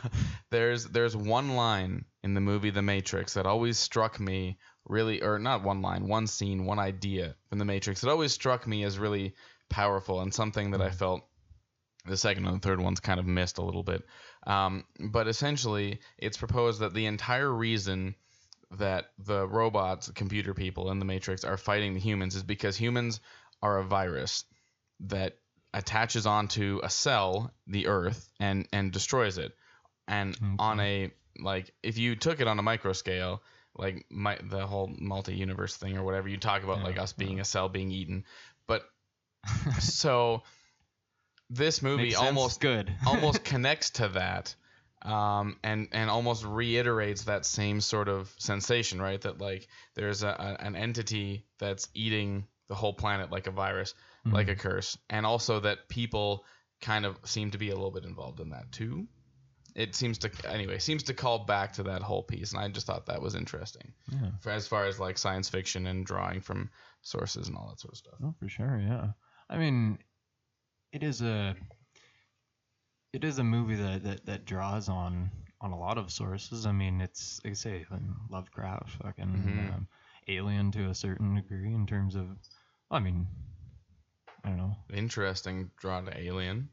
there's 0.50 0.84
there's 0.86 1.16
one 1.16 1.56
line 1.56 2.04
in 2.22 2.34
the 2.34 2.40
movie 2.40 2.70
The 2.70 2.82
Matrix 2.82 3.34
that 3.34 3.46
always 3.46 3.78
struck 3.78 4.20
me 4.20 4.58
really 4.84 5.22
or 5.22 5.38
not 5.38 5.62
one 5.62 5.82
line, 5.82 6.06
one 6.06 6.26
scene, 6.26 6.64
one 6.64 6.78
idea 6.78 7.34
from 7.48 7.58
The 7.58 7.64
Matrix 7.64 8.02
that 8.02 8.10
always 8.10 8.32
struck 8.32 8.66
me 8.66 8.84
as 8.84 8.98
really 8.98 9.34
powerful 9.68 10.20
and 10.20 10.32
something 10.32 10.72
that 10.72 10.82
I 10.82 10.90
felt 10.90 11.22
the 12.06 12.16
second 12.16 12.46
and 12.46 12.56
the 12.56 12.66
third 12.66 12.80
ones 12.80 13.00
kind 13.00 13.20
of 13.20 13.26
missed 13.26 13.58
a 13.58 13.62
little 13.62 13.82
bit. 13.82 14.02
Um, 14.46 14.84
but 14.98 15.28
essentially, 15.28 16.00
it's 16.16 16.38
proposed 16.38 16.80
that 16.80 16.94
the 16.94 17.06
entire 17.06 17.52
reason 17.52 18.14
that 18.72 19.06
the 19.18 19.46
robots, 19.46 20.10
computer 20.14 20.54
people 20.54 20.90
in 20.90 20.98
the 20.98 21.04
Matrix 21.04 21.44
are 21.44 21.56
fighting 21.56 21.94
the 21.94 22.00
humans 22.00 22.34
is 22.34 22.42
because 22.42 22.76
humans 22.76 23.20
are 23.62 23.78
a 23.78 23.84
virus 23.84 24.44
that 25.00 25.38
attaches 25.74 26.26
onto 26.26 26.80
a 26.82 26.90
cell, 26.90 27.52
the 27.66 27.86
Earth, 27.86 28.28
and 28.40 28.66
and 28.72 28.92
destroys 28.92 29.38
it. 29.38 29.52
And 30.06 30.36
on 30.58 30.80
a 30.80 31.10
like, 31.38 31.72
if 31.82 31.98
you 31.98 32.16
took 32.16 32.40
it 32.40 32.48
on 32.48 32.58
a 32.58 32.62
micro 32.62 32.92
scale, 32.92 33.42
like 33.76 34.06
my, 34.10 34.38
the 34.42 34.66
whole 34.66 34.90
multi-universe 34.98 35.76
thing 35.76 35.96
or 35.96 36.02
whatever, 36.02 36.28
you 36.28 36.38
talk 36.38 36.64
about 36.64 36.78
Yeah, 36.78 36.84
like 36.84 36.98
us 36.98 37.12
being 37.12 37.40
a 37.40 37.44
cell 37.44 37.68
being 37.68 37.90
eaten. 37.90 38.24
But 38.66 38.82
so 39.80 40.42
this 41.50 41.82
movie 41.82 42.14
almost 42.14 42.60
good. 42.60 42.92
almost 43.06 43.44
connects 43.44 43.90
to 43.90 44.08
that 44.08 44.54
um, 45.02 45.56
and 45.62 45.88
and 45.92 46.10
almost 46.10 46.44
reiterates 46.44 47.24
that 47.24 47.46
same 47.46 47.80
sort 47.80 48.08
of 48.08 48.34
sensation 48.38 49.00
right 49.00 49.20
that 49.20 49.40
like 49.40 49.68
there's 49.94 50.22
a, 50.22 50.28
a, 50.28 50.64
an 50.64 50.76
entity 50.76 51.44
that's 51.58 51.88
eating 51.94 52.46
the 52.68 52.74
whole 52.74 52.92
planet 52.92 53.30
like 53.30 53.46
a 53.46 53.50
virus 53.50 53.94
like 54.32 54.48
a 54.48 54.54
curse 54.54 54.96
and 55.10 55.24
also 55.26 55.60
that 55.60 55.88
people 55.88 56.44
kind 56.80 57.04
of 57.06 57.18
seem 57.24 57.50
to 57.50 57.58
be 57.58 57.70
a 57.70 57.74
little 57.74 57.90
bit 57.90 58.04
involved 58.04 58.40
in 58.40 58.50
that 58.50 58.70
too 58.72 59.06
it 59.74 59.94
seems 59.94 60.18
to 60.18 60.30
anyway 60.48 60.78
seems 60.78 61.02
to 61.04 61.14
call 61.14 61.44
back 61.44 61.72
to 61.74 61.82
that 61.84 62.02
whole 62.02 62.22
piece 62.22 62.52
and 62.52 62.60
i 62.60 62.68
just 62.68 62.86
thought 62.86 63.06
that 63.06 63.20
was 63.22 63.34
interesting 63.34 63.92
Yeah. 64.12 64.30
for, 64.40 64.50
as 64.50 64.66
far 64.66 64.86
as 64.86 64.98
like 64.98 65.18
science 65.18 65.48
fiction 65.48 65.86
and 65.86 66.04
drawing 66.06 66.40
from 66.40 66.70
sources 67.02 67.48
and 67.48 67.56
all 67.56 67.68
that 67.70 67.80
sort 67.80 67.92
of 67.94 67.98
stuff 67.98 68.14
Oh, 68.22 68.34
for 68.38 68.48
sure, 68.48 68.78
yeah. 68.78 69.08
I 69.50 69.58
mean, 69.58 69.98
it 70.92 71.02
is 71.02 71.22
a 71.22 71.56
it 73.12 73.24
is 73.24 73.38
a 73.38 73.44
movie 73.44 73.76
that, 73.76 74.02
that, 74.04 74.26
that 74.26 74.44
draws 74.44 74.88
on 74.88 75.30
on 75.60 75.72
a 75.72 75.78
lot 75.78 75.98
of 75.98 76.10
sources. 76.12 76.66
I 76.66 76.72
mean, 76.72 77.00
it's 77.00 77.40
like 77.44 77.52
I 77.52 77.54
say, 77.54 77.86
Lovecraft, 78.30 78.90
fucking 79.02 79.24
Mhm. 79.26 79.74
um, 79.74 79.88
Alien 80.28 80.70
to 80.72 80.90
a 80.90 80.94
certain 80.94 81.34
degree 81.34 81.72
in 81.74 81.84
terms 81.86 82.14
of, 82.14 82.28
I 82.90 83.00
mean, 83.00 83.26
I 84.44 84.48
don't 84.48 84.58
know. 84.58 84.76
interesting 84.92 85.70
drawn 85.78 86.06
to 86.06 86.18
alien 86.18 86.68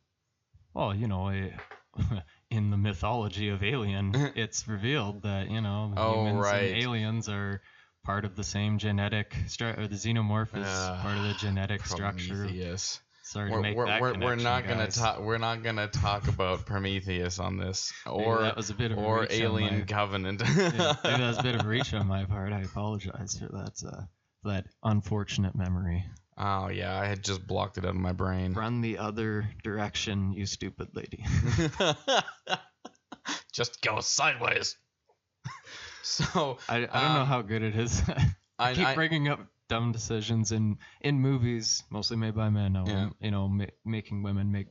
Well, 0.73 0.93
you 0.95 1.08
know, 1.08 1.30
it, 1.30 1.54
in 2.51 2.69
the 2.69 2.78
mythology 2.78 3.49
of 3.49 3.63
Alien, 3.63 4.12
it's 4.36 4.67
revealed 4.67 5.23
that 5.23 5.49
you 5.49 5.62
know 5.62 5.93
Oh, 5.95 6.13
humans 6.25 6.43
right. 6.45 6.71
and 6.73 6.84
aliens 6.84 7.30
are 7.30 7.62
part 8.04 8.25
of 8.25 8.36
the 8.36 8.43
same 8.43 8.78
genetic 8.78 9.32
stru- 9.47 9.78
or 9.80 9.88
the 9.88 9.95
xenomorph 9.95 10.56
is 10.58 10.67
Ah, 10.67 10.99
part 11.01 11.17
of 11.17 11.23
the 11.23 11.34
genetic 11.36 11.86
structure. 11.86 12.36
Prometheus. 12.36 12.99
Sorry 13.23 13.49
we're, 13.49 13.62
make 13.62 13.75
we're, 13.75 13.88
that 13.88 14.01
we're, 14.01 14.19
we're 14.19 14.36
not 14.36 14.67
gonna 14.67 14.88
talk 14.91 15.19
we're 15.21 15.39
not 15.39 15.63
gonna 15.63 15.88
talk 15.88 16.28
about 16.28 16.65
Prometheus 16.67 17.39
on 17.39 17.58
this 17.58 17.91
or 18.06 18.41
that 18.43 18.56
was 18.56 18.69
a 18.69 18.75
bit 18.75 18.91
of 18.91 18.99
a 18.99 19.01
or 19.01 19.25
Alien 19.32 19.80
my- 19.80 19.86
Covenant. 19.88 20.41
yeah, 20.45 20.95
maybe 21.04 21.17
that 21.17 21.19
was 21.19 21.38
a 21.39 21.43
bit 21.43 21.56
of 21.56 21.65
a 21.65 21.67
reach 21.67 21.93
on 21.95 22.06
my 22.06 22.25
part. 22.25 22.54
I 22.54 22.62
apologize 22.62 23.39
for 23.39 23.47
that. 23.47 23.82
Uh, 23.84 24.01
for 24.43 24.49
that 24.51 24.65
unfortunate 24.84 25.56
memory. 25.56 26.06
Oh 26.37 26.67
yeah, 26.69 26.99
I 26.99 27.05
had 27.05 27.23
just 27.23 27.45
blocked 27.45 27.77
it 27.77 27.85
out 27.85 27.91
of 27.91 27.95
my 27.95 28.11
brain. 28.13 28.53
Run 28.53 28.81
the 28.81 28.97
other 28.97 29.47
direction, 29.63 30.33
you 30.33 30.45
stupid 30.45 30.89
lady. 30.93 31.23
just 33.53 33.81
go 33.81 33.99
sideways. 34.01 34.77
so 36.03 36.57
I, 36.67 36.77
I 36.77 36.79
don't 36.79 36.91
know 36.91 37.21
Um, 37.21 37.27
how 37.27 37.41
good 37.41 37.63
it 37.63 37.75
is. 37.75 38.01
I, 38.59 38.73
keep 38.73 38.87
I, 38.87 38.95
bringing 38.95 39.27
up 39.27 39.39
dumb 39.67 39.91
decisions 39.91 40.51
in 40.51 40.77
in 41.01 41.19
movies, 41.19 41.83
mostly 41.89 42.17
made 42.17 42.35
by 42.35 42.49
men. 42.49 42.73
Now, 42.73 42.85
Yeah. 42.87 43.09
you 43.19 43.31
know, 43.31 43.47
ma- 43.47 43.65
making 43.83 44.23
women 44.23 44.51
make 44.51 44.67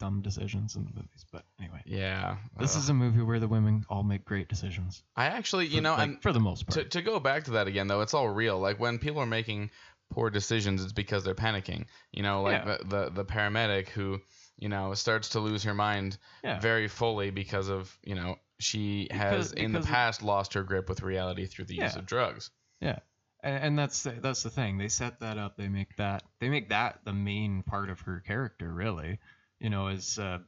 dumb 0.00 0.22
decisions 0.22 0.76
in 0.76 0.84
the 0.84 0.90
movies. 0.94 1.24
But 1.32 1.44
anyway, 1.60 1.82
yeah. 1.84 2.36
this 2.58 2.76
uh, 2.76 2.78
is 2.80 2.88
a 2.88 2.94
movie 2.94 3.22
where 3.22 3.40
the 3.40 3.48
women 3.48 3.84
all 3.88 4.02
make 4.02 4.24
great 4.24 4.48
decisions. 4.48 5.02
I 5.16 5.26
actually, 5.26 5.66
you 5.66 5.76
For- 5.76 5.82
know, 5.82 5.90
like, 5.92 6.00
I'm 6.00 6.18
for 6.20 6.32
the 6.32 6.40
most 6.40 6.66
part. 6.66 6.74
to, 6.74 6.84
to 6.98 7.02
go 7.02 7.18
back 7.20 7.44
to 7.44 7.52
that 7.52 7.66
again 7.68 7.88
though 7.88 8.00
it's 8.00 8.14
all 8.14 8.28
real 8.28 8.58
like 8.58 8.78
when 8.80 8.98
people 8.98 9.20
are 9.20 9.26
making 9.26 9.70
poor 10.10 10.30
decisions 10.30 10.82
it's 10.82 10.92
because 10.92 11.22
they're 11.24 11.34
panicking 11.34 11.84
you 12.12 12.22
know 12.22 12.42
like 12.42 12.64
Yeah. 12.64 12.76
the, 12.78 12.84
the 12.84 13.10
the 13.10 13.24
paramedic 13.24 13.88
who 13.88 14.20
you 14.58 14.68
know 14.68 14.94
starts 14.94 15.30
to 15.30 15.40
lose 15.40 15.62
her 15.64 15.74
mind 15.74 16.16
Yeah. 16.42 16.58
very 16.60 16.88
fully 16.88 17.30
because 17.30 17.68
of 17.68 17.96
you 18.02 18.14
know 18.14 18.36
she 18.58 19.08
has 19.10 19.48
Because- 19.48 19.52
in 19.52 19.72
the 19.72 19.78
because 19.80 19.90
past 19.90 20.22
lost 20.22 20.54
her 20.54 20.62
grip 20.62 20.88
with 20.88 21.02
reality 21.02 21.46
through 21.46 21.66
the 21.66 21.76
use 21.76 21.94
of 21.96 22.06
drugs 22.06 22.50
Yeah, 22.80 22.98
and, 23.42 23.64
and 23.64 23.78
that's 23.78 24.02
the, 24.02 24.12
that's 24.12 24.42
the 24.42 24.50
thing. 24.50 24.78
They 24.78 24.88
set 24.88 25.20
that 25.20 25.36
up. 25.38 25.56
They 25.56 25.68
make 25.68 25.94
that 25.96 26.22
they 26.40 26.48
make 26.48 26.70
that 26.70 27.00
the 27.04 27.12
main 27.12 27.62
part 27.62 27.90
of 27.90 28.00
her 28.00 28.20
character. 28.20 28.72
Really, 28.72 29.18
you 29.60 29.70
know, 29.70 29.88
is 29.88 30.18
uh, 30.18 30.38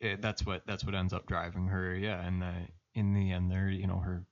it, 0.00 0.20
that's 0.22 0.44
what 0.46 0.64
that's 0.66 0.84
what 0.84 0.94
ends 0.94 1.12
up 1.12 1.26
driving 1.26 1.66
her. 1.68 1.94
Yeah, 1.94 2.20
and 2.24 2.40
the 2.42 2.52
in 2.94 3.14
the 3.14 3.32
end, 3.32 3.50
there, 3.50 3.68
you 3.68 3.86
know, 3.88 3.98
her 3.98 4.24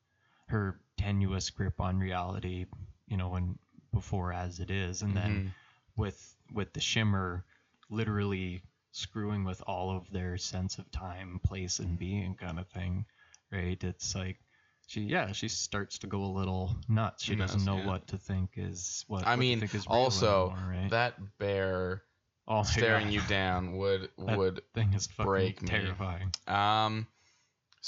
her 0.46 0.80
tenuous 0.96 1.50
grip 1.50 1.80
on 1.80 1.98
reality. 1.98 2.66
You 3.08 3.16
know, 3.16 3.30
when 3.30 3.58
before 4.00 4.32
as 4.32 4.60
it 4.60 4.70
is, 4.70 5.02
and 5.02 5.16
then 5.16 5.32
Mhm. 5.32 5.52
with 5.96 6.18
with 6.52 6.72
the 6.72 6.80
shimmer, 6.80 7.44
literally 7.90 8.62
screwing 8.92 9.44
with 9.44 9.60
all 9.66 9.90
of 9.96 10.10
their 10.10 10.38
sense 10.38 10.78
of 10.78 10.90
time, 10.90 11.40
place, 11.44 11.78
and 11.78 11.98
being 11.98 12.34
kind 12.36 12.58
of 12.58 12.66
thing. 12.68 13.04
Right? 13.52 13.82
It's 13.82 14.14
like 14.14 14.38
she 14.86 15.02
yeah 15.02 15.32
she 15.32 15.48
starts 15.48 15.98
to 15.98 16.06
go 16.06 16.22
a 16.24 16.32
little 16.40 16.74
nuts 16.88 17.22
she 17.24 17.36
doesn't 17.36 17.64
know 17.66 17.76
yeah. 17.76 17.86
what 17.86 18.06
to 18.08 18.16
think 18.16 18.52
is 18.56 19.04
what 19.06 19.26
i 19.26 19.32
what 19.32 19.38
mean 19.38 19.60
think 19.60 19.74
is 19.74 19.86
also 19.86 20.54
anymore, 20.54 20.80
right? 20.80 20.90
that 20.90 21.14
bear 21.38 22.02
oh 22.46 22.62
staring 22.62 23.06
God. 23.08 23.12
you 23.12 23.20
down 23.28 23.76
would 23.76 24.08
That 24.18 24.38
would 24.38 24.62
thing 24.72 24.94
is 24.94 25.06
fucking 25.06 25.30
break 25.30 25.60
me. 25.62 25.68
terrifying 25.68 26.32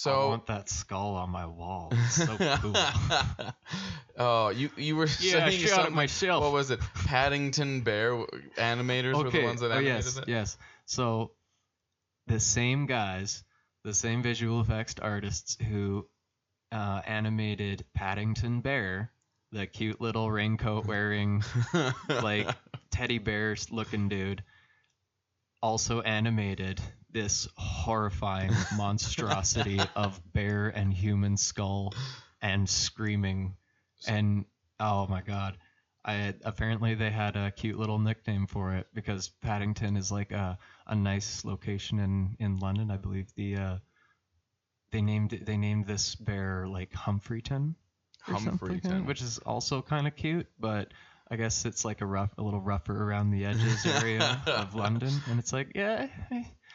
um 0.07 0.13
I 0.13 0.17
so 0.17 0.29
want 0.29 0.47
that 0.47 0.69
skull 0.69 1.15
on 1.17 1.31
my 1.31 1.47
wall 1.47 1.89
it's 1.93 2.15
so 2.25 2.37
cool 2.61 2.75
oh 4.19 4.49
you 4.51 4.71
you 4.77 4.97
were 4.97 5.09
yeah 5.21 5.49
saying 5.49 5.61
shot 5.67 5.87
it 5.87 5.93
myself 5.93 6.43
What 6.43 6.53
was 6.53 6.71
it? 6.71 6.81
Paddington 7.07 7.83
Bear 7.83 8.13
animators 8.57 9.23
were 9.23 9.31
the 9.31 9.43
ones 9.43 9.61
that 9.61 9.71
oh 9.71 9.75
animated 9.77 10.05
yes 10.05 10.17
it. 10.19 10.29
yes 10.29 10.59
so 10.87 11.33
the 12.27 12.41
same 12.41 12.87
guys 12.87 13.43
the 13.85 13.95
same 13.95 14.23
visual 14.23 14.61
effects 14.61 14.95
artists 15.01 15.57
who 15.69 16.07
uh, 16.73 17.01
animated 17.07 17.85
Paddington 17.95 18.61
Bear 18.61 19.11
the 19.53 19.67
cute 19.67 20.01
little 20.01 20.31
raincoat 20.31 20.87
wearing 20.87 21.43
like 22.09 22.49
teddy 22.91 23.19
bear 23.19 23.57
looking 23.71 24.09
dude 24.09 24.43
also 25.63 26.01
animated 26.01 26.81
this 27.13 27.49
horrifying 27.57 28.53
monstrosity 28.77 29.81
of 29.97 30.21
bear 30.33 30.69
and 30.69 30.93
human 30.93 31.37
skull 31.37 31.95
and 32.43 32.69
screaming. 32.69 33.57
And 34.07 34.45
oh 34.79 35.07
my 35.07 35.23
god. 35.23 35.57
I 36.03 36.35
apparently 36.45 36.95
they 36.95 37.11
had 37.11 37.37
a 37.37 37.51
cute 37.51 37.79
little 37.79 37.99
nickname 37.99 38.47
for 38.47 38.75
it 38.75 38.87
because 38.95 39.29
Paddington 39.29 39.97
is 39.97 40.11
like 40.11 40.33
a, 40.33 40.59
a 40.87 40.95
nice 40.95 41.45
location 41.45 41.99
in, 41.99 42.37
in 42.39 42.59
London 42.59 42.91
I 42.91 42.97
believe. 42.97 43.27
The 43.35 43.57
uh, 43.57 43.77
they 44.91 45.03
named 45.03 45.35
it, 45.35 45.45
they 45.45 45.59
named 45.59 45.87
this 45.87 46.15
bear 46.15 46.67
like 46.67 46.93
Humphreyton 46.93 47.75
Humphreyton. 48.23 49.07
which 49.07 49.23
is 49.23 49.39
also 49.39 49.83
kind 49.83 50.07
of 50.07 50.17
cute, 50.17 50.47
but 50.59 50.93
I 51.31 51.37
guess 51.37 51.65
it's 51.65 51.85
like 51.85 52.01
a 52.01 52.07
rough, 52.07 52.31
a 52.39 52.43
little 52.43 52.61
rougher 52.61 52.97
around 52.97 53.31
the 53.31 53.47
edges 53.47 53.87
area 53.87 54.43
of 54.47 54.75
London, 54.75 55.13
and 55.29 55.39
it's 55.39 55.53
like, 55.53 55.73
yeah, 55.75 56.09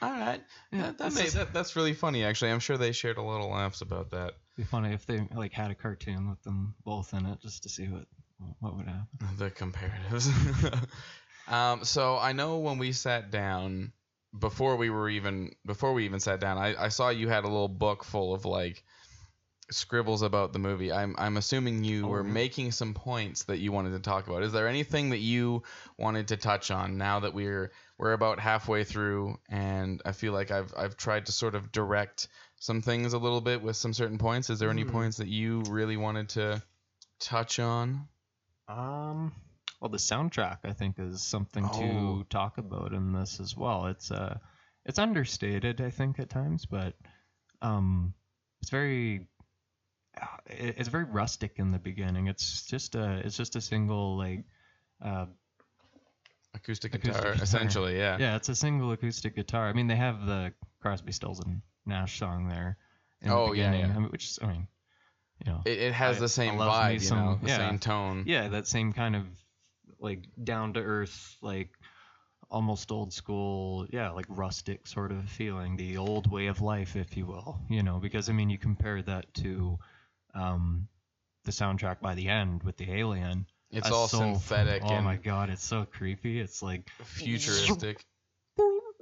All 0.02 0.12
right. 0.12 0.42
yeah, 0.72 0.92
that, 0.98 1.14
that 1.14 1.54
that's 1.54 1.76
really 1.76 1.94
funny, 1.94 2.24
actually. 2.24 2.52
I'm 2.52 2.60
sure 2.60 2.78
they 2.78 2.92
shared 2.92 3.18
a 3.18 3.24
little 3.24 3.50
laughs 3.50 3.82
about 3.82 4.12
that. 4.12 4.34
be 4.58 4.64
funny 4.64 4.94
if 4.94 5.06
they 5.06 5.28
like 5.34 5.54
had 5.54 5.72
a 5.72 5.76
cartoon 5.76 6.30
with 6.30 6.42
them 6.44 6.76
both 6.84 7.14
in 7.14 7.26
it, 7.26 7.40
just 7.42 7.64
to 7.64 7.70
see 7.70 7.88
what 7.88 8.06
what 8.60 8.76
would 8.76 8.88
happen. 8.88 9.08
The 9.38 9.50
comparatives. 9.52 10.30
um, 11.48 11.84
so 11.86 12.18
I 12.18 12.34
know 12.34 12.58
when 12.58 12.78
we 12.78 12.92
sat 12.92 13.32
down, 13.32 13.94
before 14.38 14.76
we 14.76 14.90
were 14.90 15.10
even 15.10 15.52
before 15.66 15.94
we 15.94 16.06
even 16.06 16.20
sat 16.20 16.40
down, 16.40 16.58
I, 16.58 16.76
I 16.86 16.90
saw 16.90 17.10
you 17.10 17.30
had 17.30 17.44
a 17.44 17.48
little 17.48 17.70
book 17.70 18.04
full 18.04 18.34
of 18.34 18.46
like 18.46 18.84
scribbles 19.72 20.22
about 20.22 20.54
the 20.54 20.60
movie. 20.60 20.92
I'm 20.92 21.16
I'm 21.18 21.38
assuming 21.38 21.84
you 21.84 22.06
Oh, 22.06 22.10
were 22.10 22.24
making 22.24 22.72
some 22.72 22.94
points 22.94 23.44
that 23.46 23.58
you 23.58 23.72
wanted 23.72 23.92
to 23.92 24.00
talk 24.00 24.28
about. 24.28 24.44
Is 24.44 24.52
there 24.54 24.68
anything 24.68 25.10
that 25.10 25.20
you 25.20 25.64
wanted 25.98 26.28
to 26.30 26.38
touch 26.38 26.72
on 26.72 26.98
now 26.98 27.22
that 27.22 27.34
we're 27.34 27.72
we're 27.98 28.14
about 28.14 28.40
halfway 28.40 28.84
through 28.84 29.40
and 29.50 30.02
I 30.06 30.12
feel 30.12 30.34
like 30.34 30.52
I've 30.52 30.74
I've 30.78 30.98
tried 30.98 31.26
to 31.28 31.32
sort 31.32 31.56
of 31.56 31.72
direct 31.72 32.28
some 32.58 32.82
things 32.82 33.14
a 33.14 33.18
little 33.18 33.42
bit 33.42 33.62
with 33.62 33.76
some 33.76 33.94
certain 33.94 34.18
points. 34.18 34.50
Is 34.50 34.60
there 34.60 34.70
any 34.70 34.84
Hmm. 34.84 34.92
points 34.92 35.18
that 35.18 35.28
you 35.28 35.62
really 35.62 35.98
wanted 35.98 36.30
to 36.30 36.62
touch 37.20 37.60
on? 37.60 38.08
Um, 38.68 39.34
well, 39.80 39.90
the 39.90 39.98
soundtrack 39.98 40.60
I 40.64 40.74
think 40.74 40.98
is 41.00 41.24
something 41.24 41.70
Oh. 41.74 41.80
to 41.80 42.24
talk 42.30 42.58
about 42.58 42.94
in 42.94 43.14
this 43.14 43.40
as 43.40 43.56
well. 43.58 43.88
It's 43.88 44.12
uh, 44.12 44.38
it's 44.86 45.00
understated 45.00 45.82
I 45.82 45.90
think 45.90 46.20
at 46.20 46.30
times, 46.30 46.66
but 46.66 46.96
um, 47.62 48.14
it's 48.62 48.70
very 48.72 49.28
it's 50.48 50.90
very 50.90 51.04
rustic 51.06 51.54
in 51.58 51.72
the 51.72 51.80
beginning. 51.80 52.28
It's 52.28 52.66
just 52.68 52.96
a 52.96 53.22
it's 53.26 53.38
just 53.38 53.56
a 53.56 53.62
single 53.62 54.18
like 54.18 54.44
uh, 55.04 55.26
Acoustic, 56.54 56.94
Acoustic 56.94 57.14
guitar, 57.22 57.32
guitar. 57.34 57.44
essentially, 57.44 57.98
yeah. 57.98 58.18
yeah, 58.18 58.36
it's 58.38 58.48
a 58.50 58.56
single 58.56 58.92
acoustic 58.94 59.36
guitar. 59.36 59.68
I 59.68 59.74
mean, 59.74 59.88
they 59.88 59.96
have 59.98 60.26
the 60.26 60.54
Crosby, 60.82 61.12
Stills, 61.12 61.40
and 61.42 61.62
Nash 61.86 62.18
song 62.18 62.48
there. 62.48 62.78
in 63.22 63.28
the 63.30 63.36
Oh, 63.36 63.52
yeah, 63.52 63.74
yeah. 63.74 63.88
I 63.94 64.00
mean, 64.00 64.10
which 64.10 64.40
I 64.42 64.46
mean, 64.48 64.68
you 65.46 65.52
know, 65.52 65.62
It, 65.66 65.80
it 65.80 65.94
has 65.94 66.18
I- 66.18 66.20
the 66.22 66.30
same 66.30 66.54
vibe, 66.56 66.94
you 66.94 67.00
some- 67.00 67.18
know, 67.18 67.40
the 67.42 67.50
yeah. 67.50 67.58
same 67.70 67.80
tone. 67.80 68.24
yeah, 68.26 68.48
that 68.50 68.68
same 68.68 68.94
kind 68.94 69.18
of 69.18 69.26
like 70.00 70.24
down 70.42 70.74
to 70.74 70.80
earth, 70.80 71.36
like 71.42 71.72
almost 72.50 72.90
old 72.90 73.12
school, 73.12 73.86
yeah, 73.92 74.12
like 74.12 74.26
rustic 74.30 74.88
sort 74.88 75.12
of 75.12 75.28
feeling, 75.30 75.76
the 75.76 75.98
old 75.98 76.32
way 76.32 76.48
of 76.48 76.62
life, 76.62 76.96
if 76.96 77.18
you 77.18 77.26
will, 77.26 77.60
you 77.70 77.84
know, 77.84 78.00
because 78.00 78.30
I 78.30 78.34
mean, 78.34 78.50
you 78.50 78.58
compare 78.58 79.02
that 79.02 79.34
to 79.36 79.78
um, 80.36 80.88
the 81.46 81.52
soundtrack 81.52 82.02
by 82.02 82.14
the 82.16 82.28
end 82.28 82.64
with 82.64 82.78
the 82.78 82.92
alien. 82.92 83.46
It's 83.72 83.90
all 83.90 84.08
so- 84.08 84.20
synthetic 84.20 84.84
Oh 84.86 84.94
and 84.94 85.04
my 85.06 85.16
god, 85.18 85.50
it's 85.50 85.64
so 85.66 85.86
creepy. 85.86 86.40
It's 86.40 86.62
like 86.62 86.90
futuristic. 87.04 88.06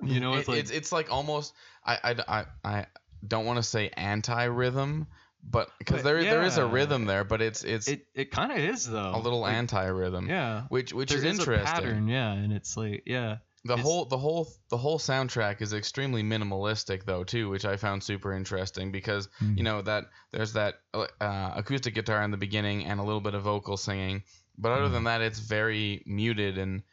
you 0.02 0.20
know, 0.20 0.34
It- 0.36 0.40
it's 0.40 0.48
like 0.48 0.58
it's 0.60 0.72
it's 0.72 0.92
like 0.92 1.12
almost 1.12 1.54
I 1.86 1.98
I, 2.04 2.16
I, 2.40 2.46
I 2.64 2.86
don't 3.28 3.46
want 3.46 3.58
to 3.58 3.64
say 3.64 3.90
anti 3.90 4.44
rhythm, 4.46 5.08
but 5.44 5.70
because 5.80 6.04
there 6.04 6.22
there 6.24 6.44
is 6.44 6.58
a 6.58 6.66
rhythm 6.66 7.06
there, 7.06 7.24
but 7.24 7.42
it's 7.42 7.64
it's 7.64 7.88
it, 7.88 8.08
it 8.16 8.32
kind 8.32 8.52
of 8.52 8.58
is 8.58 8.86
though. 8.90 9.14
a 9.16 9.20
little 9.20 9.42
Like, 9.42 9.54
anti 9.56 9.86
rhythm, 9.86 10.28
Yeah. 10.30 10.64
which 10.70 10.94
which 10.94 11.12
is 11.12 11.24
is 11.24 11.26
a 11.26 11.30
interesting. 11.30 11.66
pattern, 11.66 12.08
yeah, 12.08 12.32
and 12.34 12.52
it's 12.54 12.76
like 12.78 13.04
yeah. 13.06 13.38
The 13.66 13.74
It's- 13.74 13.86
whole 13.86 14.06
the 14.06 14.18
whole 14.18 14.48
the 14.70 14.78
whole 14.78 15.00
soundtrack 15.00 15.62
is 15.62 15.74
extremely 15.74 16.22
minimalistic 16.22 17.06
though 17.06 17.24
too, 17.24 17.50
which 17.50 17.64
I 17.64 17.78
found 17.78 18.04
super 18.04 18.34
interesting 18.34 18.92
because 18.92 19.28
Mm. 19.42 19.58
you 19.58 19.64
know 19.64 19.82
that 19.82 20.06
there's 20.32 20.54
that 20.54 20.82
uh, 20.94 21.08
acoustic 21.56 21.96
guitar 21.96 22.22
in 22.24 22.32
the 22.32 22.38
beginning 22.38 22.84
and 22.86 23.00
a 23.00 23.04
little 23.04 23.22
bit 23.22 23.36
of 23.36 23.44
vocal 23.44 23.78
singing, 23.78 24.24
but 24.58 24.74
other 24.74 24.90
Mm. 24.90 24.92
than 24.92 25.04
that, 25.06 25.22
it's 25.22 25.40
very 25.40 26.04
muted 26.06 26.58
and 26.58 26.84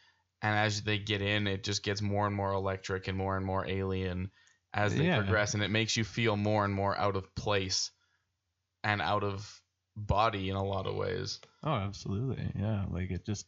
and 0.43 0.57
as 0.57 0.81
they 0.81 0.97
get 0.97 1.21
in, 1.21 1.45
it 1.45 1.63
just 1.63 1.83
gets 1.83 2.01
more 2.01 2.25
and 2.25 2.35
more 2.35 2.51
electric 2.53 3.07
and 3.07 3.15
more 3.17 3.37
and 3.37 3.45
more 3.45 3.67
alien 3.67 4.31
as 4.73 4.95
they 4.95 5.05
Yeah. 5.05 5.17
progress, 5.17 5.53
and 5.53 5.61
it 5.61 5.69
makes 5.69 5.95
you 5.97 6.03
feel 6.03 6.35
more 6.37 6.63
and 6.65 6.73
more 6.73 6.97
out 6.97 7.15
of 7.15 7.35
place 7.35 7.91
and 8.83 9.01
out 9.03 9.23
of 9.23 9.61
body 9.95 10.49
in 10.49 10.55
a 10.55 10.63
lot 10.63 10.87
of 10.87 10.95
ways. 10.95 11.39
Oh, 11.63 11.73
absolutely. 11.73 12.49
Yeah, 12.55 12.85
like 12.89 13.11
it 13.11 13.23
just 13.25 13.45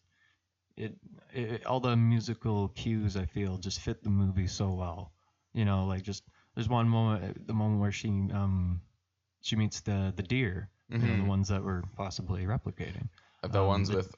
it, 0.76 0.95
it 1.34 1.65
all 1.65 1.80
the 1.80 1.95
musical 1.95 2.69
cues 2.69 3.15
I 3.17 3.26
feel 3.26 3.57
just 3.57 3.80
fit 3.80 4.03
the 4.03 4.09
movie 4.09 4.47
so 4.47 4.71
well. 4.74 5.11
You 5.53 5.65
know, 5.65 5.86
like 5.86 6.03
just 6.03 6.24
there's 6.55 6.69
one 6.69 6.89
moment 6.89 7.47
the 7.47 7.53
moment 7.53 7.80
where 7.82 7.91
she 7.91 8.07
um 8.09 8.82
she 9.41 9.55
meets 9.55 9.82
the 9.82 10.13
the 10.15 10.24
deer, 10.24 10.69
you 10.89 10.97
know, 10.97 11.17
the 11.17 11.24
Mhm. 11.24 11.28
ones 11.28 11.47
that 11.49 11.63
were 11.63 11.84
possibly 11.95 12.45
replicating. 12.45 13.07
The 13.43 13.59
Um, 13.59 13.67
ones 13.67 13.89
the- 13.89 13.97
with 13.97 14.15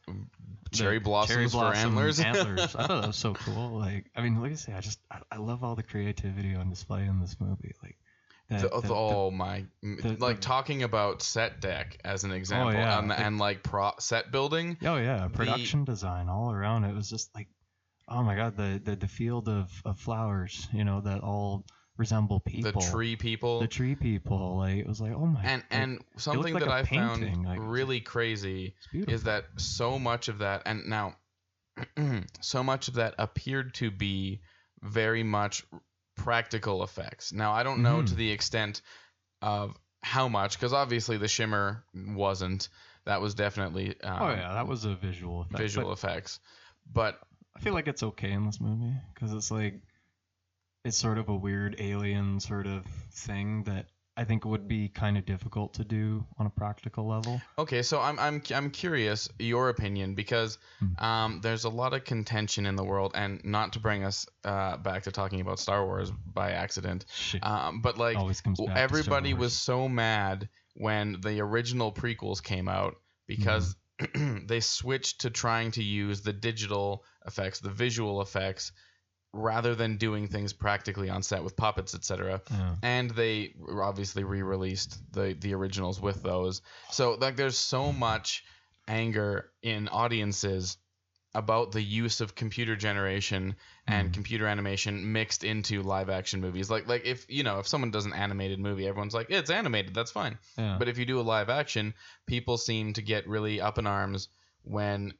cherry 0.71 0.99
blossoms 0.99 1.29
cherry 1.29 1.47
for 1.49 1.73
antlers. 1.73 2.19
antlers. 2.25 2.59
I 2.75 2.87
thought 2.87 3.01
that 3.01 3.07
was 3.07 3.15
so 3.15 3.33
cool. 3.33 3.77
Like, 3.79 4.09
I 4.15 4.21
mean, 4.21 4.39
like 4.41 4.51
I 4.51 4.55
say, 4.55 4.73
I 4.73 4.81
just 4.81 4.99
I, 5.11 5.19
I 5.31 5.37
love 5.37 5.63
all 5.63 5.75
the 5.75 5.83
creativity 5.83 6.55
on 6.55 6.69
display 6.69 7.05
in 7.05 7.19
this 7.19 7.35
movie. 7.39 7.73
Like, 7.83 7.97
The- 8.49 8.57
the- 8.57 8.81
the- 8.81 8.93
oh 8.93 9.31
my! 9.31 9.65
like 10.19 10.39
talking 10.39 10.83
about 10.83 11.21
set 11.23 11.61
deck 11.61 11.97
as 12.05 12.23
an 12.23 12.31
example, 12.31 12.69
oh, 12.69 12.71
yeah, 12.71 12.99
and, 12.99 13.07
like- 13.09 13.19
and 13.19 13.37
like 13.39 13.63
pro 13.63 13.91
set 13.99 14.31
building. 14.31 14.77
Oh 14.83 14.97
yeah, 14.97 15.27
production 15.29 15.83
design 15.83 16.29
all 16.29 16.51
around. 16.51 16.83
It 16.83 16.93
was 16.93 17.09
just 17.09 17.33
like, 17.33 17.47
oh 18.07 18.21
my 18.21 18.35
god, 18.35 18.55
the 18.55 18.79
the, 18.83 18.95
the 18.95 19.07
field 19.07 19.49
of, 19.49 19.71
of 19.83 19.99
flowers, 19.99 20.67
you 20.71 20.83
know, 20.83 21.01
that 21.01 21.21
all 21.21 21.65
resemble 21.97 22.41
people. 22.41 22.71
the 22.81 22.91
tree 22.91 23.15
people, 23.15 23.61
The 23.61 23.67
tree 23.67 23.95
people. 23.95 24.57
Like 24.57 24.75
it 24.77 24.85
was 24.87 24.99
like, 25.01 25.13
oh 25.13 25.25
my. 25.25 25.41
and 25.41 25.63
like, 25.63 25.65
and 25.71 26.01
something 26.17 26.53
like 26.53 26.63
that 26.63 26.71
I 26.71 26.83
found 26.83 27.45
like, 27.45 27.57
really 27.61 28.01
crazy 28.01 28.75
is 28.93 29.23
that 29.23 29.45
so 29.57 29.97
much 29.97 30.27
of 30.27 30.39
that, 30.39 30.61
and 30.67 30.85
now, 30.87 31.15
so 32.41 32.63
much 32.63 32.89
of 32.89 32.95
that 32.95 33.15
appeared 33.17 33.73
to 33.75 33.91
be 33.91 34.41
very 34.83 35.23
much 35.23 35.65
practical 36.15 36.83
effects. 36.83 37.31
Now 37.33 37.51
I 37.53 37.63
don't 37.63 37.81
know 37.81 38.01
to 38.01 38.13
Mhm. 38.13 38.17
the 38.17 38.31
extent 38.31 38.81
of 39.41 39.77
how 40.01 40.27
much, 40.27 40.55
because 40.57 40.73
obviously 40.73 41.17
the 41.17 41.27
shimmer 41.27 41.83
wasn't. 41.93 42.69
That 43.05 43.21
was 43.21 43.35
definitely 43.35 43.99
um, 44.01 44.21
oh 44.21 44.29
yeah, 44.29 44.53
that 44.53 44.67
was 44.67 44.85
a 44.85 44.95
visual 44.95 45.41
effect. 45.41 45.57
visual 45.57 45.87
but 45.89 45.93
effects, 45.93 46.39
but 46.91 47.19
I 47.55 47.59
feel 47.59 47.73
like 47.73 47.87
it's 47.87 48.03
okay 48.03 48.31
in 48.31 48.45
this 48.45 48.59
movie 48.59 48.93
because 49.13 49.33
it's 49.33 49.51
like, 49.51 49.79
it's 50.83 50.97
sort 50.97 51.17
of 51.17 51.29
a 51.29 51.35
weird 51.35 51.75
alien 51.79 52.39
sort 52.39 52.67
of 52.67 52.85
thing 53.11 53.63
that 53.63 53.87
I 54.17 54.23
think 54.23 54.45
it 54.45 54.47
would 54.47 54.67
be 54.67 54.87
kind 54.87 55.17
of 55.17 55.25
difficult 55.25 55.73
to 55.75 55.83
do 55.83 56.25
on 56.37 56.45
a 56.45 56.49
practical 56.49 57.05
level. 57.07 57.41
Okay, 57.57 57.81
so 57.81 57.99
I'm 57.99 58.17
I'm 58.19 58.41
I'm 58.53 58.69
curious 58.69 59.29
your 59.39 59.69
opinion 59.69 60.15
because 60.15 60.57
Hmm. 60.79 61.03
um, 61.03 61.39
there's 61.41 61.65
a 61.65 61.69
lot 61.69 61.93
of 61.93 62.03
contention 62.05 62.65
in 62.65 62.75
the 62.75 62.83
world, 62.83 63.11
and 63.15 63.41
not 63.43 63.73
to 63.73 63.79
bring 63.79 64.03
us 64.03 64.25
uh, 64.43 64.77
back 64.77 65.03
to 65.03 65.11
talking 65.11 65.41
about 65.41 65.59
Star 65.59 65.85
Wars 65.85 66.11
by 66.33 66.51
accident, 66.51 67.05
um, 67.43 67.81
but 67.81 67.97
like 67.97 68.17
Always 68.17 68.41
comes 68.41 68.59
back. 68.59 68.67
to 68.67 68.71
Star 68.71 68.83
everybody 68.83 69.33
was 69.33 69.53
so 69.57 69.89
mad 69.89 70.49
when 70.75 71.19
the 71.21 71.41
original 71.41 71.91
prequels 71.91 72.41
came 72.43 72.67
out 72.67 72.95
because 73.27 73.75
Mm-hmm. 73.75 74.45
they 74.47 74.59
switched 74.59 75.21
to 75.21 75.29
trying 75.29 75.71
to 75.71 75.83
use 75.83 76.21
the 76.21 76.33
digital 76.33 77.03
effects, 77.25 77.59
the 77.61 77.69
visual 77.69 78.21
effects, 78.21 78.73
rather 79.37 79.75
than 79.75 79.97
doing 79.97 80.27
things 80.27 80.53
practically 80.53 81.09
on 81.09 81.21
set 81.21 81.43
with 81.43 81.57
puppets, 81.57 81.93
etc 81.93 82.41
Yeah. 82.49 82.75
and 82.81 83.11
they 83.11 83.53
obviously 83.69 84.23
re-released 84.23 84.97
the 85.11 85.33
the 85.39 85.53
originals 85.53 85.99
with 85.99 86.23
those. 86.23 86.61
So 86.91 87.13
like 87.19 87.35
there's 87.35 87.57
so 87.57 87.91
much 87.91 88.43
anger 88.87 89.51
in 89.61 89.87
audiences 89.89 90.77
about 91.33 91.73
the 91.73 91.81
use 91.81 92.21
of 92.21 92.33
computer 92.33 92.77
generation 92.77 93.55
and 93.87 94.09
Mhm. 94.09 94.13
computer 94.13 94.47
animation 94.47 95.11
mixed 95.11 95.43
into 95.43 95.83
live 95.83 96.09
action 96.09 96.39
movies. 96.39 96.69
Like 96.69 96.87
like 96.87 97.05
if 97.05 97.25
you 97.29 97.43
know 97.43 97.59
if 97.59 97.67
someone 97.67 97.91
does 97.91 98.05
an 98.05 98.13
animated 98.13 98.57
movie, 98.59 98.87
everyone's 98.87 99.13
like 99.13 99.29
it's 99.29 99.49
animated, 99.49 99.93
that's 99.93 100.11
fine. 100.11 100.37
Yeah. 100.57 100.77
But 100.79 100.87
if 100.87 100.97
you 100.97 101.05
do 101.05 101.19
a 101.19 101.27
live 101.35 101.49
action, 101.49 101.93
people 102.25 102.57
seem 102.57 102.93
to 102.93 103.01
get 103.01 103.27
really 103.27 103.59
up 103.59 103.77
in 103.77 103.85
arms 103.85 104.29
when 104.63 105.13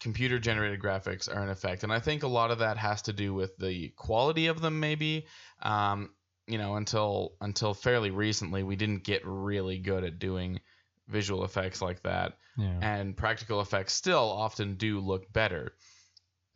computer 0.00 0.38
generated 0.38 0.80
graphics 0.80 1.34
are 1.34 1.42
in 1.42 1.50
effect. 1.50 1.84
And 1.84 1.92
I 1.92 2.00
think 2.00 2.22
a 2.22 2.28
lot 2.28 2.50
of 2.50 2.58
that 2.60 2.76
has 2.78 3.02
to 3.02 3.12
do 3.12 3.34
with 3.34 3.56
the 3.58 3.90
quality 3.90 4.46
of 4.46 4.60
them 4.60 4.80
maybe. 4.80 5.26
Um, 5.62 6.14
you 6.46 6.58
know, 6.58 6.74
until 6.76 7.36
until 7.40 7.74
fairly 7.74 8.10
recently 8.10 8.62
we 8.64 8.74
didn't 8.76 9.04
get 9.04 9.22
really 9.24 9.78
good 9.78 10.02
at 10.04 10.18
doing 10.18 10.60
visual 11.06 11.44
effects 11.44 11.80
like 11.80 12.02
that. 12.02 12.38
yeah. 12.56 12.78
And 12.80 13.16
practical 13.16 13.60
effects 13.60 13.92
still 13.92 14.30
often 14.30 14.74
do 14.74 15.00
look 15.00 15.32
better. 15.32 15.72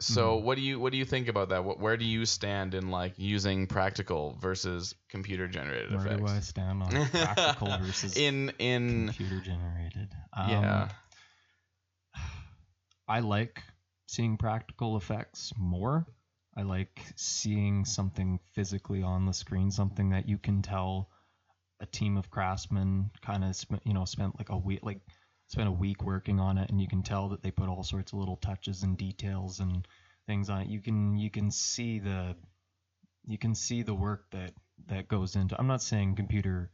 So 0.01 0.39
Mhm. 0.39 0.43
what 0.43 0.57
do 0.57 0.63
you 0.63 0.81
what 0.81 0.91
do 0.91 0.99
you 0.99 1.05
think 1.05 1.29
about 1.29 1.51
that? 1.51 1.65
What, 1.65 1.79
where 1.79 1.97
do 1.97 2.05
you 2.05 2.27
stand 2.27 2.75
in 2.75 2.91
like 2.91 3.15
using 3.19 3.69
practical 3.69 4.37
versus 4.41 4.95
computer 5.09 5.47
generated 5.47 5.93
Where 5.93 6.07
effects? 6.07 6.21
do 6.21 6.27
I 6.27 6.41
stand 6.41 6.83
on 6.83 6.91
practical 7.11 7.77
versus 7.79 8.17
in 8.17 8.51
in 8.59 9.07
computer 9.07 9.41
generated? 9.41 10.09
Um, 10.33 10.51
yeah 10.51 10.89
I 13.09 13.21
like 13.21 13.63
seeing 14.07 14.37
practical 14.37 14.97
effects 14.97 15.53
more. 15.57 16.07
I 16.57 16.63
like 16.63 17.01
seeing 17.17 17.85
something 17.85 18.39
physically 18.53 19.03
on 19.03 19.27
the 19.27 19.33
screen, 19.35 19.71
something 19.71 20.11
that 20.11 20.29
you 20.29 20.39
can 20.39 20.63
tell 20.63 21.11
a 21.81 21.87
team 21.87 22.17
of 22.17 22.31
craftsmen 22.31 23.11
kind 23.21 23.45
of 23.45 23.57
you 23.85 23.93
know 23.93 24.05
spent 24.05 24.39
like 24.39 24.49
a 24.51 24.57
week 24.57 24.79
like 24.83 25.01
spent 25.49 25.69
a 25.69 25.73
week 25.73 26.03
working 26.05 26.39
on 26.39 26.57
it 26.57 26.71
and 26.71 26.81
you 26.81 26.87
can 26.89 27.03
tell 27.03 27.29
that 27.31 27.43
they 27.43 27.51
put 27.51 27.69
all 27.69 27.83
sorts 27.83 28.13
of 28.13 28.19
little 28.21 28.37
touches 28.37 28.85
and 28.85 28.97
details 28.97 29.59
and 29.61 29.87
things 30.27 30.49
on 30.49 30.63
it. 30.63 30.69
You 30.69 30.81
can 30.81 31.19
you 31.19 31.31
can 31.31 31.51
see 31.51 31.99
the 31.99 32.37
you 33.27 33.39
can 33.39 33.55
see 33.55 33.83
the 33.83 33.95
work 33.95 34.31
that 34.31 34.53
that 34.87 35.09
goes 35.09 35.35
into. 35.37 35.59
I'm 35.59 35.67
not 35.67 35.83
saying 35.83 36.15
computer 36.15 36.71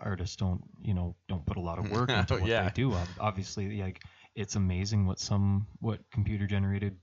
artists 0.00 0.36
don't 0.36 0.62
you 0.82 0.92
know 0.92 1.16
don't 1.28 1.46
put 1.46 1.56
a 1.56 1.60
lot 1.60 1.78
of 1.78 1.90
work 1.90 2.10
oh, 2.12 2.18
into 2.18 2.34
what 2.34 2.46
Yeah. 2.46 2.64
they 2.64 2.70
do. 2.74 2.94
Obviously, 3.18 3.80
like 3.80 4.02
it's 4.34 4.56
amazing 4.56 5.06
what 5.06 5.18
some 5.18 5.66
what 5.80 6.00
computer 6.10 6.46
generated 6.46 6.98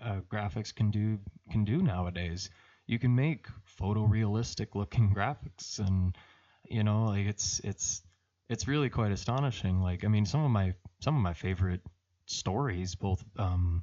uh, 0.00 0.20
graphics 0.30 0.74
can 0.74 0.90
do 0.90 1.18
can 1.50 1.64
do 1.64 1.82
nowadays. 1.82 2.50
You 2.86 2.98
can 2.98 3.14
make 3.14 3.46
photorealistic 3.80 4.74
looking 4.74 5.14
graphics, 5.14 5.78
and 5.78 6.16
you 6.68 6.84
know, 6.84 7.06
like 7.06 7.26
it's 7.26 7.60
it's 7.60 8.02
it's 8.48 8.68
really 8.68 8.90
quite 8.90 9.12
astonishing. 9.12 9.80
Like 9.80 10.04
I 10.04 10.08
mean, 10.08 10.26
some 10.26 10.44
of 10.44 10.50
my 10.50 10.74
some 11.00 11.16
of 11.16 11.22
my 11.22 11.34
favorite 11.34 11.82
stories, 12.26 12.94
both 12.94 13.24
um, 13.38 13.82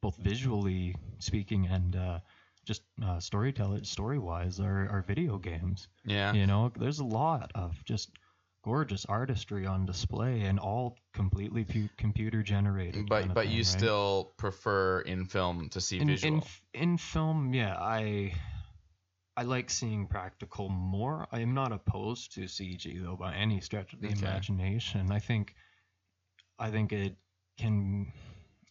both 0.00 0.16
visually 0.16 0.94
speaking 1.18 1.66
and 1.66 1.96
uh, 1.96 2.18
just 2.64 2.82
uh, 3.04 3.18
storyteller 3.20 3.84
story 3.84 4.18
wise, 4.18 4.60
are, 4.60 4.88
are 4.90 5.04
video 5.06 5.38
games. 5.38 5.88
yeah 6.04 6.32
You 6.34 6.46
know, 6.46 6.72
there's 6.76 7.00
a 7.00 7.04
lot 7.04 7.50
of 7.54 7.82
just 7.84 8.10
gorgeous 8.62 9.04
artistry 9.06 9.66
on 9.66 9.86
display 9.86 10.42
and 10.42 10.58
all 10.58 10.98
completely 11.14 11.64
pu- 11.64 11.88
computer 11.96 12.42
generated. 12.42 13.08
But 13.08 13.34
but 13.34 13.46
thing, 13.46 13.52
you 13.52 13.64
right? 13.64 13.64
still 13.64 14.32
prefer 14.36 15.00
in 15.00 15.26
film 15.26 15.68
to 15.70 15.80
see 15.80 15.98
in, 16.00 16.08
visual. 16.08 16.42
in 16.74 16.82
in 16.92 16.98
film, 16.98 17.54
yeah, 17.54 17.76
I 17.78 18.34
I 19.36 19.42
like 19.44 19.70
seeing 19.70 20.06
practical 20.06 20.68
more. 20.68 21.26
I 21.32 21.40
am 21.40 21.54
not 21.54 21.72
opposed 21.72 22.34
to 22.34 22.42
CG 22.42 22.98
though 23.02 23.16
by 23.16 23.34
any 23.34 23.60
stretch 23.60 23.92
of 23.92 24.00
the 24.00 24.08
Okay. 24.08 24.26
imagination. 24.26 25.10
I 25.10 25.18
think 25.18 25.54
I 26.58 26.70
think 26.70 26.92
it 26.92 27.16
can 27.58 28.12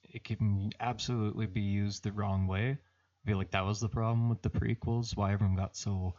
it 0.04 0.24
can 0.24 0.72
absolutely 0.80 1.48
be 1.48 1.62
used 1.62 2.04
the 2.04 2.12
wrong 2.12 2.48
way. 2.48 2.72
I 2.72 3.28
feel 3.28 3.38
like 3.38 3.52
that 3.52 3.66
was 3.66 3.80
the 3.80 3.90
problem 3.90 4.30
with 4.30 4.42
the 4.42 4.50
prequels. 4.50 5.16
Why 5.16 5.34
everyone 5.34 5.56
got 5.56 5.76
so 5.76 6.14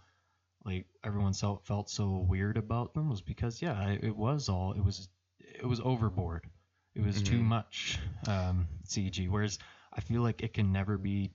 like 0.64 0.86
everyone 1.04 1.32
felt 1.32 1.64
felt 1.66 1.88
so 1.90 2.24
weird 2.28 2.56
about 2.56 2.94
them 2.94 3.08
was 3.08 3.22
because 3.22 3.62
yeah, 3.62 3.88
it, 3.88 4.04
it 4.04 4.16
was 4.16 4.48
all 4.48 4.72
it 4.72 4.84
was 4.84 5.08
it 5.38 5.66
was 5.66 5.80
overboard. 5.80 6.46
It 6.94 7.04
was 7.04 7.22
too 7.22 7.38
Mhm. 7.38 7.44
much 7.44 7.98
um, 8.26 8.66
CG. 8.86 9.28
Whereas 9.28 9.58
I 9.92 10.00
feel 10.00 10.22
like 10.22 10.42
it 10.42 10.52
can 10.54 10.72
never 10.72 10.98
be 10.98 11.30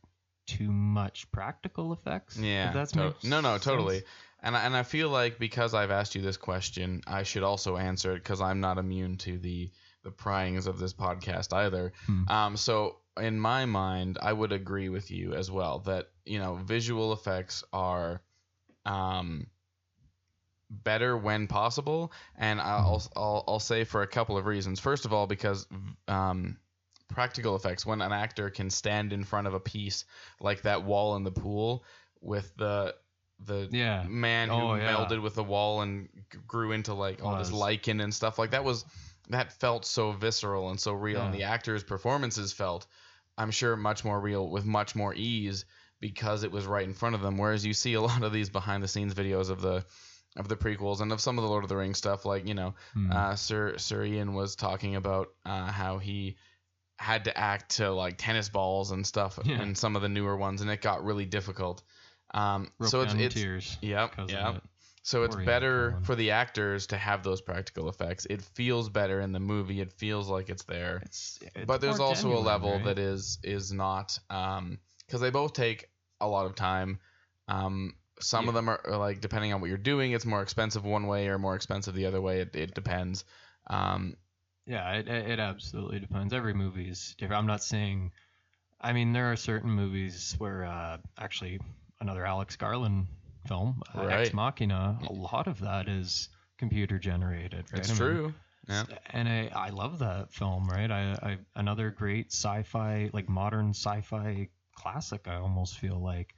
too 0.47 0.71
much 0.71 1.31
practical 1.31 1.93
effects. 1.93 2.37
Yeah. 2.37 2.71
that's 2.71 2.91
to- 2.91 3.15
no, 3.23 3.41
no, 3.41 3.57
totally. 3.57 3.99
sense. 3.99 4.09
And 4.43 4.55
I, 4.55 4.65
and 4.65 4.75
I 4.77 4.83
feel 4.83 5.09
like 5.09 5.39
because 5.39 5.73
I've 5.73 5.89
asked 5.91 6.13
you 6.13 6.21
this 6.21 6.37
question, 6.37 7.01
I 7.07 7.23
should 7.23 7.41
also 7.41 7.77
answer 7.77 8.11
it 8.13 8.17
because 8.19 8.41
I'm 8.41 8.59
not 8.59 8.77
immune 8.77 9.17
to 9.19 9.37
the 9.39 9.71
the 10.03 10.11
pryings 10.11 10.67
of 10.67 10.77
this 10.77 10.93
podcast 10.93 11.51
either. 11.51 11.93
Hmm. 12.05 12.29
Um, 12.29 12.57
so 12.57 12.97
in 13.19 13.39
my 13.39 13.65
mind, 13.65 14.19
I 14.21 14.31
would 14.33 14.51
agree 14.51 14.89
with 14.89 15.09
you 15.09 15.33
as 15.33 15.49
well 15.49 15.79
that 15.79 16.09
you 16.25 16.37
know 16.37 16.55
visual 16.55 17.11
effects 17.13 17.63
are 17.73 18.21
um, 18.85 19.47
better 20.69 21.17
when 21.17 21.47
possible, 21.47 22.11
and 22.37 22.59
I'll, 22.59 23.01
I'll 23.15 23.43
I'll 23.47 23.59
say 23.59 23.83
for 23.83 24.01
a 24.01 24.07
couple 24.07 24.37
of 24.37 24.45
reasons. 24.45 24.79
First 24.79 25.05
of 25.05 25.13
all, 25.13 25.27
because 25.27 25.67
um, 26.07 26.57
practical 27.07 27.55
effects 27.55 27.85
when 27.85 28.01
an 28.01 28.11
actor 28.11 28.49
can 28.49 28.69
stand 28.69 29.13
in 29.13 29.23
front 29.23 29.47
of 29.47 29.53
a 29.53 29.59
piece 29.59 30.05
like 30.39 30.63
that 30.63 30.83
wall 30.83 31.15
in 31.15 31.23
the 31.23 31.31
pool 31.31 31.83
with 32.21 32.51
the 32.57 32.95
the 33.45 33.67
Yeah. 33.71 34.05
man 34.07 34.49
who 34.49 34.55
Oh, 34.55 34.75
yeah. 34.75 34.89
melded 34.89 35.21
with 35.21 35.35
the 35.35 35.43
wall 35.43 35.81
and 35.81 36.09
grew 36.47 36.71
into 36.71 36.93
like 36.93 37.23
all 37.23 37.35
this 37.35 37.51
lichen 37.51 37.99
and 37.99 38.13
stuff 38.13 38.39
like 38.39 38.51
that 38.51 38.63
was 38.63 38.85
that 39.29 39.51
felt 39.53 39.85
so 39.85 40.11
visceral 40.13 40.69
and 40.69 40.79
so 40.79 40.93
real 40.93 41.21
and 41.21 41.33
the 41.33 41.43
actors 41.43 41.83
performances 41.83 42.53
felt 42.53 42.85
i'm 43.37 43.51
sure 43.51 43.75
much 43.75 44.05
more 44.05 44.19
real 44.19 44.47
with 44.49 44.63
much 44.65 44.95
more 44.95 45.13
ease 45.15 45.65
because 45.99 46.43
it 46.43 46.51
was 46.51 46.65
right 46.65 46.85
in 46.87 46.93
front 46.93 47.15
of 47.15 47.21
them 47.21 47.37
whereas 47.37 47.65
you 47.65 47.73
see 47.73 47.93
a 47.93 48.01
lot 48.09 48.23
of 48.23 48.31
these 48.33 48.49
behind 48.49 48.83
the 48.83 48.87
scenes 48.87 49.13
videos 49.13 49.49
of 49.49 49.61
the 49.61 49.83
of 50.37 50.49
the 50.49 50.55
prequels 50.57 50.99
and 51.01 51.11
of 51.13 51.21
some 51.21 51.37
of 51.37 51.43
the 51.43 51.49
lord 51.49 51.63
of 51.63 51.69
the 51.69 51.75
rings 51.77 51.97
stuff 51.97 52.25
like 52.25 52.47
you 52.47 52.53
know 52.53 52.73
Hmm. 52.93 53.11
uh, 53.11 53.35
Sir 53.35 53.77
Sir 53.77 54.03
Ian 54.03 54.33
was 54.33 54.55
talking 54.55 54.95
about 54.95 55.29
uh, 55.45 55.71
how 55.71 55.97
he 55.97 56.35
had 56.97 57.25
to 57.25 57.37
act 57.37 57.77
to 57.77 57.91
like 57.91 58.15
tennis 58.17 58.49
balls 58.49 58.91
and 58.91 59.05
stuff 59.05 59.37
Yeah. 59.43 59.61
in 59.61 59.75
some 59.75 59.95
of 59.97 60.01
the 60.01 60.07
newer 60.09 60.35
ones, 60.37 60.61
and 60.61 60.71
it 60.71 60.81
got 60.81 61.03
really 61.03 61.25
difficult. 61.25 61.83
Um, 62.33 62.71
Broke 62.79 62.89
so 62.89 63.01
it's 63.01 63.13
it's 63.13 63.35
tears. 63.35 63.77
yep 63.81 64.11
because 64.11 64.31
yep. 64.31 64.55
it. 64.55 64.63
So 65.03 65.23
it's 65.23 65.35
better 65.35 65.99
for 66.03 66.15
the 66.15 66.31
actors 66.31 66.87
to 66.87 66.97
have 66.97 67.21
those 67.21 67.39
practical 67.41 67.89
effects. 67.89 68.25
It 68.29 68.41
feels 68.41 68.89
better 68.89 69.19
in 69.19 69.33
the 69.33 69.39
movie. 69.39 69.79
It 69.81 69.91
feels 69.93 70.29
like 70.29 70.49
it's 70.49 70.63
there. 70.63 71.01
It's, 71.05 71.37
it's 71.53 71.65
but 71.65 71.79
there's 71.81 71.99
also 71.99 72.35
a 72.35 72.39
level 72.39 72.71
right? 72.71 72.85
that 72.85 72.97
is 72.97 73.39
is 73.43 73.71
not 73.71 74.17
because 75.07 75.21
they 75.21 75.29
both 75.29 75.53
take 75.53 75.89
a 76.21 76.27
lot 76.27 76.45
of 76.45 76.55
time. 76.55 76.99
Um, 77.47 77.95
some 78.19 78.47
of 78.47 78.53
them 78.53 78.69
are, 78.69 78.79
are 78.85 78.97
like 78.97 79.21
depending 79.21 79.53
on 79.53 79.61
what 79.61 79.67
you're 79.67 79.77
doing, 79.77 80.13
it's 80.13 80.25
more 80.25 80.41
expensive 80.41 80.85
one 80.85 81.07
way 81.07 81.27
or 81.27 81.37
more 81.37 81.55
expensive 81.55 81.93
the 81.93 82.05
other 82.05 82.21
way. 82.21 82.39
It, 82.39 82.55
it 82.55 82.73
depends. 82.73 83.25
Um, 83.67 84.15
Yeah, 84.65 84.93
it, 84.93 85.07
it 85.07 85.31
it 85.31 85.39
absolutely 85.39 85.99
depends. 85.99 86.33
Every 86.33 86.53
movie 86.53 86.89
is 86.89 87.15
different. 87.17 87.39
I'm 87.39 87.47
not 87.47 87.63
saying. 87.63 88.11
I 88.81 88.93
mean, 88.93 89.13
there 89.13 89.31
are 89.31 89.35
certain 89.35 89.71
movies 89.71 90.35
where 90.37 90.63
uh, 90.65 90.97
actually 91.17 91.59
another 91.99 92.25
Alex 92.25 92.55
Garland 92.55 93.07
film, 93.47 93.81
uh, 93.95 94.05
Right. 94.05 94.25
Ex 94.27 94.33
Machina, 94.33 94.99
a 95.07 95.13
lot 95.13 95.47
of 95.47 95.59
that 95.61 95.87
is 95.87 96.29
computer 96.57 96.99
generated. 96.99 97.65
Right? 97.71 97.79
it's 97.79 97.89
I 97.89 97.93
mean, 97.93 97.97
true. 97.97 98.33
Yeah. 98.67 98.83
and 99.11 99.29
I, 99.29 99.51
I 99.53 99.69
love 99.69 99.99
that 99.99 100.33
film, 100.33 100.67
right? 100.67 100.89
I, 100.89 101.17
I 101.21 101.37
another 101.55 101.91
great 101.91 102.31
sci-fi, 102.31 103.11
like 103.13 103.29
modern 103.29 103.69
sci-fi 103.69 104.49
classic. 104.75 105.27
I 105.27 105.35
almost 105.35 105.77
feel 105.79 106.01
like 106.01 106.35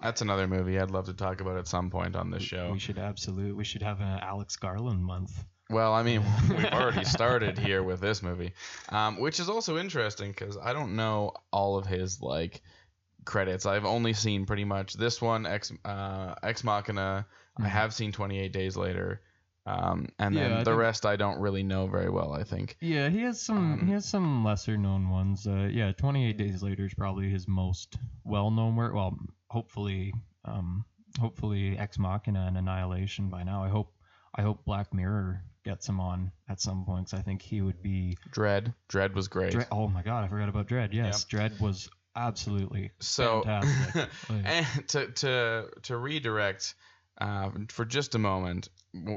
That's 0.00 0.22
another 0.22 0.46
movie 0.48 0.78
I'd 0.78 0.90
love 0.90 1.06
to 1.06 1.14
talk 1.14 1.40
about 1.40 1.56
at 1.58 1.68
some 1.68 1.90
point 1.90 2.16
on 2.16 2.30
this 2.30 2.42
show. 2.42 2.70
we 2.72 2.78
should 2.78 2.98
absolutely 2.98 3.52
we 3.52 3.64
should 3.64 3.82
have 3.82 4.00
an 4.00 4.18
Alex 4.20 4.56
Garland 4.56 5.04
month. 5.04 5.44
Well, 5.70 5.94
I 5.94 6.02
mean, 6.02 6.22
we've 6.50 6.64
already 6.66 7.04
started 7.04 7.58
here 7.58 7.82
with 7.82 8.00
this 8.00 8.22
movie, 8.22 8.52
um, 8.90 9.18
which 9.18 9.40
is 9.40 9.48
also 9.48 9.78
interesting 9.78 10.30
because 10.30 10.58
I 10.58 10.72
don't 10.74 10.94
know 10.96 11.32
all 11.52 11.78
of 11.78 11.86
his 11.86 12.20
like 12.20 12.60
credits. 13.24 13.64
I've 13.64 13.86
only 13.86 14.12
seen 14.12 14.44
pretty 14.44 14.64
much 14.64 14.92
this 14.94 15.22
one, 15.22 15.46
Ex 15.46 15.72
uh, 15.84 16.34
Ex 16.42 16.64
Machina. 16.64 17.26
I 17.56 17.62
Mhm. 17.62 17.66
have 17.66 17.94
seen 17.94 18.12
28 18.12 18.52
Days 18.52 18.76
Later, 18.76 19.22
um, 19.66 20.08
and 20.18 20.36
then 20.36 20.52
I 20.52 20.58
the 20.58 20.64
think- 20.72 20.78
rest 20.78 21.06
I 21.06 21.16
don't 21.16 21.40
really 21.40 21.62
know 21.62 21.86
very 21.86 22.10
well. 22.10 22.32
I 22.32 22.44
think. 22.44 22.76
Yeah, 22.80 23.08
he 23.08 23.20
has 23.22 23.40
some 23.40 23.72
Um, 23.80 23.86
he 23.86 23.92
has 23.92 24.04
some 24.06 24.44
lesser 24.44 24.76
known 24.76 25.08
ones. 25.10 25.46
Uh, 25.46 25.68
yeah, 25.72 25.92
28 25.92 26.36
Days 26.36 26.62
Later 26.62 26.84
is 26.86 26.94
probably 26.94 27.30
his 27.30 27.48
most 27.48 27.96
well 28.24 28.50
known 28.50 28.76
work. 28.76 28.94
Well, 28.94 29.16
hopefully, 29.48 30.12
um, 30.44 30.84
hopefully 31.18 31.78
Ex 31.78 31.98
Machina 31.98 32.44
and 32.46 32.56
Annihilation 32.58 33.28
by 33.30 33.42
now. 33.42 33.64
I 33.64 33.68
hope 33.68 33.92
I 34.34 34.42
hope 34.42 34.64
Black 34.64 34.92
Mirror 34.92 35.42
gets 35.64 35.88
him 35.88 35.98
on 35.98 36.30
at 36.48 36.60
some 36.60 36.84
point 36.84 37.06
because 37.06 37.18
I 37.18 37.22
think 37.22 37.40
he 37.40 37.62
would 37.62 37.80
be. 37.82 38.18
Dredd. 38.32 38.74
Dredd 38.90 39.14
was 39.14 39.28
great. 39.28 39.54
Dredd, 39.54 39.68
oh 39.72 39.88
my 39.88 40.02
god, 40.02 40.24
I 40.24 40.28
forgot 40.28 40.48
about 40.50 40.68
Dredd. 40.68 40.92
Yes, 40.92 41.24
Dredd 41.24 41.58
was 41.60 41.88
absolutely 42.16 42.90
so 43.00 43.42
fantastic. 43.44 44.08
And 44.44 44.66
to 44.88 45.06
to 45.12 45.68
to 45.84 45.96
redirect 45.96 46.74
uh, 47.20 47.50
for 47.70 47.84
just 47.84 48.14
a 48.14 48.18
moment 48.18 48.68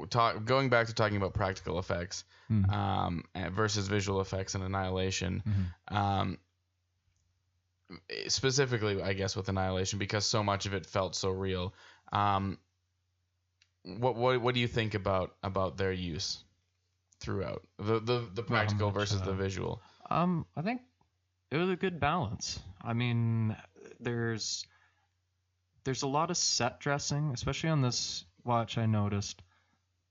talk, 0.10 0.46
going 0.46 0.70
back 0.70 0.88
to 0.88 0.94
talking 0.94 1.18
about 1.18 1.34
practical 1.34 1.80
effects 1.80 2.24
Mhm. 2.50 2.70
um, 2.74 3.24
versus 3.52 3.88
visual 3.88 4.22
effects 4.22 4.56
and 4.56 4.64
annihilation 4.64 5.44
Mhm. 5.46 5.96
um, 5.96 6.38
specifically 8.28 9.02
i 9.02 9.14
guess 9.14 9.36
with 9.36 9.48
annihilation 9.50 9.98
because 10.00 10.26
so 10.26 10.44
much 10.44 10.66
of 10.66 10.74
it 10.74 10.86
felt 10.86 11.16
so 11.16 11.30
real 11.30 11.74
um, 12.12 12.58
what, 13.84 14.16
what 14.16 14.42
what 14.42 14.54
do 14.54 14.60
you 14.60 14.68
think 14.68 14.94
about 14.94 15.36
about 15.44 15.78
their 15.78 15.92
use 15.94 16.44
throughout 17.20 17.66
the 17.78 18.00
the, 18.00 18.28
the 18.34 18.44
practical 18.44 18.88
much, 18.88 18.96
versus 18.96 19.22
the 19.22 19.32
uh, 19.32 19.36
visual 19.36 19.82
Um, 20.10 20.46
I 20.56 20.62
think 20.62 20.82
it 21.52 21.58
was 21.58 21.70
a 21.70 21.76
good 21.76 22.00
balance. 22.00 22.60
I 22.82 22.94
mean, 22.94 23.56
there's 24.00 24.66
there's 25.84 26.04
a 26.04 26.08
lot 26.08 26.30
of 26.30 26.38
set 26.38 26.80
dressing, 26.80 27.32
especially 27.34 27.70
on 27.70 27.82
this 27.82 28.26
watch. 28.44 28.78
I 28.78 28.86
noticed 28.86 29.42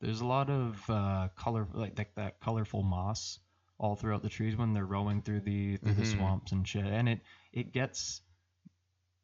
there's 0.01 0.21
a 0.21 0.27
lot 0.27 0.51
of 0.51 0.89
uh, 0.91 1.29
color, 1.37 1.67
like, 1.73 1.99
like 1.99 2.15
that 2.17 2.41
colorful 2.41 2.83
moss 2.83 3.39
all 3.79 3.97
throughout 3.97 4.23
the 4.23 4.29
trees 4.29 4.57
when 4.57 4.73
they're 4.73 4.87
rowing 4.87 5.23
through 5.23 5.41
the 5.41 5.77
through 5.77 5.95
the 5.95 6.05
Mhm. 6.05 6.17
swamps 6.17 6.53
and 6.53 6.67
shit, 6.67 6.87
and 6.87 7.09
it 7.09 7.21
it 7.53 7.73
gets 7.73 8.21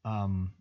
um. 0.05 0.53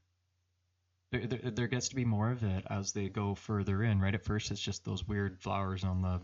There, 1.12 1.28
there, 1.28 1.52
there 1.52 1.68
gets 1.68 1.90
to 1.90 1.96
be 1.96 2.06
more 2.06 2.32
of 2.32 2.44
it 2.44 2.66
as 2.70 2.94
they 2.94 3.10
go 3.10 3.36
further 3.36 3.84
in, 3.84 4.00
right? 4.00 4.16
At 4.16 4.24
first, 4.24 4.50
it's 4.50 4.62
just 4.62 4.86
those 4.86 5.06
weird 5.06 5.42
flowers 5.42 5.84
on 5.84 6.02
the 6.02 6.22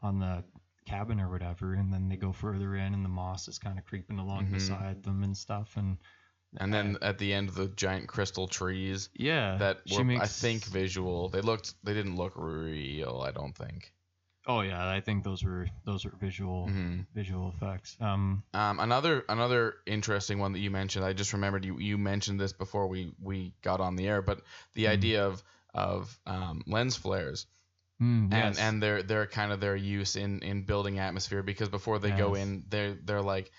on 0.00 0.18
the 0.18 0.44
cabin 0.86 1.20
or 1.20 1.28
whatever, 1.30 1.74
and 1.74 1.92
then 1.92 2.08
they 2.08 2.16
go 2.16 2.32
further 2.32 2.74
in, 2.74 2.94
and 2.94 3.04
the 3.04 3.10
moss 3.10 3.46
is 3.48 3.58
kind 3.58 3.78
of 3.78 3.84
creeping 3.84 4.18
along 4.18 4.46
Mhm. 4.46 4.52
beside 4.52 5.02
them 5.02 5.22
and 5.22 5.36
stuff. 5.36 5.76
And 5.76 5.98
and 6.58 6.72
then 6.72 6.96
at 7.02 7.18
the 7.18 7.32
end 7.32 7.50
the 7.50 7.68
giant 7.68 8.08
crystal 8.08 8.48
trees 8.48 9.08
yeah, 9.14 9.58
that 9.58 9.80
she 9.86 9.98
were 9.98 10.04
makes, 10.04 10.22
I 10.22 10.26
think 10.26 10.64
visual. 10.64 11.28
They 11.28 11.40
looked 11.40 11.74
they 11.84 11.94
didn't 11.94 12.16
look 12.16 12.32
real, 12.36 13.22
I 13.26 13.30
don't 13.30 13.56
think. 13.56 13.92
Oh 14.46 14.60
yeah, 14.60 14.88
I 14.90 15.00
think 15.00 15.24
those 15.24 15.44
were 15.44 15.68
those 15.84 16.04
were 16.04 16.16
visual 16.18 16.68
Mhm. 16.68 17.06
visual 17.14 17.48
effects. 17.56 17.96
Um, 18.00 18.42
Um, 18.54 18.80
another 18.80 19.24
another 19.28 19.76
interesting 19.86 20.38
one 20.38 20.52
that 20.52 20.58
you 20.58 20.70
mentioned, 20.70 21.04
I 21.04 21.12
just 21.12 21.32
remembered 21.32 21.64
you 21.64 21.78
you 21.78 21.96
mentioned 21.96 22.38
this 22.40 22.52
before 22.52 22.86
we 22.86 23.12
we 23.20 23.54
got 23.62 23.80
on 23.80 23.96
the 23.96 24.06
air, 24.08 24.20
but 24.20 24.42
the 24.74 24.88
Mhm. 24.88 24.92
idea 24.92 25.26
of 25.26 25.42
of 25.74 26.18
um, 26.26 26.62
lens 26.66 26.96
flares 26.96 27.46
mm, 28.00 28.28
and 28.30 28.56
yes. 28.56 28.58
and 28.58 28.82
their 28.82 29.02
their 29.02 29.26
kind 29.26 29.52
of 29.52 29.60
their 29.60 29.76
use 29.76 30.16
in 30.16 30.40
in 30.42 30.62
building 30.64 30.98
atmosphere 30.98 31.42
because 31.42 31.68
before 31.68 31.98
they 31.98 32.12
go 32.12 32.34
in 32.34 32.64
they're 32.68 32.94
they're 32.94 33.22
like 33.22 33.50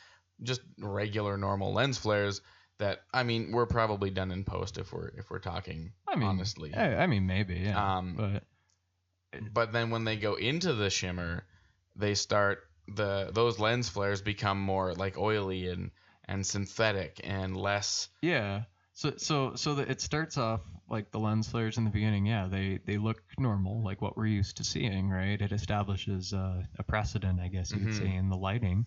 just 0.43 0.61
regular 0.79 1.37
normal 1.37 1.73
lens 1.73 1.97
flares 1.97 2.41
that 2.84 2.99
I 3.13 3.23
mean 3.23 3.51
we're 3.51 3.65
probably 3.65 4.09
done 4.09 4.31
in 4.31 4.43
post 4.43 4.77
if 4.77 4.91
we're 4.91 5.07
if 5.17 5.29
we're 5.29 5.39
talking 5.39 5.93
I 6.07 6.15
mean, 6.15 6.27
honestly. 6.29 6.73
I, 6.73 6.95
I 7.03 7.07
mean 7.07 7.25
maybe 7.25 7.55
yeah, 7.55 7.95
Um, 7.97 8.15
but 8.17 8.43
but 9.53 9.71
then 9.71 9.89
when 9.89 10.03
they 10.03 10.17
go 10.17 10.36
into 10.36 10.73
the 10.73 10.89
shimmer 10.89 11.45
they 11.95 12.13
start 12.13 12.59
the 12.88 13.29
those 13.31 13.59
lens 13.59 13.89
flares 13.89 14.21
become 14.21 14.59
more 14.59 14.93
like 14.93 15.17
oily 15.17 15.67
and 15.69 15.91
and 16.25 16.45
synthetic 16.45 17.19
and 17.23 17.55
less 17.57 18.09
yeah. 18.21 18.63
So 18.93 19.13
so 19.17 19.55
so 19.55 19.75
that 19.75 19.89
it 19.89 20.01
starts 20.01 20.38
off 20.38 20.61
like 20.89 21.11
the 21.11 21.19
lens 21.19 21.49
flares 21.49 21.77
in 21.77 21.86
the 21.86 21.89
beginning, 21.89 22.25
yeah, 22.25 22.47
they 22.47 22.79
they 22.86 22.97
look 22.97 23.23
normal, 23.39 23.81
like 23.84 24.01
what 24.01 24.15
we're 24.17 24.27
used 24.27 24.57
to 24.57 24.63
seeing, 24.63 25.09
right? 25.09 25.41
It 25.41 25.51
establishes 25.51 26.34
uh, 26.34 26.63
a 26.77 26.84
precedent, 26.84 27.39
I 27.39 27.47
guess 27.47 27.71
you 27.71 27.79
could 27.79 27.89
Mhm. 27.89 27.97
say, 27.97 28.13
in 28.13 28.29
the 28.29 28.38
lighting. 28.38 28.86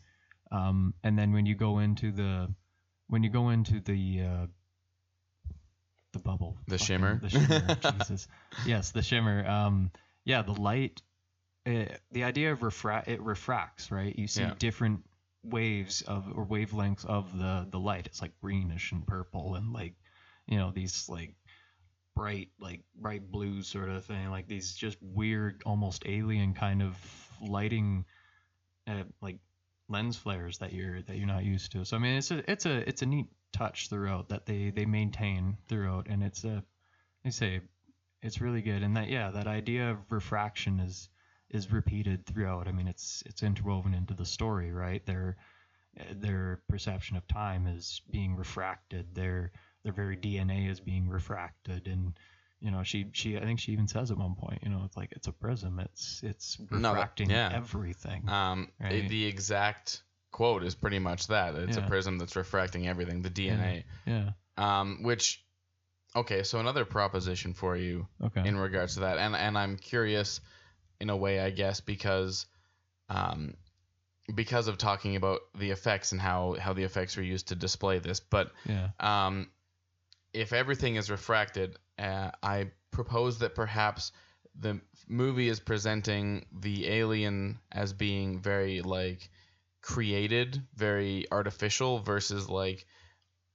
Um, 0.52 0.94
and 1.02 1.18
then 1.18 1.32
when 1.32 1.46
you 1.46 1.56
go 1.56 1.80
into 1.80 2.12
the 2.12 2.54
when 3.08 3.22
you 3.22 3.30
go 3.30 3.50
into 3.50 3.80
the 3.80 4.22
uh, 4.22 4.46
the 6.12 6.18
bubble, 6.18 6.56
The 6.66 6.78
fucking- 6.78 6.86
shimmer? 6.86 7.18
the 7.20 7.28
shimmer, 7.30 7.74
Jesus, 7.98 8.28
yes, 8.66 8.90
the 8.92 9.02
shimmer. 9.02 9.46
Um, 9.46 9.90
yeah, 10.24 10.42
the 10.42 10.52
light. 10.52 11.02
It, 11.64 12.00
the 12.12 12.24
idea 12.24 12.52
of 12.52 12.62
refract 12.62 13.08
it 13.08 13.20
refracts, 13.20 13.90
right? 13.90 14.16
You 14.16 14.28
see 14.28 14.42
Yeah. 14.42 14.54
different 14.58 15.04
waves 15.42 16.02
of 16.02 16.26
or 16.34 16.46
wavelengths 16.46 17.04
of 17.04 17.36
the 17.36 17.66
the 17.70 17.78
light. 17.78 18.06
It's 18.06 18.22
like 18.22 18.32
greenish 18.40 18.92
and 18.92 19.06
purple 19.06 19.54
and 19.56 19.72
like 19.72 19.94
you 20.46 20.58
know 20.58 20.70
these 20.72 21.08
like 21.08 21.34
bright 22.14 22.50
like 22.60 22.82
bright 22.94 23.30
blue 23.30 23.62
sort 23.62 23.88
of 23.90 24.04
thing 24.04 24.30
like 24.30 24.48
these 24.48 24.74
just 24.74 24.96
weird 25.02 25.62
almost 25.66 26.04
alien 26.06 26.54
kind 26.54 26.82
of 26.82 26.96
lighting 27.42 28.04
uh, 28.86 29.02
like 29.20 29.38
lens 29.88 30.16
flares 30.16 30.58
that 30.58 30.72
you're 30.72 31.02
that 31.02 31.16
you're 31.16 31.26
not 31.26 31.44
used 31.44 31.72
to. 31.72 31.84
So 31.84 31.96
i 31.96 32.00
mean 32.00 32.16
it's 32.16 32.30
a 32.30 32.50
it's 32.50 32.66
a 32.66 32.88
it's 32.88 33.02
a 33.02 33.06
neat 33.06 33.26
touch 33.52 33.88
throughout 33.88 34.28
that 34.28 34.46
they 34.46 34.70
they 34.70 34.84
maintain 34.86 35.56
throughout 35.68 36.08
and 36.08 36.22
it's 36.22 36.44
a 36.44 36.62
they 37.24 37.30
say 37.30 37.60
it's 38.22 38.40
really 38.40 38.62
good. 38.62 38.82
And 38.82 38.96
that 38.96 39.08
yeah 39.08 39.30
that 39.30 39.46
idea 39.46 39.90
of 39.90 39.98
refraction 40.10 40.80
is 40.80 41.08
is 41.50 41.70
repeated 41.70 42.26
throughout. 42.26 42.68
I 42.68 42.72
mean 42.72 42.88
it's 42.88 43.22
it's 43.26 43.42
interwoven 43.42 43.94
into 43.94 44.14
the 44.14 44.26
story 44.26 44.72
right? 44.72 45.04
Their 45.06 45.36
their 46.12 46.60
perception 46.68 47.16
of 47.16 47.26
time 47.26 47.66
is 47.66 48.02
being 48.10 48.36
refracted. 48.36 49.14
Their 49.14 49.52
their 49.82 49.92
very 49.92 50.16
dna 50.16 50.70
is 50.70 50.80
being 50.80 51.08
refracted. 51.08 51.86
And 51.86 52.18
you 52.60 52.70
know 52.70 52.82
she 52.82 53.06
she 53.12 53.36
i 53.36 53.40
think 53.40 53.60
she 53.60 53.72
even 53.72 53.86
says 53.86 54.10
at 54.10 54.16
one 54.18 54.34
point 54.34 54.60
you 54.62 54.70
know 54.70 54.82
it's 54.84 54.96
like 54.96 55.12
it's 55.12 55.26
a 55.28 55.32
prism 55.32 55.78
it's 55.78 56.20
it's 56.22 56.58
No, 56.70 56.90
refracting 56.90 57.30
yeah. 57.30 57.50
everything 57.52 58.28
Um, 58.28 58.72
Right. 58.80 59.08
the 59.08 59.26
exact 59.26 60.02
quote 60.32 60.62
is 60.64 60.74
pretty 60.74 60.98
much 60.98 61.28
that. 61.28 61.54
It's 61.54 61.76
Yeah. 61.76 61.84
a 61.84 61.88
prism 61.88 62.18
that's 62.18 62.36
refracting 62.36 62.86
everything, 62.88 63.22
the 63.22 63.30
DNA. 63.30 63.84
yeah 64.06 64.30
Um, 64.58 65.02
which, 65.02 65.44
okay, 66.14 66.42
so 66.42 66.58
another 66.60 66.84
proposition 66.84 67.52
for 67.54 67.76
you 67.76 68.06
okay 68.22 68.46
in 68.48 68.56
regards 68.56 68.94
to 68.94 69.00
that, 69.00 69.18
and 69.18 69.34
and 69.36 69.56
I'm 69.58 69.76
curious, 69.76 70.40
in 71.00 71.10
a 71.10 71.16
way, 71.16 71.40
I 71.40 71.50
guess, 71.50 71.80
because, 71.80 72.46
um, 73.10 73.54
because 74.34 74.66
of 74.68 74.76
talking 74.78 75.16
about 75.16 75.40
the 75.54 75.70
effects 75.70 76.12
and 76.12 76.20
how 76.20 76.56
how 76.58 76.72
the 76.72 76.84
effects 76.84 77.16
are 77.18 77.22
used 77.22 77.48
to 77.48 77.54
display 77.54 77.98
this, 77.98 78.18
but 78.20 78.50
yeah 78.66 78.88
um, 79.00 79.50
if 80.36 80.52
everything 80.52 80.96
is 80.96 81.10
refracted, 81.10 81.78
uh, 81.98 82.30
I 82.42 82.70
propose 82.90 83.38
that 83.40 83.54
perhaps 83.54 84.12
the 84.54 84.80
movie 85.08 85.48
is 85.48 85.60
presenting 85.60 86.46
the 86.52 86.88
alien 86.88 87.58
as 87.72 87.92
being 87.92 88.40
very 88.40 88.82
like 88.82 89.30
created, 89.82 90.62
very 90.74 91.26
artificial, 91.32 92.00
versus 92.00 92.48
like 92.48 92.86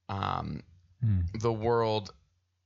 um, 0.08 0.62
Hmm. 1.00 1.20
the 1.34 1.52
world 1.52 2.12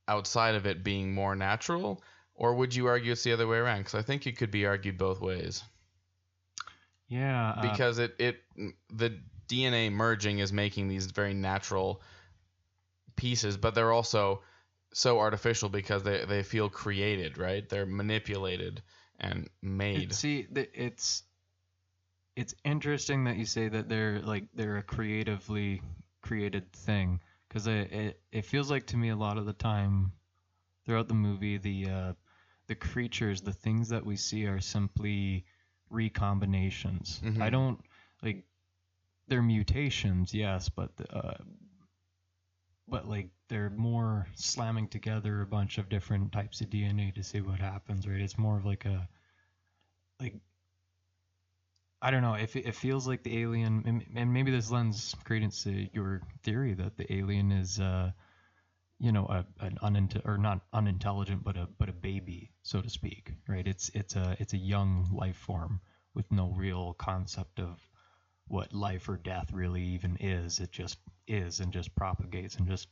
outside 0.07 0.55
of 0.55 0.65
it 0.67 0.83
being 0.83 1.13
more 1.13 1.35
natural. 1.35 2.03
Or 2.35 2.55
would 2.55 2.75
you 2.75 2.87
argue 2.87 3.11
it's 3.13 3.23
the 3.23 3.33
other 3.33 3.47
way 3.47 3.57
around? 3.57 3.79
Because 3.79 3.95
I 3.95 4.03
think 4.03 4.27
it 4.27 4.37
could 4.37 4.51
be 4.51 4.65
argued 4.65 4.97
both 4.97 5.21
ways. 5.21 5.63
yeah 7.07 7.51
uh, 7.57 7.77
Because 7.77 7.97
it, 7.99 8.15
it 8.19 8.37
the 8.89 9.19
DNA 9.47 9.89
merging 9.89 10.39
is 10.39 10.53
making 10.53 10.87
these 10.87 11.07
very 11.07 11.33
natural 11.33 12.01
pieces, 13.17 13.57
but 13.57 13.75
they're 13.75 13.91
also 13.91 14.43
so 14.93 15.19
artificial 15.19 15.69
because 15.69 16.03
they, 16.03 16.23
they 16.25 16.43
feel 16.43 16.69
created, 16.69 17.37
right? 17.37 17.67
They're 17.67 17.85
manipulated 17.85 18.81
and 19.19 19.49
made. 19.61 20.13
See, 20.13 20.47
it's 20.55 21.23
it's 22.35 22.53
interesting 22.63 23.25
that 23.25 23.37
you 23.37 23.45
say 23.45 23.67
that 23.67 23.89
they're 23.89 24.21
like 24.21 24.47
they're 24.53 24.77
a 24.77 24.83
creatively 24.83 25.81
created 26.21 26.71
thing 26.71 27.19
because 27.47 27.67
it, 27.67 27.91
it 27.91 28.21
it 28.31 28.45
feels 28.45 28.69
like 28.71 28.85
to 28.87 28.97
me 28.97 29.09
a 29.09 29.15
lot 29.15 29.37
of 29.37 29.45
the 29.45 29.53
time 29.53 30.13
throughout 30.85 31.07
the 31.07 31.13
movie 31.15 31.57
the 31.57 31.89
uh, 31.89 32.13
the 32.67 32.75
creatures 32.75 33.41
the 33.41 33.53
things 33.53 33.89
that 33.89 34.05
we 34.05 34.15
see 34.15 34.45
are 34.45 34.61
simply 34.61 35.45
recombinations. 35.91 37.21
Mhm. 37.23 37.41
I 37.41 37.49
don't 37.49 37.79
like 38.21 38.45
they're 39.27 39.41
mutations, 39.41 40.33
yes, 40.33 40.69
but 40.69 40.91
uh, 41.09 41.33
but 42.87 43.07
like 43.07 43.29
they're 43.49 43.69
more 43.69 44.27
slamming 44.35 44.87
together 44.87 45.41
a 45.41 45.47
bunch 45.47 45.77
of 45.77 45.89
different 45.89 46.31
types 46.31 46.61
of 46.61 46.69
DNA 46.69 47.11
to 47.11 47.23
see 47.23 47.41
what 47.41 47.59
happens, 47.59 48.07
right? 48.07 48.21
It's 48.21 48.37
more 48.37 48.57
of 48.57 48.65
like 48.65 48.85
a 48.85 49.07
like 50.19 50.39
I 52.01 52.09
don't 52.11 52.21
know. 52.23 52.33
If 52.33 52.55
it, 52.55 52.65
it 52.65 52.75
feels 52.75 53.07
like 53.07 53.23
the 53.23 53.37
alien, 53.39 53.83
and- 53.85 54.05
and 54.15 54.33
maybe 54.33 54.49
this 54.51 54.71
lends 54.71 55.13
credence 55.23 55.63
to 55.63 55.87
your 55.93 56.21
theory 56.43 56.73
that 56.73 56.97
the 56.97 57.11
alien 57.13 57.51
is, 57.51 57.79
uh, 57.79 58.11
you 58.99 59.11
know, 59.11 59.27
a, 59.27 59.45
an 59.59 59.77
unint 59.83 60.21
or 60.25 60.37
not 60.37 60.61
unintelligent, 60.73 61.43
but 61.43 61.57
a 61.57 61.67
but 61.67 61.89
a 61.89 61.93
baby, 61.93 62.51
so 62.63 62.81
to 62.81 62.89
speak, 62.89 63.33
right? 63.47 63.67
It's 63.67 63.89
it's 63.95 64.15
a 64.15 64.37
it's 64.39 64.53
a 64.53 64.57
young 64.57 65.09
life 65.11 65.37
form 65.37 65.81
with 66.13 66.31
no 66.31 66.51
real 66.51 66.93
concept 66.95 67.59
of 67.59 67.87
what 68.47 68.73
life 68.73 69.09
or 69.09 69.17
death 69.17 69.51
really 69.53 69.83
even 69.83 70.17
is. 70.19 70.59
It 70.59 70.71
just 70.71 70.97
is 71.27 71.59
and 71.59 71.71
just 71.71 71.93
propagates 71.95 72.55
and 72.55 72.67
just 72.67 72.87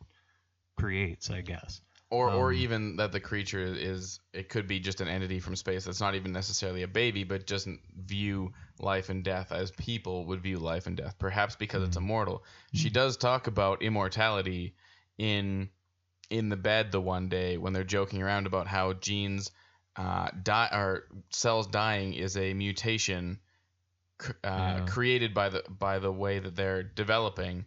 creates, 0.77 1.29
I 1.29 1.41
guess. 1.41 1.81
or 2.09 2.31
or 2.31 2.51
um, 2.51 2.53
even 2.53 2.97
that 2.97 3.11
the 3.11 3.19
creature 3.19 3.63
is 3.63 4.19
it 4.33 4.49
could 4.49 4.67
be 4.67 4.79
just 4.79 5.01
an 5.01 5.07
entity 5.07 5.39
from 5.39 5.55
space 5.55 5.86
that's 5.86 6.01
not 6.01 6.15
even 6.15 6.31
necessarily 6.31 6.83
a 6.83 6.88
baby, 6.88 7.23
but 7.23 7.47
doesn't 7.47 7.79
view 8.05 8.51
life 8.79 9.09
and 9.09 9.23
death 9.23 9.51
as 9.51 9.71
people 9.71 10.25
would 10.25 10.41
view 10.41 10.59
life 10.59 10.88
and 10.88 10.97
death. 10.97 11.17
Perhaps 11.17 11.55
because 11.55 11.83
it's 11.83 11.97
Mhm. 11.97 12.01
immortal. 12.01 12.43
She 12.73 12.89
does 12.89 13.17
talk 13.17 13.47
about 13.47 13.81
immortality 13.81 14.75
in 15.17 15.69
in 16.29 16.49
the 16.49 16.57
bed 16.57 16.91
the 16.91 17.01
one 17.01 17.29
day 17.29 17.57
when 17.57 17.73
they're 17.73 17.83
joking 17.83 18.21
around 18.21 18.47
about 18.47 18.67
how 18.67 18.93
genes 18.93 19.51
uh, 19.95 20.29
die 20.43 20.69
or 20.73 21.07
cells 21.31 21.67
dying 21.67 22.13
is 22.13 22.36
a 22.38 22.53
mutation 22.53 23.39
uh, 24.43 24.79
Yeah. 24.79 24.86
created 24.86 25.33
by 25.33 25.49
the 25.49 25.63
by 25.69 25.99
the 25.99 26.11
way 26.11 26.39
that 26.39 26.55
they're 26.55 26.83
developing. 26.83 27.65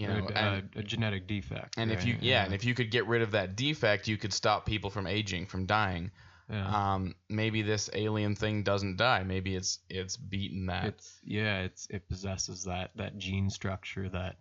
You 0.00 0.08
know, 0.08 0.26
a, 0.28 0.32
and, 0.38 0.70
a, 0.76 0.78
a 0.78 0.82
genetic 0.82 1.26
defect. 1.26 1.76
and 1.76 1.90
if 1.92 2.04
you 2.06 2.14
right? 2.14 2.22
yeah, 2.22 2.44
and 2.44 2.54
if 2.54 2.64
you 2.64 2.74
could 2.74 2.90
get 2.90 3.06
rid 3.06 3.20
of 3.22 3.32
that 3.32 3.54
defect, 3.56 4.08
you 4.08 4.16
could 4.16 4.32
stop 4.32 4.64
people 4.64 4.88
from 4.90 5.06
aging, 5.06 5.44
from 5.46 5.66
dying. 5.66 6.10
yeah. 6.50 6.94
Um, 6.94 7.14
maybe 7.28 7.60
this 7.62 7.90
alien 7.92 8.34
thing 8.34 8.62
doesn't 8.62 8.96
die. 8.96 9.22
Maybe 9.24 9.54
it's 9.54 9.78
it's 9.90 10.16
beaten 10.16 10.66
that. 10.66 10.84
it's 10.86 11.18
yeah 11.22 11.60
it's 11.60 11.86
it 11.90 12.08
possesses 12.08 12.64
that 12.64 12.92
that 12.96 13.18
gene 13.18 13.50
structure 13.50 14.08
that 14.08 14.36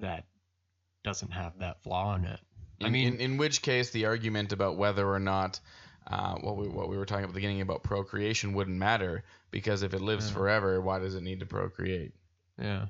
that 0.00 0.24
doesn't 1.04 1.30
have 1.30 1.58
that 1.60 1.82
flaw 1.82 2.16
in 2.16 2.24
it 2.24 2.40
In, 2.80 2.86
I 2.86 2.90
mean- 2.90 3.14
in, 3.14 3.20
in 3.20 3.36
which 3.36 3.62
case, 3.62 3.90
the 3.90 4.06
argument 4.06 4.52
about 4.52 4.76
whether 4.76 5.06
or 5.08 5.20
not 5.20 5.60
uh, 6.10 6.34
what 6.36 6.56
we 6.56 6.66
what 6.68 6.88
we 6.88 6.96
were 6.96 7.06
talking 7.06 7.24
at 7.24 7.28
the 7.30 7.34
beginning 7.34 7.60
about 7.60 7.82
procreation 7.84 8.54
wouldn't 8.54 8.76
matter 8.76 9.22
because 9.50 9.82
if 9.82 9.94
it 9.94 10.00
lives 10.00 10.26
Yeah. 10.28 10.34
forever, 10.34 10.80
why 10.80 10.98
does 10.98 11.14
it 11.14 11.22
need 11.22 11.40
to 11.40 11.46
procreate? 11.46 12.12
yeah 12.58 12.86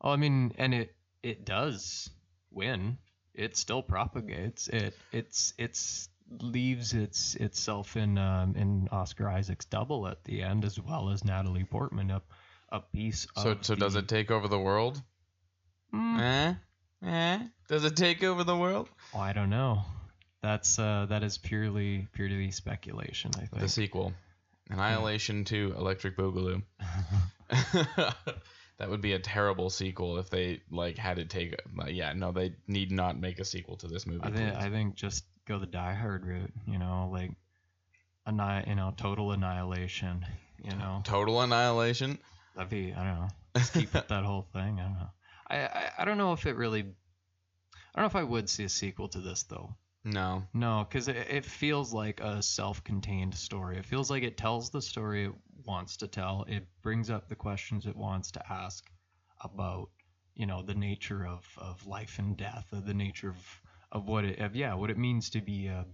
oh 0.00 0.10
i 0.10 0.16
mean 0.16 0.52
and 0.58 0.72
it 0.74 0.94
it 1.22 1.44
does 1.44 2.10
win 2.50 2.98
it 3.34 3.56
still 3.56 3.82
propagates 3.82 4.68
it 4.68 4.94
it's 5.12 5.54
it's 5.58 6.08
leaves 6.40 6.92
its 6.94 7.34
itself 7.36 7.96
in 7.96 8.18
um 8.18 8.54
in 8.56 8.88
oscar 8.90 9.28
isaac's 9.28 9.64
double 9.66 10.06
at 10.06 10.22
the 10.24 10.42
end 10.42 10.64
as 10.64 10.78
well 10.80 11.10
as 11.10 11.24
natalie 11.24 11.64
portman 11.64 12.10
a, 12.10 12.22
a 12.70 12.80
piece 12.80 13.26
So 13.36 13.50
of 13.52 13.64
so 13.64 13.74
does 13.74 13.96
it 13.96 14.08
take 14.08 14.30
over 14.30 14.48
the 14.48 14.58
world? 14.58 15.00
Mm, 15.94 16.20
Eh? 16.20 16.54
Eh? 17.06 17.38
Does 17.68 17.84
it 17.84 17.96
take 17.96 18.22
over 18.24 18.44
the 18.44 18.56
world? 18.56 18.88
oh, 19.14 19.18
i 19.20 19.32
don't 19.32 19.50
know 19.50 19.82
that's 20.42 20.78
uh 20.78 21.06
that 21.08 21.22
is 21.22 21.38
purely 21.38 22.08
purely 22.12 22.50
speculation 22.50 23.30
i 23.36 23.40
think 23.40 23.60
The 23.60 23.68
sequel, 23.68 24.12
Annihilation 24.70 25.44
to 25.46 25.74
Electric 25.76 26.16
Boogaloo. 26.16 26.62
that 28.82 28.90
would 28.90 29.00
be 29.00 29.12
a 29.12 29.18
terrible 29.20 29.70
sequel 29.70 30.18
if 30.18 30.28
they 30.28 30.60
like 30.68 30.98
had 30.98 31.14
to 31.18 31.24
take. 31.24 31.54
Like, 31.76 31.94
yeah, 31.94 32.14
no, 32.14 32.32
they 32.32 32.56
need 32.66 32.90
not 32.90 33.16
make 33.16 33.38
a 33.38 33.44
sequel 33.44 33.76
to 33.76 33.86
this 33.86 34.08
movie. 34.08 34.24
I 34.24 34.30
think. 34.32 34.56
I 34.56 34.70
think 34.70 34.96
just 34.96 35.22
go 35.46 35.60
the 35.60 35.66
Die 35.66 35.94
Hard 35.94 36.26
route. 36.26 36.50
You 36.66 36.80
know, 36.80 37.08
like 37.12 37.30
anni- 38.26 38.68
you 38.68 38.74
know, 38.74 38.92
total 38.96 39.30
annihilation. 39.30 40.26
You 40.64 40.74
know, 40.76 41.00
Total 41.04 41.40
Annihilation. 41.42 42.18
that'd 42.56 42.70
be 42.70 42.92
I 42.92 43.04
don't 43.04 43.20
know. 43.20 43.28
Just 43.56 43.72
keep 43.72 43.94
with 43.94 44.08
that 44.08 44.24
whole 44.24 44.48
thing. 44.52 44.80
I 44.80 44.82
don't 44.82 44.94
know. 44.94 45.10
I, 45.46 45.56
I 45.58 45.90
I 45.98 46.04
don't 46.04 46.18
know 46.18 46.32
if 46.32 46.44
it 46.46 46.56
really. 46.56 46.80
I 46.80 48.00
don't 48.00 48.02
know 48.02 48.06
if 48.06 48.16
I 48.16 48.24
would 48.24 48.50
see 48.50 48.64
a 48.64 48.68
sequel 48.68 49.08
to 49.10 49.20
this 49.20 49.44
though. 49.44 49.76
No. 50.04 50.44
No, 50.52 50.86
because 50.88 51.08
it, 51.08 51.16
it 51.16 51.44
feels 51.44 51.92
like 51.92 52.20
a 52.20 52.42
self-contained 52.42 53.34
story. 53.34 53.78
It 53.78 53.84
feels 53.86 54.10
like 54.10 54.22
it 54.22 54.36
tells 54.36 54.70
the 54.70 54.82
story 54.82 55.26
it 55.26 55.34
wants 55.64 55.96
to 55.98 56.08
tell. 56.08 56.44
It 56.48 56.66
brings 56.82 57.10
up 57.10 57.28
the 57.28 57.36
questions 57.36 57.86
it 57.86 57.96
wants 57.96 58.30
to 58.32 58.52
ask 58.52 58.90
about, 59.42 59.90
you 60.34 60.46
know, 60.46 60.62
the 60.62 60.74
nature 60.74 61.26
of, 61.26 61.46
of 61.56 61.86
life 61.86 62.18
and 62.18 62.36
death, 62.36 62.66
of 62.72 62.86
the 62.86 62.94
nature 62.94 63.28
of, 63.30 63.60
of 63.92 64.08
what 64.08 64.24
it 64.24 64.38
of 64.40 64.56
yeah 64.56 64.74
what 64.74 64.90
it 64.90 64.98
means 64.98 65.30
to 65.30 65.40
be 65.40 65.66
a 65.66 65.84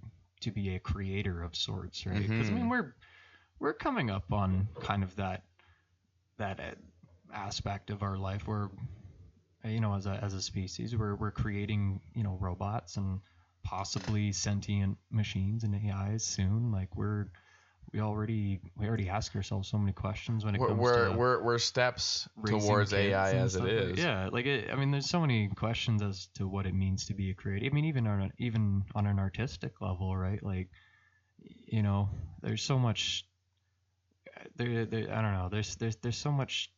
to 0.41 0.51
be 0.53 0.75
a 0.75 0.79
creator 0.79 1.43
of 1.43 1.55
sorts, 1.57 2.07
right? 2.07 2.31
Because 2.31 2.49
I 2.51 2.53
mean 2.55 2.69
Mhm. 2.69 2.71
we're 2.71 2.95
we're 3.59 3.75
coming 3.75 4.11
up 4.11 4.33
on 4.33 4.69
kind 4.81 5.03
of 5.03 5.17
that 5.17 5.45
that 6.39 6.61
uh, 6.61 6.75
aspect 7.35 7.91
of 7.91 8.03
our 8.03 8.17
life 8.17 8.47
where 8.47 8.71
you 9.65 9.81
know 9.81 9.95
as 9.95 10.07
a 10.07 10.19
as 10.23 10.35
a 10.35 10.41
species 10.43 10.97
we're 10.97 11.15
we're 11.17 11.31
creating 11.33 12.01
you 12.15 12.23
know 12.23 12.37
robots 12.41 12.97
and 12.97 13.21
possibly 13.63 14.33
sentient 14.33 14.99
machines 15.11 15.65
and 15.65 15.75
AIs 15.75 16.25
soon. 16.25 16.73
Like 16.73 16.97
we're 16.97 17.27
we 17.93 18.01
already 18.01 18.61
we 18.77 18.87
already 18.87 19.09
ask 19.09 19.35
ourselves 19.35 19.69
so 19.69 19.79
many 19.79 19.93
questions 19.93 20.45
when 20.45 20.55
it 20.55 20.61
We're 20.61 20.69
comes 20.69 20.81
we're, 20.81 21.09
to 21.09 21.17
we're 21.17 21.43
we're 21.43 21.59
steps 21.59 22.29
towards 22.45 22.93
AI 22.93 23.33
as 23.33 23.55
it 23.55 23.59
stuff 23.59 23.69
like- 23.69 23.97
yeah, 23.97 24.29
like 24.31 24.47
it, 24.47 24.71
I 24.71 24.77
mean, 24.77 24.91
there's 24.91 25.09
so 25.09 25.21
many 25.21 25.49
questions 25.49 26.03
as 26.03 26.29
to 26.35 26.47
what 26.47 26.67
it 26.67 26.75
means 26.75 27.07
to 27.07 27.15
be 27.15 27.31
a 27.31 27.35
creator. 27.35 27.67
I 27.67 27.71
mean, 27.71 27.87
even 27.87 28.07
on 28.07 28.33
even 28.39 28.85
on 28.95 29.07
an 29.07 29.19
artistic 29.19 29.81
level, 29.81 30.17
right? 30.17 30.43
Like, 30.43 30.69
you 31.39 31.83
know, 31.83 32.11
there's 32.43 32.63
so 32.63 32.79
much. 32.79 33.25
There, 34.57 34.85
there 34.85 35.13
I 35.13 35.23
don't 35.23 35.33
know. 35.33 35.49
There's 35.51 35.77
there's 35.77 35.97
there's 35.97 36.19
so 36.19 36.31
much 36.31 36.71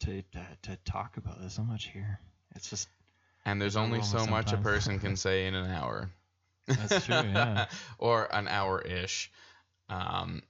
to 0.00 0.22
to, 0.22 0.46
to 0.62 0.76
talk 0.84 1.16
about. 1.16 1.40
There's 1.40 1.54
so 1.54 1.62
much 1.62 1.88
here. 1.88 2.20
It's 2.54 2.70
just 2.70 2.88
And 3.46 3.60
there's 3.62 3.76
only 3.76 4.02
so 4.02 4.18
overwhelming 4.18 4.30
much 4.32 4.52
a 4.52 4.56
person 4.58 4.98
can 4.98 5.16
say 5.26 5.46
in 5.46 5.54
an 5.54 5.70
hour. 5.70 6.10
That's 6.66 7.06
true, 7.06 7.14
yeah. 7.14 7.66
or 7.98 8.24
an 8.34 8.48
hour 8.48 8.80
ish. 8.82 9.30
Um, 9.88 10.42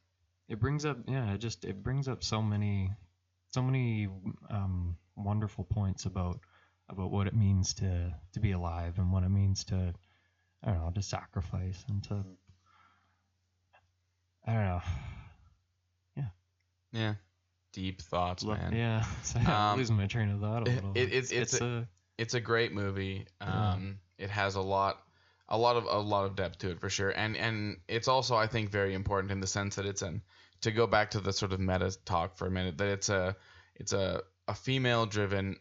it 0.49 0.59
brings 0.61 0.85
up 0.87 0.99
yeah 1.07 1.33
it 1.35 1.39
just 1.39 1.65
it 1.65 1.83
brings 1.83 2.09
up 2.09 2.25
so 2.25 2.41
many 2.41 2.91
so 3.53 3.61
many 3.63 4.09
um, 4.49 4.97
wonderful 5.17 5.65
points 5.65 6.07
about 6.07 6.41
about 6.89 7.11
what 7.11 7.27
it 7.27 7.35
means 7.35 7.75
to 7.75 8.15
to 8.33 8.41
be 8.41 8.53
alive 8.53 8.99
and 8.99 9.13
what 9.13 9.25
it 9.25 9.29
means 9.29 9.65
to 9.65 9.93
I 10.65 10.71
don't 10.71 10.81
know 10.85 10.91
to 10.95 11.03
sacrifice 11.03 11.85
and 11.89 12.03
to 12.05 12.25
I 14.47 14.53
don't 14.53 14.65
know 14.65 14.81
yeah. 16.17 16.25
Yeah. 16.93 17.15
Deep 17.73 18.01
thoughts, 18.01 18.45
man. 18.45 18.73
yeah 18.73 19.05
so 19.23 19.39
Um, 19.41 19.47
I'm 19.49 19.77
losing 19.79 19.97
my 19.97 20.07
train 20.07 20.31
of 20.31 20.41
thought 20.41 20.67
a 20.69 20.71
little 20.71 20.93
it- 20.95 21.13
it's- 21.13 21.31
it's, 21.33 21.53
it's 21.55 21.61
a 21.61 21.89
It's 22.19 22.35
a 22.35 22.41
great 22.41 22.73
movie. 22.73 23.27
Yeah. 23.41 23.73
Um, 23.75 23.99
it 24.19 24.31
has 24.31 24.55
a 24.55 24.61
lot 24.61 25.03
a 25.49 25.57
lot 25.57 25.77
of 25.77 25.85
a 25.85 25.99
lot 26.01 26.25
of 26.25 26.35
depth 26.35 26.59
to 26.59 26.71
it 26.71 26.81
for 26.81 26.89
sure. 26.91 27.11
And 27.11 27.37
and 27.37 27.77
it's 27.89 28.09
also 28.09 28.35
I 28.37 28.47
think 28.47 28.71
very 28.71 28.95
important 28.95 29.31
in 29.33 29.41
the 29.41 29.47
sense 29.47 29.77
that 29.77 29.87
it's 29.87 30.03
an 30.03 30.23
to 30.63 30.73
go 30.73 30.87
back 30.87 31.11
to 31.11 31.21
the 31.21 31.33
sort 31.33 31.53
of 31.53 31.61
meta 31.61 31.95
talk 32.05 32.37
for 32.37 32.47
a 32.47 32.51
minute 32.51 32.79
that 32.79 32.89
it's 32.89 33.09
a 33.09 33.37
it's 33.75 33.93
a 33.93 34.23
a 34.49 34.55
female 34.55 35.07
driven 35.07 35.57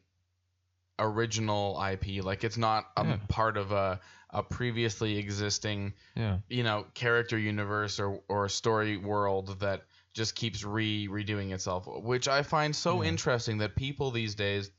original 0.97 1.81
IP. 1.91 2.23
Like 2.23 2.43
it's 2.43 2.57
not 2.57 2.85
a 2.95 3.05
Yeah. 3.05 3.17
part 3.27 3.57
of 3.57 3.71
a 3.71 3.99
a 4.31 4.43
previously 4.43 5.17
existing 5.17 5.93
yeah 6.15 6.39
you 6.49 6.63
know 6.63 6.85
character 6.93 7.37
universe 7.37 7.99
or 8.01 8.21
or 8.27 8.49
story 8.49 8.97
world 8.97 9.59
that 9.61 9.83
just 10.13 10.35
keeps 10.35 10.63
re 10.63 11.07
redoing 11.07 11.53
itself 11.53 11.87
which 11.87 12.27
i 12.27 12.41
find 12.43 12.75
so 12.75 13.01
Yeah. 13.01 13.09
interesting 13.09 13.59
that 13.59 13.75
people 13.77 14.11
these 14.11 14.35
days 14.35 14.71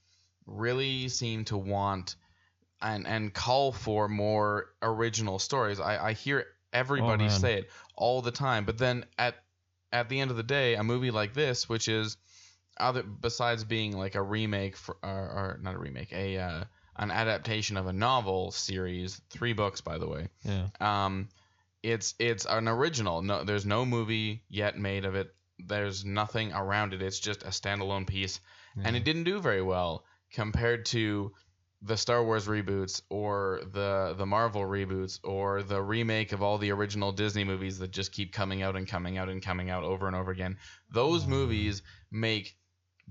really 0.46 1.08
seem 1.08 1.44
to 1.44 1.56
want 1.56 2.16
and 2.80 3.06
and 3.06 3.32
call 3.32 3.72
for 3.72 4.08
more 4.08 4.66
original 4.82 5.38
stories 5.38 5.80
i 5.80 6.08
i 6.08 6.12
hear 6.12 6.46
everybody 6.72 7.24
man. 7.24 7.30
say 7.30 7.54
it 7.54 7.70
all 7.96 8.22
the 8.22 8.30
time 8.30 8.64
but 8.64 8.78
then 8.78 9.04
at 9.18 9.34
at 9.92 10.08
the 10.08 10.20
end 10.20 10.30
of 10.30 10.36
the 10.36 10.42
day 10.42 10.74
a 10.74 10.84
movie 10.84 11.10
like 11.10 11.32
this 11.32 11.68
which 11.68 11.88
is 11.88 12.16
other 12.78 13.02
besides 13.02 13.64
being 13.64 13.96
like 13.96 14.14
a 14.14 14.22
remake 14.22 14.76
for 14.76 14.96
or, 15.02 15.08
or 15.08 15.60
not 15.62 15.74
a 15.74 15.78
remake 15.78 16.12
a 16.12 16.36
uh, 16.36 16.64
an 16.96 17.10
adaptation 17.10 17.76
of 17.76 17.86
a 17.86 17.92
novel 17.92 18.50
series 18.50 19.20
three 19.30 19.54
books 19.54 19.80
by 19.80 19.96
the 19.96 20.06
way 20.06 20.28
yeah 20.44 20.66
um, 20.80 21.28
it's 21.86 22.14
it's 22.18 22.46
an 22.46 22.68
original. 22.68 23.22
No, 23.22 23.44
there's 23.44 23.64
no 23.64 23.86
movie 23.86 24.42
yet 24.48 24.78
made 24.78 25.04
of 25.04 25.14
it. 25.14 25.32
There's 25.58 26.04
nothing 26.04 26.52
around 26.52 26.92
it. 26.92 27.02
It's 27.02 27.20
just 27.20 27.42
a 27.42 27.48
standalone 27.48 28.06
piece, 28.06 28.40
and 28.82 28.96
it 28.96 29.04
didn't 29.04 29.24
do 29.24 29.40
very 29.40 29.62
well 29.62 30.04
compared 30.32 30.86
to 30.86 31.32
the 31.82 31.96
Star 31.96 32.24
Wars 32.24 32.46
reboots 32.46 33.02
or 33.10 33.60
the 33.72 34.14
the 34.16 34.26
Marvel 34.26 34.62
reboots 34.62 35.20
or 35.22 35.62
the 35.62 35.80
remake 35.80 36.32
of 36.32 36.42
all 36.42 36.58
the 36.58 36.72
original 36.72 37.12
Disney 37.12 37.44
movies 37.44 37.78
that 37.78 37.90
just 37.90 38.12
keep 38.12 38.32
coming 38.32 38.62
out 38.62 38.76
and 38.76 38.88
coming 38.88 39.18
out 39.18 39.28
and 39.28 39.42
coming 39.42 39.68
out 39.70 39.84
over 39.84 40.06
and 40.06 40.16
over 40.16 40.30
again. 40.30 40.56
Those 40.90 41.24
Mm. 41.24 41.28
movies 41.28 41.82
make 42.10 42.56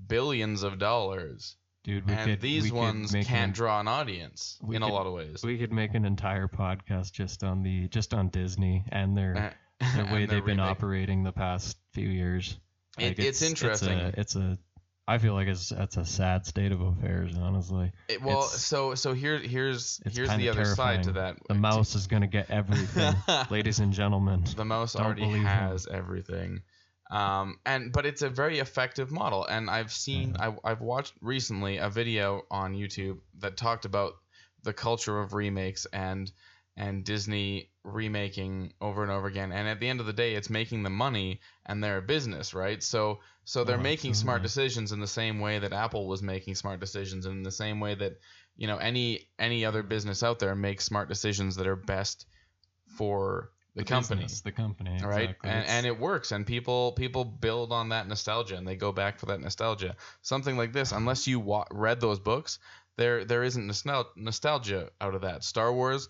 billions 0.08 0.64
of 0.64 0.80
dollars, 0.80 1.56
dude 1.84 2.06
we 2.08 2.14
and 2.14 2.32
could, 2.32 2.42
these 2.42 2.72
ones 2.72 3.12
can't 3.12 3.30
an- 3.30 3.52
draw 3.52 3.80
an 3.80 3.88
audience 3.88 4.60
in 4.70 4.82
a 4.82 4.88
lot 4.88 5.06
of 5.06 5.14
ways. 5.14 5.42
we 5.44 5.58
could 5.58 5.72
make 5.72 5.94
an 5.94 6.04
entire 6.04 6.48
podcast 6.48 7.12
just 7.14 7.44
on 7.44 7.62
the 7.64 7.88
just 7.90 8.14
on 8.14 8.30
Disney 8.30 8.84
and 8.90 9.16
their 9.16 9.54
Uh, 9.80 9.96
the 9.98 10.06
way 10.14 10.26
they've 10.26 10.44
been 10.46 10.60
operating 10.60 11.24
the 11.24 11.32
past 11.32 11.78
few 11.94 12.10
years. 12.10 12.58
It- 12.98 13.20
it's 13.20 13.42
interesting. 13.42 13.98
It's 14.00 14.18
a, 14.18 14.20
it's 14.22 14.36
a 14.36 14.58
I 15.08 15.20
feel 15.20 15.34
like 15.34 15.48
it's 15.48 15.72
it's 15.72 15.98
a 15.98 16.06
sad 16.06 16.46
state 16.48 16.72
of 16.72 16.82
affairs, 16.82 17.36
honestly. 17.40 17.92
It, 18.08 18.22
well, 18.24 18.40
It's- 18.46 18.62
so 18.66 18.96
so 18.96 19.14
here 19.14 19.38
here's 19.38 20.02
here's 20.12 20.36
the 20.36 20.50
other 20.50 20.66
side 20.66 21.04
to 21.04 21.12
that. 21.14 21.38
The 21.48 21.54
mouse 21.54 21.94
is 21.96 22.08
gonna 22.08 22.28
get 22.28 22.50
everything, 22.50 23.14
ladies 23.52 23.80
and 23.80 23.94
gentlemen. 23.94 24.44
The 24.56 24.66
mouse 24.66 24.94
Don't 24.94 25.06
already 25.06 25.22
believe 25.22 25.38
him. 25.42 25.46
has 25.46 25.86
everything. 25.88 26.62
Um, 27.12 27.60
and 27.68 27.92
but 27.92 28.08
it's 28.08 28.24
a 28.24 28.30
very 28.30 28.58
effective 28.58 29.12
model, 29.12 29.46
and 29.46 29.70
I've 29.70 29.92
seen 29.92 30.36
I, 30.40 30.56
I've 30.64 30.82
watched 30.82 31.14
recently 31.22 31.78
a 31.78 31.90
video 31.90 32.42
on 32.50 32.74
YouTube 32.74 33.20
that 33.40 33.58
talked 33.58 33.86
about 33.86 34.14
the 34.64 34.74
culture 34.74 35.20
of 35.20 35.34
remakes 35.34 35.86
and 35.94 36.32
and 36.76 37.04
Disney 37.06 37.70
remaking 37.86 38.74
over 38.82 39.04
and 39.04 39.12
over 39.12 39.28
again. 39.28 39.52
And 39.52 39.68
at 39.68 39.80
the 39.80 39.88
end 39.88 40.00
of 40.00 40.06
the 40.06 40.14
day, 40.14 40.36
it's 40.36 40.50
making 40.50 40.84
them 40.84 40.94
money, 40.94 41.40
and 41.66 41.84
they're 41.84 42.00
a 42.00 42.02
business, 42.02 42.54
right? 42.54 42.82
So 42.82 43.20
so 43.44 43.64
they're 43.64 43.78
Oh, 43.78 43.82
making 43.82 44.16
smart 44.16 44.38
mm-hmm. 44.38 44.44
decisions 44.44 44.92
in 44.92 45.00
the 45.00 45.08
same 45.08 45.40
way 45.40 45.60
that 45.60 45.72
Apple 45.72 46.08
was 46.08 46.22
making 46.24 46.56
smart 46.56 46.80
decisions, 46.80 47.26
and 47.26 47.38
in 47.38 47.44
the 47.44 47.52
same 47.52 47.80
way 47.80 47.96
that 47.96 48.20
you 48.58 48.68
know 48.68 48.78
any 48.78 49.30
any 49.38 49.66
other 49.66 49.84
business 49.84 50.24
out 50.24 50.40
there 50.40 50.56
makes 50.56 50.84
smart 50.84 51.10
decisions 51.10 51.56
that 51.58 51.68
are 51.68 51.76
best 51.76 52.26
for 52.98 53.52
the, 53.76 53.84
company 53.84 54.22
business, 54.22 54.42
the 54.42 54.52
company, 54.52 54.98
right 55.04 55.32
exactly. 55.32 55.50
and, 55.50 55.68
and 55.68 55.86
it 55.86 56.00
works 56.00 56.32
and 56.32 56.48
people 56.48 56.94
people 56.94 57.26
build 57.26 57.74
on 57.74 57.90
that 57.90 58.08
nostalgia 58.08 58.56
and 58.56 58.66
they 58.66 58.78
go 58.78 58.92
back 58.94 59.20
for 59.20 59.26
that 59.26 59.42
nostalgia 59.42 59.96
something 60.22 60.56
like 60.56 60.72
this 60.72 60.94
unless 60.94 61.28
you 61.28 61.42
wa- 61.42 61.66
read 61.72 62.00
those 62.00 62.20
books 62.20 62.60
there 62.96 63.26
there 63.26 63.44
isn't 63.44 63.68
nostal- 63.68 64.08
nostalgia 64.16 64.90
out 65.02 65.14
of 65.14 65.22
that 65.22 65.44
star 65.44 65.74
wars 65.74 66.08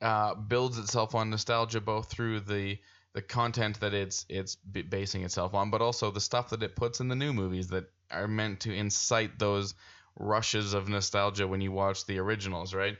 uh, 0.00 0.34
builds 0.34 0.78
itself 0.78 1.14
on 1.14 1.30
nostalgia 1.30 1.80
both 1.80 2.08
through 2.10 2.40
the 2.40 2.78
the 3.14 3.22
content 3.22 3.80
that 3.80 3.94
it's 3.94 4.24
it's 4.28 4.54
b- 4.56 4.82
basing 4.82 5.24
itself 5.24 5.54
on 5.54 5.70
but 5.70 5.80
also 5.82 6.10
the 6.10 6.20
stuff 6.20 6.50
that 6.50 6.62
it 6.62 6.76
puts 6.76 7.00
in 7.00 7.08
the 7.08 7.16
new 7.16 7.32
movies 7.32 7.68
that 7.68 7.84
are 8.10 8.28
meant 8.28 8.60
to 8.60 8.72
incite 8.72 9.38
those 9.38 9.74
rushes 10.18 10.72
of 10.74 10.88
nostalgia 10.88 11.46
when 11.48 11.60
you 11.60 11.72
watch 11.72 12.06
the 12.06 12.18
originals 12.18 12.74
right 12.74 12.96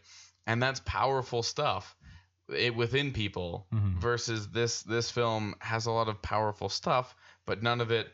and 0.47 0.63
that's 0.63 0.81
powerful 0.81 1.43
stuff 1.43 1.97
it 2.49 2.75
within 2.75 3.13
people 3.13 3.67
Mhm. 3.73 3.99
versus 3.99 4.49
this 4.49 4.83
this 4.83 5.11
film 5.11 5.55
has 5.61 5.87
a 5.87 5.91
lot 5.93 6.09
of 6.09 6.21
powerful 6.23 6.69
stuff 6.69 7.15
but 7.47 7.63
none 7.63 7.81
of 7.81 7.91
it 7.91 8.09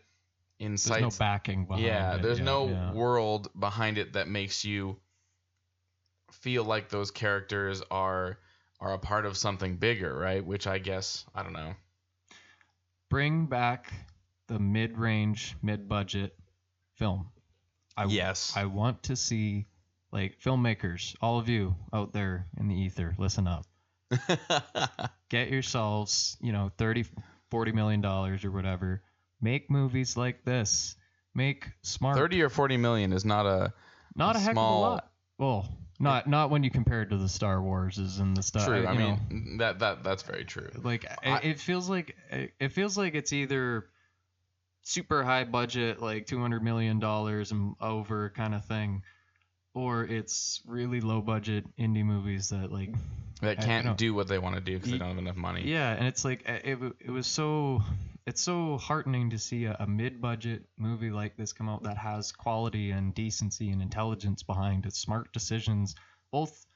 incites. 0.58 1.00
there's 1.00 1.18
no 1.20 1.24
backing 1.24 1.64
behind 1.66 1.84
yeah 1.84 2.16
it. 2.16 2.22
there's 2.22 2.38
yeah, 2.38 2.44
no 2.44 2.68
yeah. 2.68 2.92
world 2.92 3.48
behind 3.58 3.98
it 3.98 4.12
that 4.14 4.28
makes 4.28 4.64
you 4.64 4.96
feel 6.32 6.64
like 6.64 6.88
those 6.88 7.10
characters 7.10 7.82
are 7.90 8.38
are 8.80 8.92
a 8.92 8.98
part 8.98 9.24
of 9.26 9.36
something 9.36 9.76
bigger 9.76 10.14
right 10.16 10.44
which 10.44 10.66
i 10.66 10.78
guess 10.78 11.24
i 11.34 11.42
don't 11.42 11.52
know 11.52 11.74
Bring 13.10 13.46
back 13.46 13.92
the 14.48 14.58
mid-range, 14.58 15.54
mid-budget 15.62 16.36
film. 16.96 17.28
I, 17.96 18.06
Yes. 18.06 18.52
I 18.56 18.64
want 18.64 19.04
to 19.04 19.14
see 19.14 19.66
like 20.10 20.40
filmmakers, 20.40 21.14
all 21.20 21.38
of 21.38 21.48
you 21.48 21.76
out 21.92 22.12
there 22.12 22.46
in 22.58 22.66
the 22.66 22.74
ether, 22.74 23.14
listen 23.18 23.46
up. 23.46 23.66
Get 25.30 25.50
yourselves, 25.50 26.36
you 26.40 26.52
know, 26.52 26.72
30 26.76 27.04
40 27.50 27.72
million 27.72 28.00
dollars 28.00 28.44
or 28.44 28.50
whatever. 28.50 29.02
Make 29.40 29.70
movies 29.70 30.16
like 30.16 30.44
this. 30.44 30.96
Make 31.34 31.68
smart 31.82 32.16
30 32.16 32.42
or 32.42 32.48
40 32.48 32.76
million 32.78 33.12
is 33.12 33.24
not 33.24 33.46
a 33.46 33.72
not 34.16 34.34
a 34.34 34.38
heck 34.40 34.52
small- 34.52 34.84
of 34.84 34.90
a 34.90 34.94
lot. 34.94 35.10
Well, 35.38 35.68
not 36.00 36.26
not 36.26 36.50
when 36.50 36.64
you 36.64 36.70
compare 36.70 37.02
it 37.02 37.10
to 37.10 37.16
the 37.16 37.28
Star 37.28 37.58
Warses 37.58 38.20
and 38.20 38.36
the 38.36 38.42
stuff. 38.42 38.66
true 38.66 38.86
i 38.86 38.94
know, 38.96 39.18
mean 39.30 39.58
that 39.58 39.78
that 39.78 40.02
that's 40.02 40.22
very 40.22 40.44
true. 40.44 40.70
Like 40.82 41.06
I- 41.24 41.38
it, 41.40 41.60
feels 41.60 41.88
like 41.88 42.16
it 42.60 42.72
feels 42.72 42.98
like 42.98 43.14
it's 43.14 43.32
either 43.32 43.86
super 44.82 45.22
high 45.22 45.44
budget, 45.44 46.02
like 46.02 46.26
200 46.26 46.62
million 46.62 46.98
dollars 46.98 47.52
and 47.52 47.74
over 47.80 48.30
kind 48.30 48.54
of 48.54 48.64
thing, 48.64 49.02
or 49.72 50.04
it's 50.04 50.60
really 50.66 51.00
low 51.00 51.20
budget 51.20 51.64
indie 51.78 52.04
movies 52.04 52.50
that 52.50 52.70
like 52.72 52.90
that 53.40 53.58
I- 53.58 53.62
I 53.62 53.64
can't 53.64 53.98
don't- 53.98 54.14
what 54.14 54.28
they 54.28 54.38
want 54.38 54.56
to 54.56 54.60
do 54.60 54.74
because 54.74 54.90
they 54.92 54.98
don't 54.98 55.08
have 55.08 55.18
enough 55.18 55.36
money. 55.36 55.62
Yeah, 55.64 55.92
and 55.94 56.06
it's 56.06 56.24
like 56.24 56.46
it, 56.48 56.78
it 57.00 57.10
was 57.10 57.26
so 57.26 57.82
it's 58.26 58.40
so 58.40 58.78
heartening 58.78 59.30
to 59.30 59.38
see 59.38 59.64
a, 59.66 59.76
a 59.80 59.86
mid-budget 59.86 60.64
movie 60.78 61.10
like 61.10 61.36
this 61.36 61.52
come 61.52 61.68
out 61.68 61.82
that 61.82 61.98
has 61.98 62.32
quality 62.32 62.90
and 62.90 63.14
decency 63.14 63.70
and 63.70 63.82
intelligence 63.82 64.42
behind 64.42 64.86
it, 64.86 64.94
smart 64.94 65.32
decisions, 65.32 65.94
both 66.32 66.66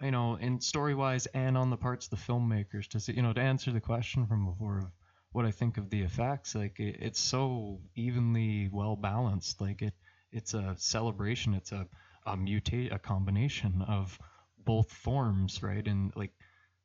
you 0.00 0.12
know, 0.12 0.36
in 0.36 0.60
story 0.60 0.94
wise 0.94 1.26
and 1.26 1.58
on 1.58 1.70
the 1.70 1.76
parts 1.76 2.06
of 2.06 2.10
the 2.10 2.16
filmmakers 2.32 2.86
to 2.88 3.00
see, 3.00 3.12
you 3.12 3.22
know, 3.22 3.32
to 3.32 3.40
answer 3.40 3.72
the 3.72 3.80
question 3.80 4.26
from 4.26 4.46
before 4.46 4.78
of 4.78 4.92
what 5.32 5.44
I 5.44 5.50
think 5.50 5.76
of 5.76 5.90
the 5.90 6.02
effects, 6.02 6.54
like 6.54 6.78
it, 6.78 6.96
it's 7.00 7.20
so 7.20 7.80
evenly 7.96 8.68
well 8.72 8.96
balanced. 8.96 9.60
Like 9.60 9.82
it, 9.82 9.94
it's 10.30 10.54
a 10.54 10.74
celebration. 10.78 11.54
It's 11.54 11.72
a 11.72 11.86
a 12.26 12.36
mutate, 12.36 12.94
a 12.94 12.98
combination 12.98 13.82
of 13.88 14.18
both 14.64 14.92
forms, 14.92 15.62
right? 15.62 15.86
And 15.86 16.12
like, 16.14 16.32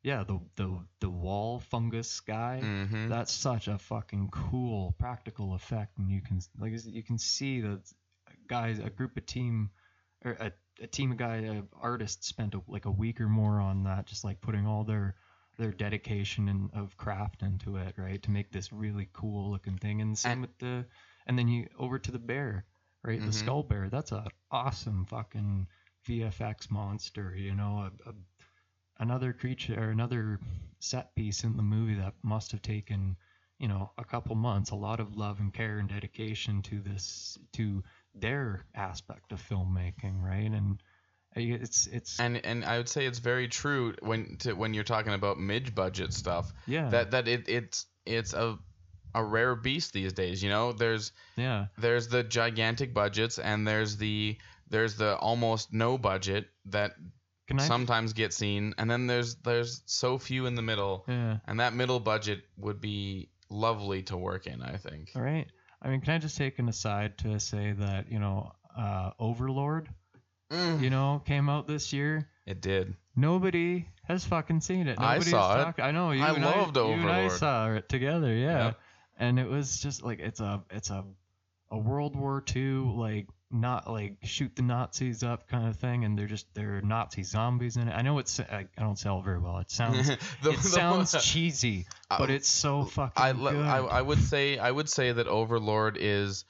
yeah, 0.04 0.22
the 0.22 0.38
the 0.54 0.78
the 1.00 1.10
wall 1.10 1.58
fungus 1.58 2.20
guy. 2.20 2.60
hmm 2.60 3.08
That's 3.08 3.32
such 3.32 3.66
a 3.66 3.78
fucking 3.78 4.28
cool 4.30 4.94
practical 4.98 5.54
effect, 5.54 5.98
and 5.98 6.08
you 6.10 6.20
can 6.22 6.38
like 6.58 6.72
you 6.86 7.02
can 7.02 7.18
see 7.18 7.60
that 7.62 7.80
guys, 8.46 8.78
a 8.78 8.90
group 8.90 9.16
of 9.16 9.26
team, 9.26 9.70
or 10.24 10.32
a, 10.32 10.52
a 10.82 10.86
team 10.86 11.10
of 11.12 11.16
guy 11.18 11.46
uh, 11.46 11.62
artists 11.80 12.28
spent 12.28 12.54
a, 12.54 12.60
like 12.68 12.84
a 12.84 12.90
week 12.90 13.20
or 13.20 13.28
more 13.28 13.58
on 13.60 13.84
that, 13.84 14.06
just 14.06 14.22
like 14.24 14.40
putting 14.40 14.66
all 14.66 14.84
their 14.84 15.16
their 15.58 15.70
dedication 15.72 16.48
and 16.48 16.68
of 16.74 16.96
craft 16.96 17.42
into 17.42 17.76
it, 17.76 17.94
right, 17.96 18.22
to 18.22 18.30
make 18.30 18.50
this 18.52 18.72
really 18.72 19.08
cool 19.12 19.50
looking 19.50 19.78
thing. 19.78 20.00
And 20.02 20.18
same 20.18 20.32
And- 20.32 20.40
with 20.42 20.58
the, 20.58 20.84
and 21.26 21.38
then 21.38 21.48
you 21.48 21.68
over 21.78 21.98
to 21.98 22.10
the 22.10 22.18
bear, 22.18 22.66
right, 23.04 23.20
Mhm. 23.20 23.26
the 23.26 23.32
skull 23.32 23.62
bear. 23.62 23.88
That's 23.88 24.10
a 24.12 24.26
awesome 24.50 25.04
fucking 25.06 25.68
VFX 26.08 26.70
monster, 26.70 27.34
you 27.36 27.54
know, 27.54 27.88
a, 28.06 28.10
a 28.10 28.14
another 28.98 29.32
creature 29.32 29.78
or 29.78 29.90
another 29.90 30.38
set 30.78 31.14
piece 31.14 31.44
in 31.44 31.56
the 31.56 31.62
movie 31.62 31.94
that 31.94 32.14
must 32.22 32.52
have 32.52 32.62
taken 32.62 33.16
you 33.58 33.68
know 33.68 33.90
a 33.98 34.04
couple 34.04 34.34
months 34.34 34.70
a 34.70 34.74
lot 34.74 35.00
of 35.00 35.16
love 35.16 35.40
and 35.40 35.54
care 35.54 35.78
and 35.78 35.88
dedication 35.88 36.62
to 36.62 36.80
this 36.80 37.38
to 37.52 37.82
their 38.14 38.64
aspect 38.74 39.32
of 39.32 39.42
filmmaking 39.42 40.22
right? 40.22 40.50
And 40.50 40.80
it's 41.36 41.86
it's 41.88 42.20
And 42.20 42.44
and 42.44 42.64
I 42.64 42.78
would 42.78 42.88
say 42.88 43.06
it's 43.06 43.18
very 43.18 43.48
true 43.48 43.94
when 44.00 44.36
to, 44.40 44.52
when 44.52 44.74
you're 44.74 44.84
talking 44.84 45.14
about 45.14 45.38
mid 45.38 45.74
budget 45.74 46.12
stuff. 46.12 46.52
Yeah. 46.66 46.88
That 46.90 47.10
that 47.10 47.28
it 47.28 47.48
it's 47.48 47.86
it's 48.06 48.34
a 48.34 48.58
a 49.14 49.24
rare 49.24 49.54
beast 49.54 49.92
these 49.92 50.12
days. 50.12 50.42
You 50.42 50.50
know, 50.50 50.72
there's 50.72 51.12
yeah. 51.36 51.66
there's 51.78 52.08
the 52.08 52.22
gigantic 52.22 52.94
budgets 52.94 53.38
and 53.38 53.66
there's 53.66 53.96
the 53.96 54.36
there's 54.68 54.96
the 54.96 55.16
almost 55.16 55.72
no 55.72 55.98
budget 55.98 56.46
that 56.66 56.92
sometimes 57.58 58.12
get 58.12 58.32
seen 58.32 58.74
and 58.78 58.90
then 58.90 59.06
there's 59.06 59.36
there's 59.36 59.82
so 59.86 60.18
few 60.18 60.46
in 60.46 60.54
the 60.54 60.62
middle 60.62 61.04
yeah 61.08 61.38
and 61.46 61.60
that 61.60 61.74
middle 61.74 62.00
budget 62.00 62.42
would 62.56 62.80
be 62.80 63.28
lovely 63.50 64.02
to 64.02 64.16
work 64.16 64.46
in 64.46 64.62
i 64.62 64.76
think 64.76 65.10
all 65.14 65.22
right 65.22 65.46
I 65.82 65.88
mean 65.88 66.00
can 66.00 66.14
I 66.14 66.18
just 66.18 66.38
take 66.38 66.58
an 66.58 66.68
aside 66.70 67.18
to 67.18 67.38
say 67.38 67.72
that 67.72 68.10
you 68.10 68.18
know 68.18 68.52
uh 68.76 69.10
Overlord 69.18 69.88
Mm, 70.50 70.82
you 70.82 70.90
know 70.90 71.22
came 71.24 71.48
out 71.48 71.66
this 71.66 71.92
year 71.92 72.28
it 72.46 72.60
did 72.60 72.94
Nobody 73.16 73.86
has 74.08 74.24
fucking 74.24 74.60
seen 74.60 74.88
it. 74.88 74.98
I 74.98 75.14
Nobody's 75.14 75.30
saw 75.30 75.68
it. 75.68 75.80
I 75.80 75.92
know 75.92 76.10
you 76.10 76.22
I 76.22 76.32
and 76.32 76.44
loved 76.44 76.76
I, 76.76 76.86
you 76.86 76.92
and 76.94 77.10
I 77.10 77.28
saw 77.28 77.72
it 77.72 77.88
together, 77.88 78.34
yeah. 78.34 78.66
Yep. 78.66 78.78
And 79.18 79.38
it 79.38 79.48
was 79.48 79.80
just 79.80 80.02
like 80.02 80.18
it's 80.18 80.40
a 80.40 80.64
it's 80.70 80.90
a 80.90 81.04
a 81.70 81.78
World 81.78 82.16
War 82.16 82.42
II 82.54 82.62
like 82.96 83.28
not 83.54 83.90
like 83.90 84.16
shoot 84.24 84.54
the 84.56 84.62
Nazis 84.62 85.22
up 85.22 85.48
kind 85.48 85.68
of 85.68 85.76
thing, 85.76 86.04
and 86.04 86.18
they're 86.18 86.26
just 86.26 86.52
they're 86.54 86.80
Nazi 86.82 87.22
zombies 87.22 87.76
in 87.76 87.88
it. 87.88 87.92
I 87.92 88.02
know 88.02 88.18
it's 88.18 88.40
I, 88.40 88.66
I 88.76 88.82
don't 88.82 88.98
sell 88.98 89.20
it 89.20 89.24
very 89.24 89.38
well. 89.38 89.58
It 89.58 89.70
sounds 89.70 90.08
The- 90.42 90.50
it 90.50 90.56
the- 90.62 90.68
sounds 90.68 91.14
cheesy, 91.24 91.86
but 92.08 92.28
Uh, 92.30 92.32
it's 92.34 92.48
so 92.48 92.84
fucking 92.84 93.22
I, 93.22 93.32
good. 93.32 93.64
I 93.64 93.78
I 93.78 94.02
would 94.02 94.20
say 94.22 94.58
I 94.58 94.70
would 94.70 94.88
say 94.90 95.12
that 95.12 95.26
Overlord 95.28 95.96
is 96.00 96.44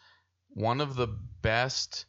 one 0.48 0.80
of 0.80 0.96
the 0.96 1.09
best 1.42 2.07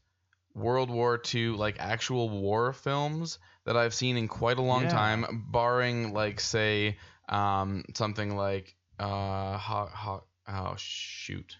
World 0.53 0.89
War 0.89 1.21
II 1.33 1.49
like 1.49 1.75
actual 1.79 2.29
war 2.29 2.71
films 2.73 3.39
that 3.65 3.75
I've 3.75 3.93
seen 3.93 4.15
in 4.15 4.27
quite 4.27 4.57
a 4.57 4.61
long 4.61 4.83
Yeah. 4.83 4.89
time, 4.89 5.45
barring 5.51 6.13
like 6.13 6.39
say 6.39 6.97
um, 7.27 7.83
something 7.95 8.35
like 8.37 8.75
uh 8.97 9.57
ho, 9.57 9.89
ho, 9.91 10.23
oh 10.47 10.75
shoot 10.77 11.57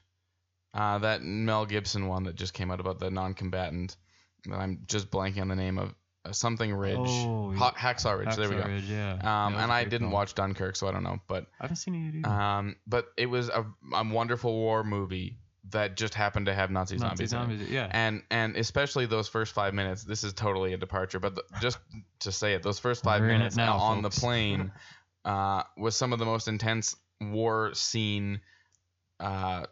uh, 0.76 1.00
that 1.00 1.24
Mel 1.24 1.66
Gibson 1.66 2.08
one 2.08 2.24
that 2.26 2.36
just 2.36 2.54
came 2.54 2.70
out 2.70 2.80
about 2.80 3.00
the 3.00 3.10
non-combatant 3.10 3.98
I'm 4.54 4.82
just 4.86 5.10
blanking 5.10 5.42
on 5.42 5.48
the 5.48 5.56
name 5.56 5.80
of 5.80 5.96
uh, 6.26 6.32
something 6.32 6.72
Ridge 6.74 6.98
Oh, 7.00 7.52
ha- 7.56 7.74
Hacksaw 7.76 8.20
Ridge 8.20 8.36
there 8.36 8.50
we 8.50 8.56
go 8.56 8.64
Ridge, 8.68 8.84
yeah. 8.84 9.14
um, 9.14 9.54
Yeah, 9.54 9.64
and 9.64 9.72
I 9.72 9.86
didn't 9.86 10.12
watch 10.12 10.36
Dunkirk 10.36 10.76
so 10.76 10.88
I 10.88 10.92
don't 10.92 11.04
know 11.04 11.20
but 11.28 11.46
I 11.60 11.64
haven't 11.64 11.78
seen 11.78 11.96
it 11.96 12.18
either. 12.20 12.30
um, 12.30 12.76
but 12.86 13.08
it 13.18 13.26
was 13.28 13.50
a, 13.50 13.66
a 13.94 14.08
wonderful 14.08 14.54
war 14.54 14.84
movie 14.84 15.38
that 15.72 15.98
just 15.98 16.14
happened 16.14 16.46
to 16.46 16.54
have 16.54 16.70
Nazi, 16.70 16.96
Nazi 16.98 17.26
zombies. 17.26 17.30
zombies, 17.60 17.70
yeah. 17.72 17.90
And 17.92 18.22
and 18.30 18.56
especially 18.56 19.08
those 19.08 19.28
first 19.28 19.52
five 19.52 19.74
minutes. 19.74 20.04
This 20.04 20.24
is 20.24 20.32
totally 20.34 20.74
a 20.74 20.78
departure, 20.78 21.20
but 21.20 21.34
the, 21.34 21.44
just 21.60 21.80
to 22.20 22.32
say 22.32 22.54
it, 22.54 22.62
those 22.62 22.78
first 22.78 23.04
5 23.04 23.20
We're 23.22 23.28
minutes 23.30 23.56
now, 23.56 23.78
on 23.78 24.04
folks. 24.04 24.16
the 24.16 24.22
plane 24.22 24.72
uh, 25.26 25.64
was 25.76 25.96
some 25.96 26.14
of 26.14 26.20
the 26.20 26.26
most 26.26 26.48
intense 26.48 26.96
war 27.20 27.74
scene, 27.74 28.42
uh, 29.20 29.66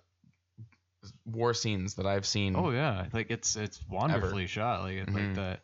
war 1.26 1.54
scenes 1.54 1.96
that 1.96 2.06
I've 2.06 2.26
seen. 2.26 2.56
Oh 2.56 2.70
yeah, 2.72 3.06
like 3.14 3.32
it's 3.32 3.56
it's 3.56 3.80
wonderfully 3.90 4.48
shot. 4.48 4.82
Like 4.82 4.96
it, 4.96 5.08
Mhm. 5.08 5.14
like 5.14 5.36
that 5.36 5.60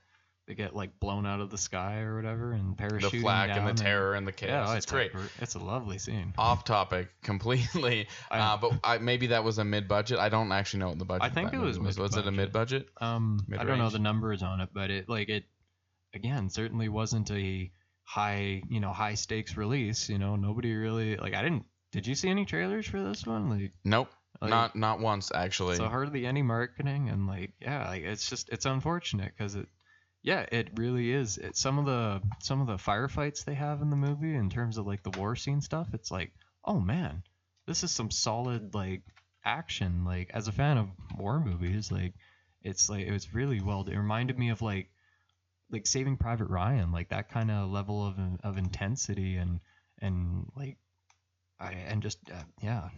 they 0.48 0.56
get 0.56 0.76
like 0.76 1.00
blown 1.00 1.28
out 1.28 1.42
of 1.42 1.52
the 1.52 1.58
sky 1.60 2.00
or 2.00 2.16
whatever 2.16 2.54
and 2.54 2.76
the 2.76 2.82
parachuting 2.84 3.22
flak 3.22 3.50
down 3.50 3.68
and 3.68 3.78
the 3.78 3.84
terror 3.84 4.16
and 4.16 4.26
the 4.28 4.32
chaos. 4.32 4.68
Yeah, 4.70 4.76
it's 4.78 4.86
great. 4.88 5.14
A, 5.14 5.20
it's 5.42 5.54
a 5.56 5.60
lovely 5.60 6.00
scene. 6.00 6.34
Off 6.40 6.64
topic 6.64 7.08
completely, 7.24 8.08
I- 8.32 8.40
uh, 8.40 8.58
but 8.58 8.72
I, 8.84 8.98
maybe 8.98 9.28
that 9.28 9.44
was 9.44 9.60
a 9.60 9.64
mid 9.64 9.88
budget. 9.88 10.18
I 10.18 10.30
don't 10.30 10.52
actually 10.52 10.80
know 10.80 10.90
what 10.90 10.98
the 11.00 11.06
budget. 11.06 11.22
Was. 11.24 11.32
I 11.32 11.34
think 11.36 11.54
it 11.54 11.60
was 11.60 11.78
was. 11.78 12.00
Was 12.00 12.18
it 12.18 12.26
a 12.26 12.32
mid 12.32 12.52
budget? 12.52 12.88
Um, 13.00 13.46
I 13.58 13.64
don't 13.64 13.78
know 13.78 13.90
the 13.90 14.00
numbers 14.00 14.42
on 14.42 14.62
it, 14.62 14.70
but 14.74 14.90
it 14.90 15.08
like 15.10 15.30
it 15.30 15.44
again 16.14 16.50
certainly 16.50 16.90
wasn't 16.90 17.30
a 17.32 17.72
high 18.04 18.64
you 18.70 18.80
know 18.80 18.92
high 18.92 19.14
stakes 19.16 19.56
release. 19.56 20.10
You 20.10 20.18
know, 20.18 20.36
nobody 20.36 20.74
really 20.74 21.18
like 21.18 21.36
I 21.36 21.44
didn't. 21.44 21.66
Did 21.92 22.08
you 22.08 22.16
see 22.16 22.30
any 22.30 22.46
trailers 22.46 22.86
for 22.88 23.02
this 23.02 23.26
one? 23.26 23.50
Like, 23.50 23.72
Nope. 23.84 24.10
Not 24.42 24.76
not 24.76 25.00
once 25.00 25.32
actually. 25.34 25.76
so 25.76 25.88
hardly 25.88 26.26
any 26.26 26.42
marketing 26.42 27.10
and 27.10 27.28
like 27.28 27.52
yeah, 27.60 27.88
like 27.90 28.04
it's 28.04 28.30
just 28.30 28.50
it's 28.50 28.66
unfortunate 28.66 29.34
because 29.38 29.56
it 29.56 29.68
yeah 30.24 30.46
it 30.52 30.70
really 30.76 31.12
is. 31.12 31.38
It, 31.38 31.58
some 31.58 31.78
of 31.78 31.86
the 31.86 32.22
some 32.40 32.62
of 32.62 32.68
the 32.68 32.78
firefights 32.78 33.44
they 33.44 33.56
have 33.56 33.82
in 33.82 33.90
the 33.90 33.96
movie 33.96 34.36
in 34.36 34.50
terms 34.50 34.78
of 34.78 34.88
like 34.88 35.04
the 35.04 35.18
war 35.20 35.36
scene 35.36 35.62
stuff, 35.62 35.88
it's 35.94 36.12
like 36.12 36.32
oh 36.64 36.80
man, 36.80 37.24
this 37.68 37.84
is 37.84 37.92
some 37.92 38.12
solid 38.12 38.74
like 38.74 39.02
action. 39.44 40.06
Like 40.06 40.32
as 40.34 40.48
a 40.48 40.54
fan 40.54 40.78
of 40.78 40.88
war 41.18 41.40
movies, 41.40 41.92
like 41.92 42.14
it's 42.62 42.90
like 42.90 43.06
it 43.06 43.12
was 43.12 43.34
really 43.34 43.62
well. 43.62 43.86
It 43.88 43.98
reminded 43.98 44.40
me 44.40 44.50
of 44.50 44.62
like 44.62 44.90
like 45.72 45.86
Saving 45.86 46.18
Private 46.18 46.50
Ryan, 46.50 46.92
like 46.92 47.10
that 47.10 47.30
kind 47.30 47.52
of 47.52 47.70
level 47.70 48.06
of 48.06 48.16
of 48.44 48.58
intensity 48.58 49.36
and 49.36 49.60
and 50.02 50.50
like 50.56 50.78
I 51.60 51.74
and 51.74 52.02
just 52.02 52.20
uh, 52.32 52.44
yeah 52.62 52.90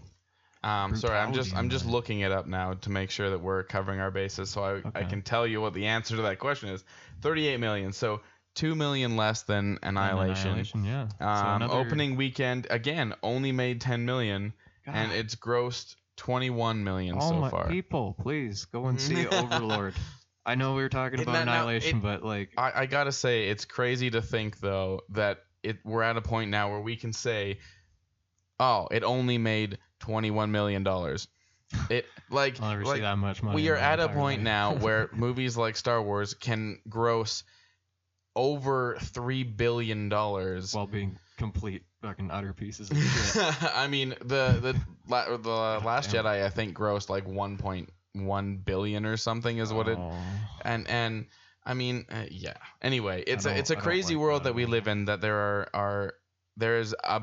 Um, 0.63 0.95
sorry, 0.95 1.17
I'm 1.17 1.33
just 1.33 1.55
I'm 1.55 1.69
just 1.69 1.85
looking 1.85 2.19
it 2.19 2.31
up 2.31 2.45
now 2.45 2.73
to 2.75 2.89
make 2.91 3.09
sure 3.09 3.31
that 3.31 3.39
we're 3.41 3.63
covering 3.63 3.99
our 3.99 4.11
bases, 4.11 4.49
so 4.51 4.63
I, 4.63 4.99
I 4.99 5.03
can 5.05 5.21
tell 5.23 5.47
you 5.47 5.59
what 5.61 5.73
the 5.73 5.87
answer 5.87 6.15
to 6.17 6.21
that 6.23 6.37
question 6.39 6.69
is. 6.69 6.83
38 7.21 7.57
million, 7.59 7.91
so 7.93 8.21
two 8.53 8.75
million 8.75 9.15
less 9.17 9.41
than 9.43 9.79
Annihilation. 9.81 10.47
Annihilation, 10.51 10.83
yeah. 10.85 11.07
So 11.19 11.25
Um, 11.25 11.55
another- 11.63 11.73
Opening 11.79 12.15
weekend 12.15 12.67
again 12.69 13.13
only 13.23 13.51
made 13.51 13.81
10 13.81 14.05
million, 14.05 14.53
and 14.85 15.11
it's 15.11 15.35
grossed 15.35 15.95
21 16.17 16.83
million 16.83 17.15
oh 17.19 17.29
so 17.29 17.35
my 17.37 17.49
far. 17.49 17.67
people, 17.67 18.15
please 18.21 18.65
go 18.65 18.85
and 18.85 19.01
see 19.01 19.25
Overlord. 19.31 19.95
I 20.45 20.53
know 20.55 20.75
we 20.75 20.83
were 20.83 20.89
talking 20.89 21.21
about 21.21 21.33
no, 21.33 21.43
no, 21.45 21.51
Annihilation, 21.53 21.97
it- 21.99 22.03
but 22.03 22.23
like 22.23 22.51
I, 22.57 22.71
I 22.81 22.85
gotta 22.85 23.11
say, 23.11 23.47
it's 23.47 23.65
crazy 23.65 24.11
to 24.11 24.21
think 24.21 24.59
though 24.59 25.01
that 25.09 25.39
it 25.63 25.77
we're 25.83 26.03
at 26.03 26.17
a 26.17 26.21
point 26.21 26.51
now 26.51 26.69
where 26.69 26.81
we 26.81 26.95
can 26.97 27.13
say, 27.13 27.57
oh, 28.59 28.87
it 28.91 29.03
only 29.03 29.37
made 29.39 29.77
21 30.01 30.51
million 30.51 30.83
dollars. 30.83 31.27
It 31.89 32.05
like 32.29 32.59
I'll 32.61 32.71
never 32.71 32.83
like, 32.83 32.95
see 32.97 33.01
that 33.01 33.17
much 33.17 33.41
money. 33.41 33.55
we 33.55 33.69
are 33.69 33.75
at 33.77 33.99
a 33.99 34.09
point 34.09 34.39
life. 34.41 34.43
now 34.43 34.75
where 34.79 35.09
movies 35.13 35.55
like 35.55 35.77
Star 35.77 36.01
Wars 36.01 36.33
can 36.33 36.79
gross 36.89 37.43
over 38.35 38.97
three 39.01 39.43
billion 39.43 40.09
dollars. 40.09 40.73
while 40.73 40.87
being 40.87 41.17
complete 41.37 41.83
fucking 42.01 42.29
utter 42.31 42.53
pieces 42.53 42.91
of 42.91 42.97
shit. 43.33 43.75
I 43.75 43.87
mean, 43.87 44.09
the 44.19 44.57
the 44.61 44.79
la- 45.07 45.37
the 45.37 45.49
Last 45.85 46.11
damn. 46.11 46.25
Jedi 46.25 46.43
I 46.43 46.49
think 46.49 46.77
grossed 46.77 47.09
like 47.09 47.25
1.1 47.25 48.65
billion 48.65 49.05
or 49.05 49.17
something 49.17 49.57
is 49.57 49.71
what 49.73 49.87
it 49.87 49.97
Oh. 49.97 50.13
and 50.63 50.87
and 50.89 51.25
I 51.63 51.73
mean, 51.75 52.05
uh, 52.11 52.25
yeah. 52.31 52.55
Anyway, 52.81 53.23
it's 53.27 53.45
a 53.45 53.55
it's 53.57 53.69
a 53.69 53.77
I 53.77 53.81
crazy 53.81 54.15
like 54.15 54.21
world 54.23 54.41
that 54.41 54.49
that 54.49 54.55
we 54.55 54.65
live 54.65 54.87
in. 54.87 55.05
That 55.05 55.21
there 55.21 55.37
are 55.37 55.67
are 55.73 56.13
there 56.57 56.79
is 56.79 56.95
a 57.03 57.19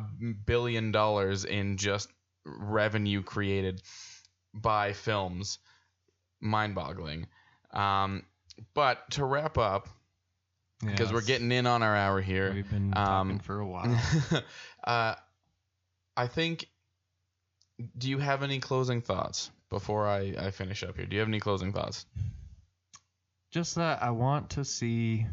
billion 0.46 0.92
dollars 0.92 1.44
in 1.44 1.76
just 1.76 2.08
revenue 2.44 3.22
created 3.22 3.82
by 4.54 4.92
films. 4.92 5.58
Mind-boggling. 6.40 7.26
Um, 7.72 8.24
but 8.74 9.10
to 9.12 9.24
wrap 9.24 9.58
up, 9.58 9.88
because 10.84 11.12
we're 11.12 11.22
getting 11.22 11.50
in 11.50 11.66
on 11.66 11.82
our 11.82 11.96
hour 11.96 12.20
here, 12.20 12.52
We've 12.54 12.70
been 12.70 12.92
um, 12.96 13.04
talking 13.04 13.38
for 13.40 13.58
a 13.58 13.66
while. 13.66 14.00
uh, 14.84 15.14
I 16.16 16.26
think. 16.26 16.68
Do 17.96 18.10
you 18.10 18.18
have 18.18 18.42
any 18.42 18.58
closing 18.58 19.00
thoughts 19.00 19.50
before 19.70 20.08
I, 20.08 20.34
I 20.36 20.50
finish 20.50 20.82
up 20.82 20.96
here? 20.96 21.06
Do 21.06 21.14
you 21.14 21.20
have 21.20 21.28
any 21.28 21.38
closing 21.38 21.72
thoughts? 21.72 22.06
Just 23.52 23.76
that 23.76 24.02
I 24.02 24.10
want 24.10 24.50
to 24.50 24.64
see 24.64 25.26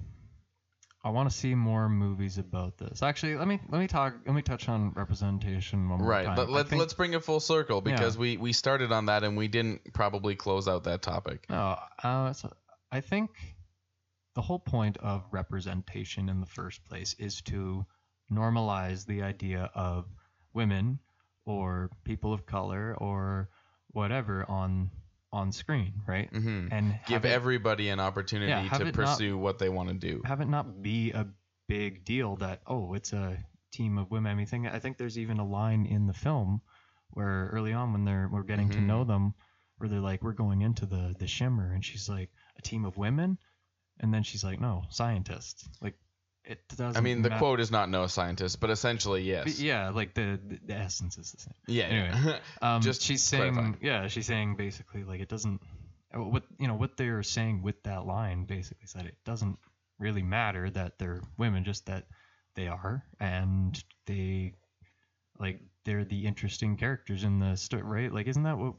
I 1.06 1.10
want 1.10 1.30
to 1.30 1.38
see 1.38 1.54
more 1.54 1.88
movies 1.88 2.40
about 2.40 2.80
this. 2.80 3.04
Actually, 3.04 3.36
let 3.38 3.48
me 3.48 3.60
let 3.70 3.78
me 3.80 3.86
talk. 3.86 4.16
Let 4.26 4.34
me 4.36 4.42
touch 4.42 4.68
on 4.68 4.92
representation 4.96 5.88
one 5.88 6.00
more 6.00 6.08
Right. 6.10 6.26
time. 6.26 6.40
I 6.40 6.44
let, 6.44 6.68
think- 6.68 6.80
let's 6.80 6.96
bring 6.96 7.14
it 7.14 7.24
full 7.24 7.40
circle 7.40 7.82
Yeah. 7.86 7.92
because 7.94 8.18
we, 8.18 8.38
we 8.38 8.52
started 8.54 8.92
on 8.92 9.06
that 9.06 9.24
and 9.24 9.38
we 9.38 9.48
didn't 9.48 9.94
probably 9.94 10.36
close 10.36 10.68
out 10.68 10.84
that 10.86 11.04
topic. 11.04 11.46
No, 11.48 11.78
uh, 12.04 12.34
so 12.34 12.52
I 12.92 13.02
think 13.02 13.30
the 14.34 14.42
whole 14.42 14.58
point 14.60 14.98
of 14.98 15.24
representation 15.32 16.28
in 16.28 16.40
the 16.40 16.48
first 16.48 16.84
place 16.86 17.14
is 17.20 17.40
to 17.44 17.86
normalize 18.32 19.06
the 19.06 19.22
idea 19.22 19.70
of 19.76 20.06
women 20.54 20.98
or 21.46 21.92
people 22.04 22.34
of 22.34 22.48
color 22.48 22.96
or 22.98 23.50
whatever 23.92 24.44
on 24.50 24.90
on 25.36 25.52
screen, 25.52 25.94
right? 26.08 26.32
Mm-hmm. 26.32 26.68
And 26.72 27.00
Give 27.08 27.26
it- 27.26 27.30
everybody 27.32 27.90
an 27.90 28.00
opportunity 28.00 28.50
Yeah, 28.52 28.70
to 28.70 28.82
it 28.82 28.86
not- 28.86 28.94
pursue 28.94 29.38
what 29.38 29.60
they 29.60 29.70
want 29.70 29.90
to 29.90 29.96
do. 29.96 30.22
have 30.26 30.42
it 30.42 30.48
not 30.48 30.82
be 30.82 31.12
a 31.12 31.28
big 31.68 32.06
deal 32.06 32.36
that 32.38 32.62
oh 32.68 32.94
it's 32.94 33.12
a 33.14 33.38
team 33.72 33.98
of 33.98 34.10
women. 34.12 34.32
I 34.32 34.36
mean, 34.36 34.46
think, 34.46 34.68
I 34.68 34.80
think 34.80 34.98
there's 34.98 35.18
even 35.20 35.40
a 35.40 35.46
line 35.46 35.86
in 35.86 36.08
the 36.08 36.14
film 36.14 36.62
where 37.10 37.50
early 37.52 37.74
on 37.74 37.92
when 37.94 38.06
they're 38.06 38.30
we're 38.32 38.44
getting 38.44 38.70
to 38.70 38.78
Mhm. 38.78 38.86
know 38.86 39.04
them, 39.04 39.34
where 39.78 39.90
they're 39.90 40.00
like 40.12 40.24
we're 40.24 40.34
going 40.46 40.62
into 40.62 40.86
the 40.86 41.14
the 41.20 41.28
shimmer, 41.28 41.74
and 41.74 41.84
she's 41.84 42.08
like 42.08 42.30
a 42.58 42.62
team 42.62 42.86
of 42.86 42.98
women, 42.98 43.38
and 44.00 44.14
then 44.14 44.24
she's 44.24 44.44
like 44.44 44.60
no 44.62 44.84
scientists. 44.90 45.68
Like 45.82 45.96
it 46.48 46.60
doesn't. 46.76 46.98
I 46.98 47.02
mean, 47.02 47.22
the 47.22 47.30
quote 47.32 47.60
is 47.60 47.72
not 47.72 47.90
no 47.90 48.08
scientist, 48.08 48.60
but 48.60 48.70
essentially, 48.70 49.22
but 49.22 49.48
yes. 49.48 49.60
Yeah, 49.60 49.90
like 49.90 50.14
the, 50.14 50.40
the 50.48 50.60
the 50.66 50.74
essence 50.76 51.18
is 51.18 51.32
the 51.32 51.40
same. 51.42 51.54
Yeah. 51.68 51.84
Anyway. 51.86 52.40
Um, 52.62 52.82
Just 52.82 53.02
she's 53.02 53.24
saying, 53.24 53.54
clarifying. 53.54 53.78
yeah, 53.82 54.08
she's 54.08 54.26
saying 54.28 54.56
basically 54.56 55.04
like 55.04 55.20
it 55.22 55.30
doesn't. 55.30 55.62
uh, 56.16 56.20
What 56.24 56.44
you 56.60 56.68
know, 56.68 56.76
what 56.76 56.98
they're 56.98 57.24
saying 57.24 57.62
with 57.64 57.82
that 57.84 58.06
line 58.06 58.46
basically 58.46 58.88
said 58.88 59.06
it 59.06 59.18
doesn't 59.26 59.58
really 60.00 60.24
matter 60.24 60.70
that 60.70 61.00
they're 61.00 61.22
women, 61.38 61.64
just 61.64 61.86
that 61.88 62.06
they 62.56 62.68
are, 62.68 63.04
and 63.20 63.82
they 64.06 64.54
like 65.40 65.60
they're 65.84 66.06
the 66.06 66.26
interesting 66.26 66.78
characters 66.78 67.24
in 67.24 67.40
the 67.40 67.56
story, 67.56 67.84
right? 67.84 68.12
Like, 68.14 68.28
isn't 68.28 68.44
that 68.44 68.58
what? 68.58 68.74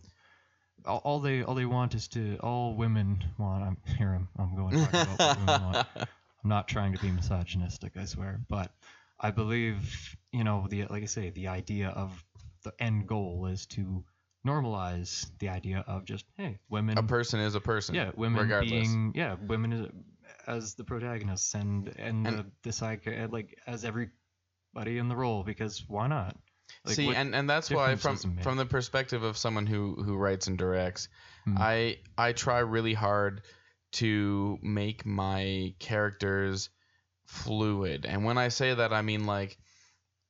All, 0.84 0.98
all 1.04 1.20
they 1.20 1.42
all 1.42 1.54
they 1.54 1.64
want 1.66 1.94
is 1.94 2.08
to 2.08 2.36
all 2.42 2.74
women 2.74 3.24
want. 3.38 3.62
I'm 3.64 3.76
here. 3.96 4.14
I'm, 4.14 4.28
I'm 4.38 4.54
going 4.56 4.70
to 4.72 4.78
talk 4.78 4.90
about 4.90 5.18
what 5.18 5.38
women 5.38 5.62
want. 5.74 5.86
I'm 6.46 6.50
not 6.50 6.68
trying 6.68 6.92
to 6.92 7.02
be 7.02 7.10
misogynistic, 7.10 7.96
I 7.96 8.04
swear, 8.04 8.38
but 8.48 8.70
I 9.18 9.32
believe 9.32 10.16
you 10.30 10.44
know 10.44 10.68
the 10.70 10.84
like 10.84 11.02
I 11.02 11.06
say 11.06 11.30
the 11.30 11.48
idea 11.48 11.88
of 11.88 12.24
the 12.62 12.72
end 12.78 13.08
goal 13.08 13.46
is 13.46 13.66
to 13.74 14.04
normalize 14.46 15.28
the 15.40 15.48
idea 15.48 15.82
of 15.88 16.04
just 16.04 16.24
hey 16.36 16.58
women 16.68 16.98
a 16.98 17.02
person 17.02 17.40
is 17.40 17.56
a 17.56 17.60
person. 17.60 17.96
yeah 17.96 18.12
women 18.14 18.42
regardless. 18.42 18.70
being 18.70 19.12
yeah 19.16 19.34
women 19.48 19.72
as, 19.72 19.88
as 20.46 20.74
the 20.76 20.84
protagonists 20.84 21.52
and 21.54 21.92
and, 21.98 22.24
And- 22.28 22.52
the, 22.62 22.70
the 22.70 23.28
like 23.32 23.58
as 23.66 23.84
everybody 23.84 24.98
in 24.98 25.08
the 25.08 25.16
role 25.16 25.42
because 25.42 25.82
why 25.88 26.06
not 26.06 26.36
Like, 26.84 26.94
See, 26.94 27.12
and, 27.12 27.34
and 27.34 27.50
that's 27.50 27.72
why 27.72 27.96
from 27.96 28.14
does 28.14 28.24
it 28.24 28.28
make? 28.28 28.44
from 28.44 28.56
the 28.56 28.66
perspective 28.66 29.24
of 29.24 29.36
someone 29.36 29.66
who 29.66 29.96
who 30.00 30.14
writes 30.16 30.46
and 30.46 30.56
directs, 30.56 31.08
Hmm. 31.44 31.56
I 31.58 31.98
I 32.16 32.32
try 32.34 32.60
really 32.60 32.94
hard 32.94 33.42
to 33.92 34.58
make 34.62 35.06
my 35.06 35.74
characters 35.78 36.68
fluid. 37.24 38.06
And 38.06 38.24
when 38.24 38.38
I 38.38 38.48
say 38.48 38.74
that, 38.74 38.92
I 38.92 39.02
mean 39.02 39.26
like, 39.26 39.58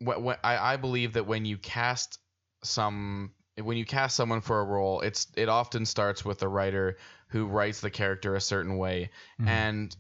wh- 0.05 0.23
wh- 0.25 0.41
I 0.45 0.75
I 0.75 0.77
believe 0.77 1.15
that 1.15 1.27
when 1.27 1.45
you 1.45 1.59
cast 1.59 2.19
some 2.63 3.33
when 3.63 3.79
you 3.79 3.85
cast 3.87 4.17
someone 4.17 4.41
for 4.41 4.61
a 4.61 4.65
role, 4.65 5.01
it's 5.01 5.29
it 5.37 5.49
often 5.49 5.87
starts 5.87 6.25
with 6.25 6.39
the 6.39 6.49
writer 6.49 6.99
who 7.29 7.47
writes 7.47 7.81
the 7.81 7.91
character 7.91 8.37
a 8.37 8.41
certain 8.41 8.77
way, 8.77 9.11
Mhm. 9.41 9.47
and 9.49 9.97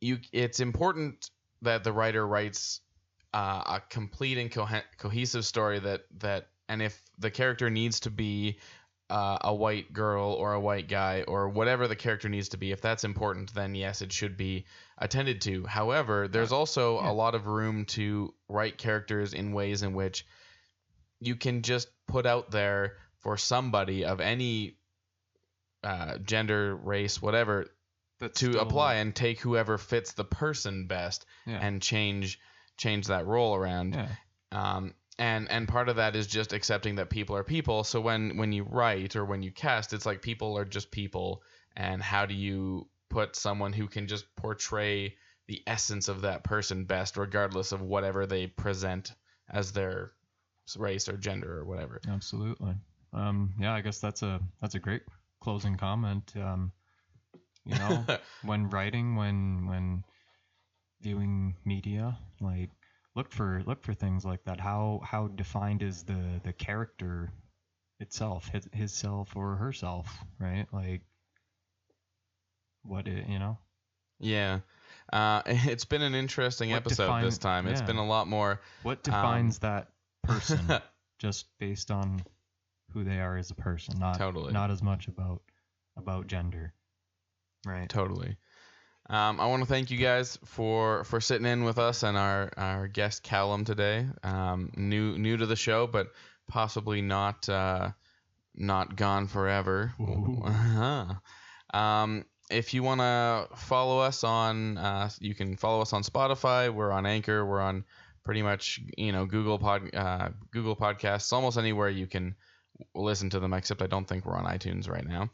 you 0.00 0.18
it's 0.32 0.60
important 0.60 1.30
that 1.62 1.84
the 1.84 1.92
writer 1.92 2.26
writes 2.26 2.80
uh, 3.34 3.62
a 3.66 3.82
complete 3.90 4.38
and 4.38 4.50
cohe- 4.50 4.84
cohesive 4.96 5.44
story 5.44 5.78
that 5.78 6.04
that 6.20 6.48
and 6.68 6.80
if 6.82 7.02
the 7.18 7.30
character 7.30 7.68
needs 7.70 8.00
to 8.00 8.10
be 8.10 8.58
uh, 9.10 9.38
a 9.42 9.54
white 9.54 9.92
girl 9.92 10.32
or 10.32 10.52
a 10.52 10.60
white 10.60 10.88
guy 10.88 11.24
or 11.26 11.48
whatever 11.48 11.88
the 11.88 11.96
character 11.96 12.28
needs 12.28 12.50
to 12.50 12.58
be 12.58 12.72
if 12.72 12.80
that's 12.80 13.04
important 13.04 13.52
then 13.54 13.74
yes 13.74 14.02
it 14.02 14.12
should 14.12 14.36
be 14.36 14.66
attended 14.98 15.40
to 15.40 15.64
however 15.64 16.28
there's 16.28 16.52
also 16.52 17.00
yeah. 17.00 17.10
a 17.10 17.12
lot 17.12 17.34
of 17.34 17.46
room 17.46 17.84
to 17.86 18.34
write 18.48 18.76
characters 18.76 19.32
in 19.32 19.52
ways 19.52 19.82
in 19.82 19.94
which 19.94 20.26
you 21.20 21.36
can 21.36 21.62
just 21.62 21.88
put 22.06 22.26
out 22.26 22.50
there 22.50 22.94
for 23.20 23.36
somebody 23.36 24.04
of 24.04 24.20
any 24.20 24.76
uh, 25.82 26.18
gender 26.18 26.76
race 26.76 27.22
whatever 27.22 27.66
That's 28.20 28.40
to 28.40 28.60
apply 28.60 28.96
and 28.96 29.14
take 29.14 29.40
whoever 29.40 29.78
fits 29.78 30.12
the 30.12 30.24
person 30.24 30.86
best 30.86 31.24
yeah. 31.46 31.58
and 31.60 31.80
change 31.80 32.38
change 32.76 33.06
that 33.06 33.26
role 33.26 33.54
around 33.54 33.94
yeah 33.94 34.08
um, 34.52 34.94
and 35.18 35.50
and 35.50 35.68
part 35.68 35.88
of 35.88 35.96
that 35.96 36.14
is 36.14 36.26
just 36.26 36.52
accepting 36.52 36.96
that 36.96 37.10
people 37.10 37.36
are 37.36 37.44
people 37.44 37.84
so 37.84 38.00
when 38.00 38.36
when 38.36 38.52
you 38.52 38.64
write 38.64 39.16
or 39.16 39.24
when 39.24 39.42
you 39.42 39.50
cast 39.50 39.92
it's 39.92 40.06
like 40.06 40.22
people 40.22 40.56
are 40.56 40.64
just 40.64 40.90
people 40.90 41.42
and 41.76 42.02
how 42.02 42.24
do 42.26 42.34
you 42.34 42.86
put 43.08 43.34
someone 43.34 43.72
who 43.72 43.86
can 43.86 44.06
just 44.06 44.24
portray 44.36 45.14
the 45.46 45.62
essence 45.66 46.08
of 46.08 46.22
that 46.22 46.44
person 46.44 46.84
best 46.84 47.16
regardless 47.16 47.72
of 47.72 47.80
whatever 47.80 48.26
they 48.26 48.46
present 48.46 49.12
as 49.50 49.72
their 49.72 50.10
race 50.76 51.08
or 51.08 51.16
gender 51.16 51.58
or 51.58 51.64
whatever 51.64 52.00
Absolutely. 52.08 52.74
Um, 53.12 53.54
yeah, 53.58 53.74
I 53.74 53.80
guess 53.80 53.98
that's 53.98 54.22
a 54.22 54.40
that's 54.60 54.74
a 54.74 54.78
great 54.78 55.02
closing 55.40 55.76
comment. 55.76 56.32
Um, 56.36 56.72
you 57.64 57.78
know, 57.78 58.04
when 58.42 58.68
writing, 58.70 59.16
when 59.16 59.66
when 59.66 60.04
viewing 61.00 61.56
media, 61.64 62.18
like 62.40 62.70
look 63.14 63.30
for 63.32 63.62
look 63.66 63.82
for 63.82 63.94
things 63.94 64.24
like 64.24 64.44
that. 64.44 64.60
How 64.60 65.00
how 65.04 65.28
defined 65.28 65.82
is 65.82 66.02
the 66.04 66.40
the 66.44 66.52
character 66.52 67.30
itself, 68.00 68.48
his, 68.48 68.68
his 68.72 68.92
self 68.92 69.34
or 69.36 69.56
herself, 69.56 70.24
right? 70.38 70.66
Like 70.72 71.02
what 72.82 73.06
it, 73.08 73.26
you 73.28 73.38
know? 73.38 73.58
yeah 74.20 74.60
uh, 75.12 75.42
it's 75.46 75.84
been 75.84 76.02
an 76.02 76.14
interesting 76.14 76.70
What 76.70 76.78
episode 76.78 77.04
define- 77.06 77.24
this 77.24 77.38
time 77.38 77.66
It's 77.68 77.82
been 77.82 77.96
a 77.96 78.06
lot 78.06 78.26
more 78.26 78.60
What 78.82 78.98
Um, 78.98 79.02
defines 79.12 79.58
that 79.60 79.88
person 80.24 80.60
just 81.18 81.46
based 81.58 81.90
on 81.90 82.20
who 82.92 83.04
they 83.04 83.20
are 83.20 83.36
as 83.36 83.50
a 83.50 83.54
person, 83.54 83.98
not 83.98 84.16
Totally. 84.18 84.52
not 84.52 84.70
as 84.70 84.82
much 84.82 85.08
about 85.08 85.42
about 85.96 86.26
gender. 86.26 86.72
Right. 87.66 87.88
Totally. 87.88 88.36
Um, 89.10 89.40
I 89.40 89.46
want 89.46 89.62
to 89.62 89.68
thank 89.68 89.90
you 89.90 89.96
guys 89.96 90.38
for 90.44 91.04
for 91.04 91.20
sitting 91.20 91.46
in 91.46 91.64
with 91.64 91.78
us 91.78 92.02
and 92.02 92.16
our 92.16 92.50
our 92.56 92.88
guest 92.88 93.22
Callum 93.22 93.64
today. 93.64 94.06
Um, 94.22 94.70
new 94.76 95.16
new 95.16 95.36
to 95.36 95.46
the 95.46 95.56
show, 95.56 95.86
but 95.86 96.08
possibly 96.46 97.00
not 97.00 97.48
uh, 97.48 97.90
not 98.54 98.96
gone 98.96 99.26
forever. 99.26 99.92
Uh-huh. 100.44 101.78
Um, 101.78 102.24
if 102.50 102.72
you 102.72 102.82
want 102.82 103.00
to 103.00 103.48
follow 103.56 103.98
us 103.98 104.24
on, 104.24 104.78
uh, 104.78 105.10
you 105.20 105.34
can 105.34 105.56
follow 105.56 105.82
us 105.82 105.92
on 105.92 106.02
Spotify. 106.02 106.72
We're 106.72 106.90
on 106.90 107.04
Anchor. 107.04 107.44
We're 107.44 107.60
on 107.60 107.84
pretty 108.24 108.42
much 108.42 108.80
you 108.96 109.12
know 109.12 109.26
Google 109.26 109.58
pod 109.58 109.94
uh, 109.94 110.30
Google 110.50 110.76
Podcasts. 110.76 111.32
Almost 111.32 111.56
anywhere 111.56 111.88
you 111.88 112.06
can 112.06 112.34
listen 112.94 113.30
to 113.30 113.40
them, 113.40 113.54
except 113.54 113.82
I 113.82 113.86
don't 113.86 114.06
think 114.06 114.26
we're 114.26 114.36
on 114.36 114.44
iTunes 114.44 114.88
right 114.88 115.06
now. 115.06 115.30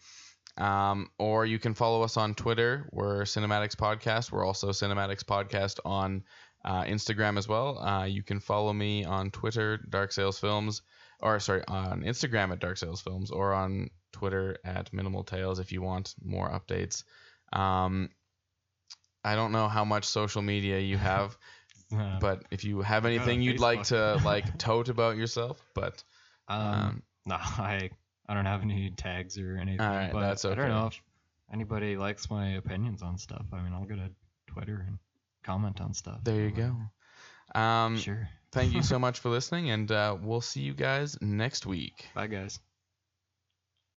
Um, 0.57 1.11
or 1.19 1.47
you 1.47 1.59
can 1.59 1.75
follow 1.75 2.03
us 2.03 2.17
on 2.17 2.35
Twitter. 2.35 2.89
We're 2.93 3.23
Cinematics 3.23 3.75
Podcast. 3.75 4.31
We're 4.31 4.47
also 4.47 4.69
Cinematics 4.71 5.25
Podcast 5.25 5.81
on 5.85 6.23
uh, 6.65 6.85
Instagram 6.85 7.39
as 7.39 7.49
well. 7.49 7.79
Uh, 7.79 8.05
you 8.05 8.23
can 8.23 8.41
follow 8.41 8.73
me 8.73 9.05
on 9.05 9.31
Twitter, 9.31 9.79
Dark 9.89 10.13
Sales 10.13 10.39
Films, 10.39 10.83
or 11.21 11.41
sorry, 11.41 11.63
on 11.69 12.03
Instagram 12.03 12.53
at 12.53 12.61
Dark 12.61 12.77
Sales 12.77 13.01
Films, 13.01 13.31
or 13.31 13.53
on 13.53 13.91
Twitter 14.13 14.57
at 14.65 14.93
Minimal 14.93 15.25
Tales 15.25 15.59
if 15.59 15.73
you 15.73 15.83
want 15.83 16.15
more 16.25 16.49
updates. 16.49 17.03
Um, 17.53 18.11
I 19.25 19.35
don't 19.35 19.53
know 19.53 19.69
how 19.69 19.85
much 19.85 20.05
social 20.05 20.43
media 20.43 20.79
you 20.79 20.99
have, 20.99 21.37
Uh, 21.95 22.19
but 22.21 22.45
if 22.51 22.65
you 22.65 22.81
have 22.81 23.05
I 23.05 23.09
got 23.09 23.13
a 23.13 23.17
anything 23.17 23.43
you'd 23.43 23.61
like 23.61 23.85
to 23.85 24.21
like 24.25 24.59
tote 24.59 24.89
about 24.89 25.17
yourself, 25.17 25.61
but 25.75 26.03
um, 26.49 26.61
um, 26.61 27.03
no, 27.27 27.37
I 27.37 27.91
I 28.29 28.35
don't 28.35 28.47
have 28.47 28.63
any 28.63 28.91
tags 28.91 29.39
or 29.39 29.57
anything. 29.57 29.81
Alright, 29.81 30.13
but 30.13 30.21
that's 30.21 30.45
I 30.45 30.55
don't 30.55 30.69
know 30.69 30.87
if 30.87 31.01
anybody 31.53 31.97
likes 31.97 32.31
my 32.31 32.55
opinions 32.55 33.03
on 33.03 33.19
stuff. 33.19 33.45
I 33.53 33.63
mean, 33.63 33.73
I'll 33.73 33.85
go 33.85 33.97
to 33.97 34.11
Twitter 34.47 34.85
and 34.87 34.99
comment 35.43 35.81
on 35.81 35.93
stuff. 35.95 36.21
there 36.25 36.41
you 36.43 36.51
go. 36.51 36.77
Um, 37.59 37.99
Sure. 37.99 38.29
thank 38.53 38.73
you 38.73 38.83
so 38.83 38.99
much 39.07 39.19
for 39.21 39.29
listening, 39.29 39.71
and 39.71 39.91
uh, 39.93 40.17
we'll 40.21 40.41
see 40.41 40.61
you 40.61 40.75
guys 40.75 41.19
next 41.21 41.67
week. 41.67 42.07
Bye, 42.15 42.27
guys. 42.29 42.59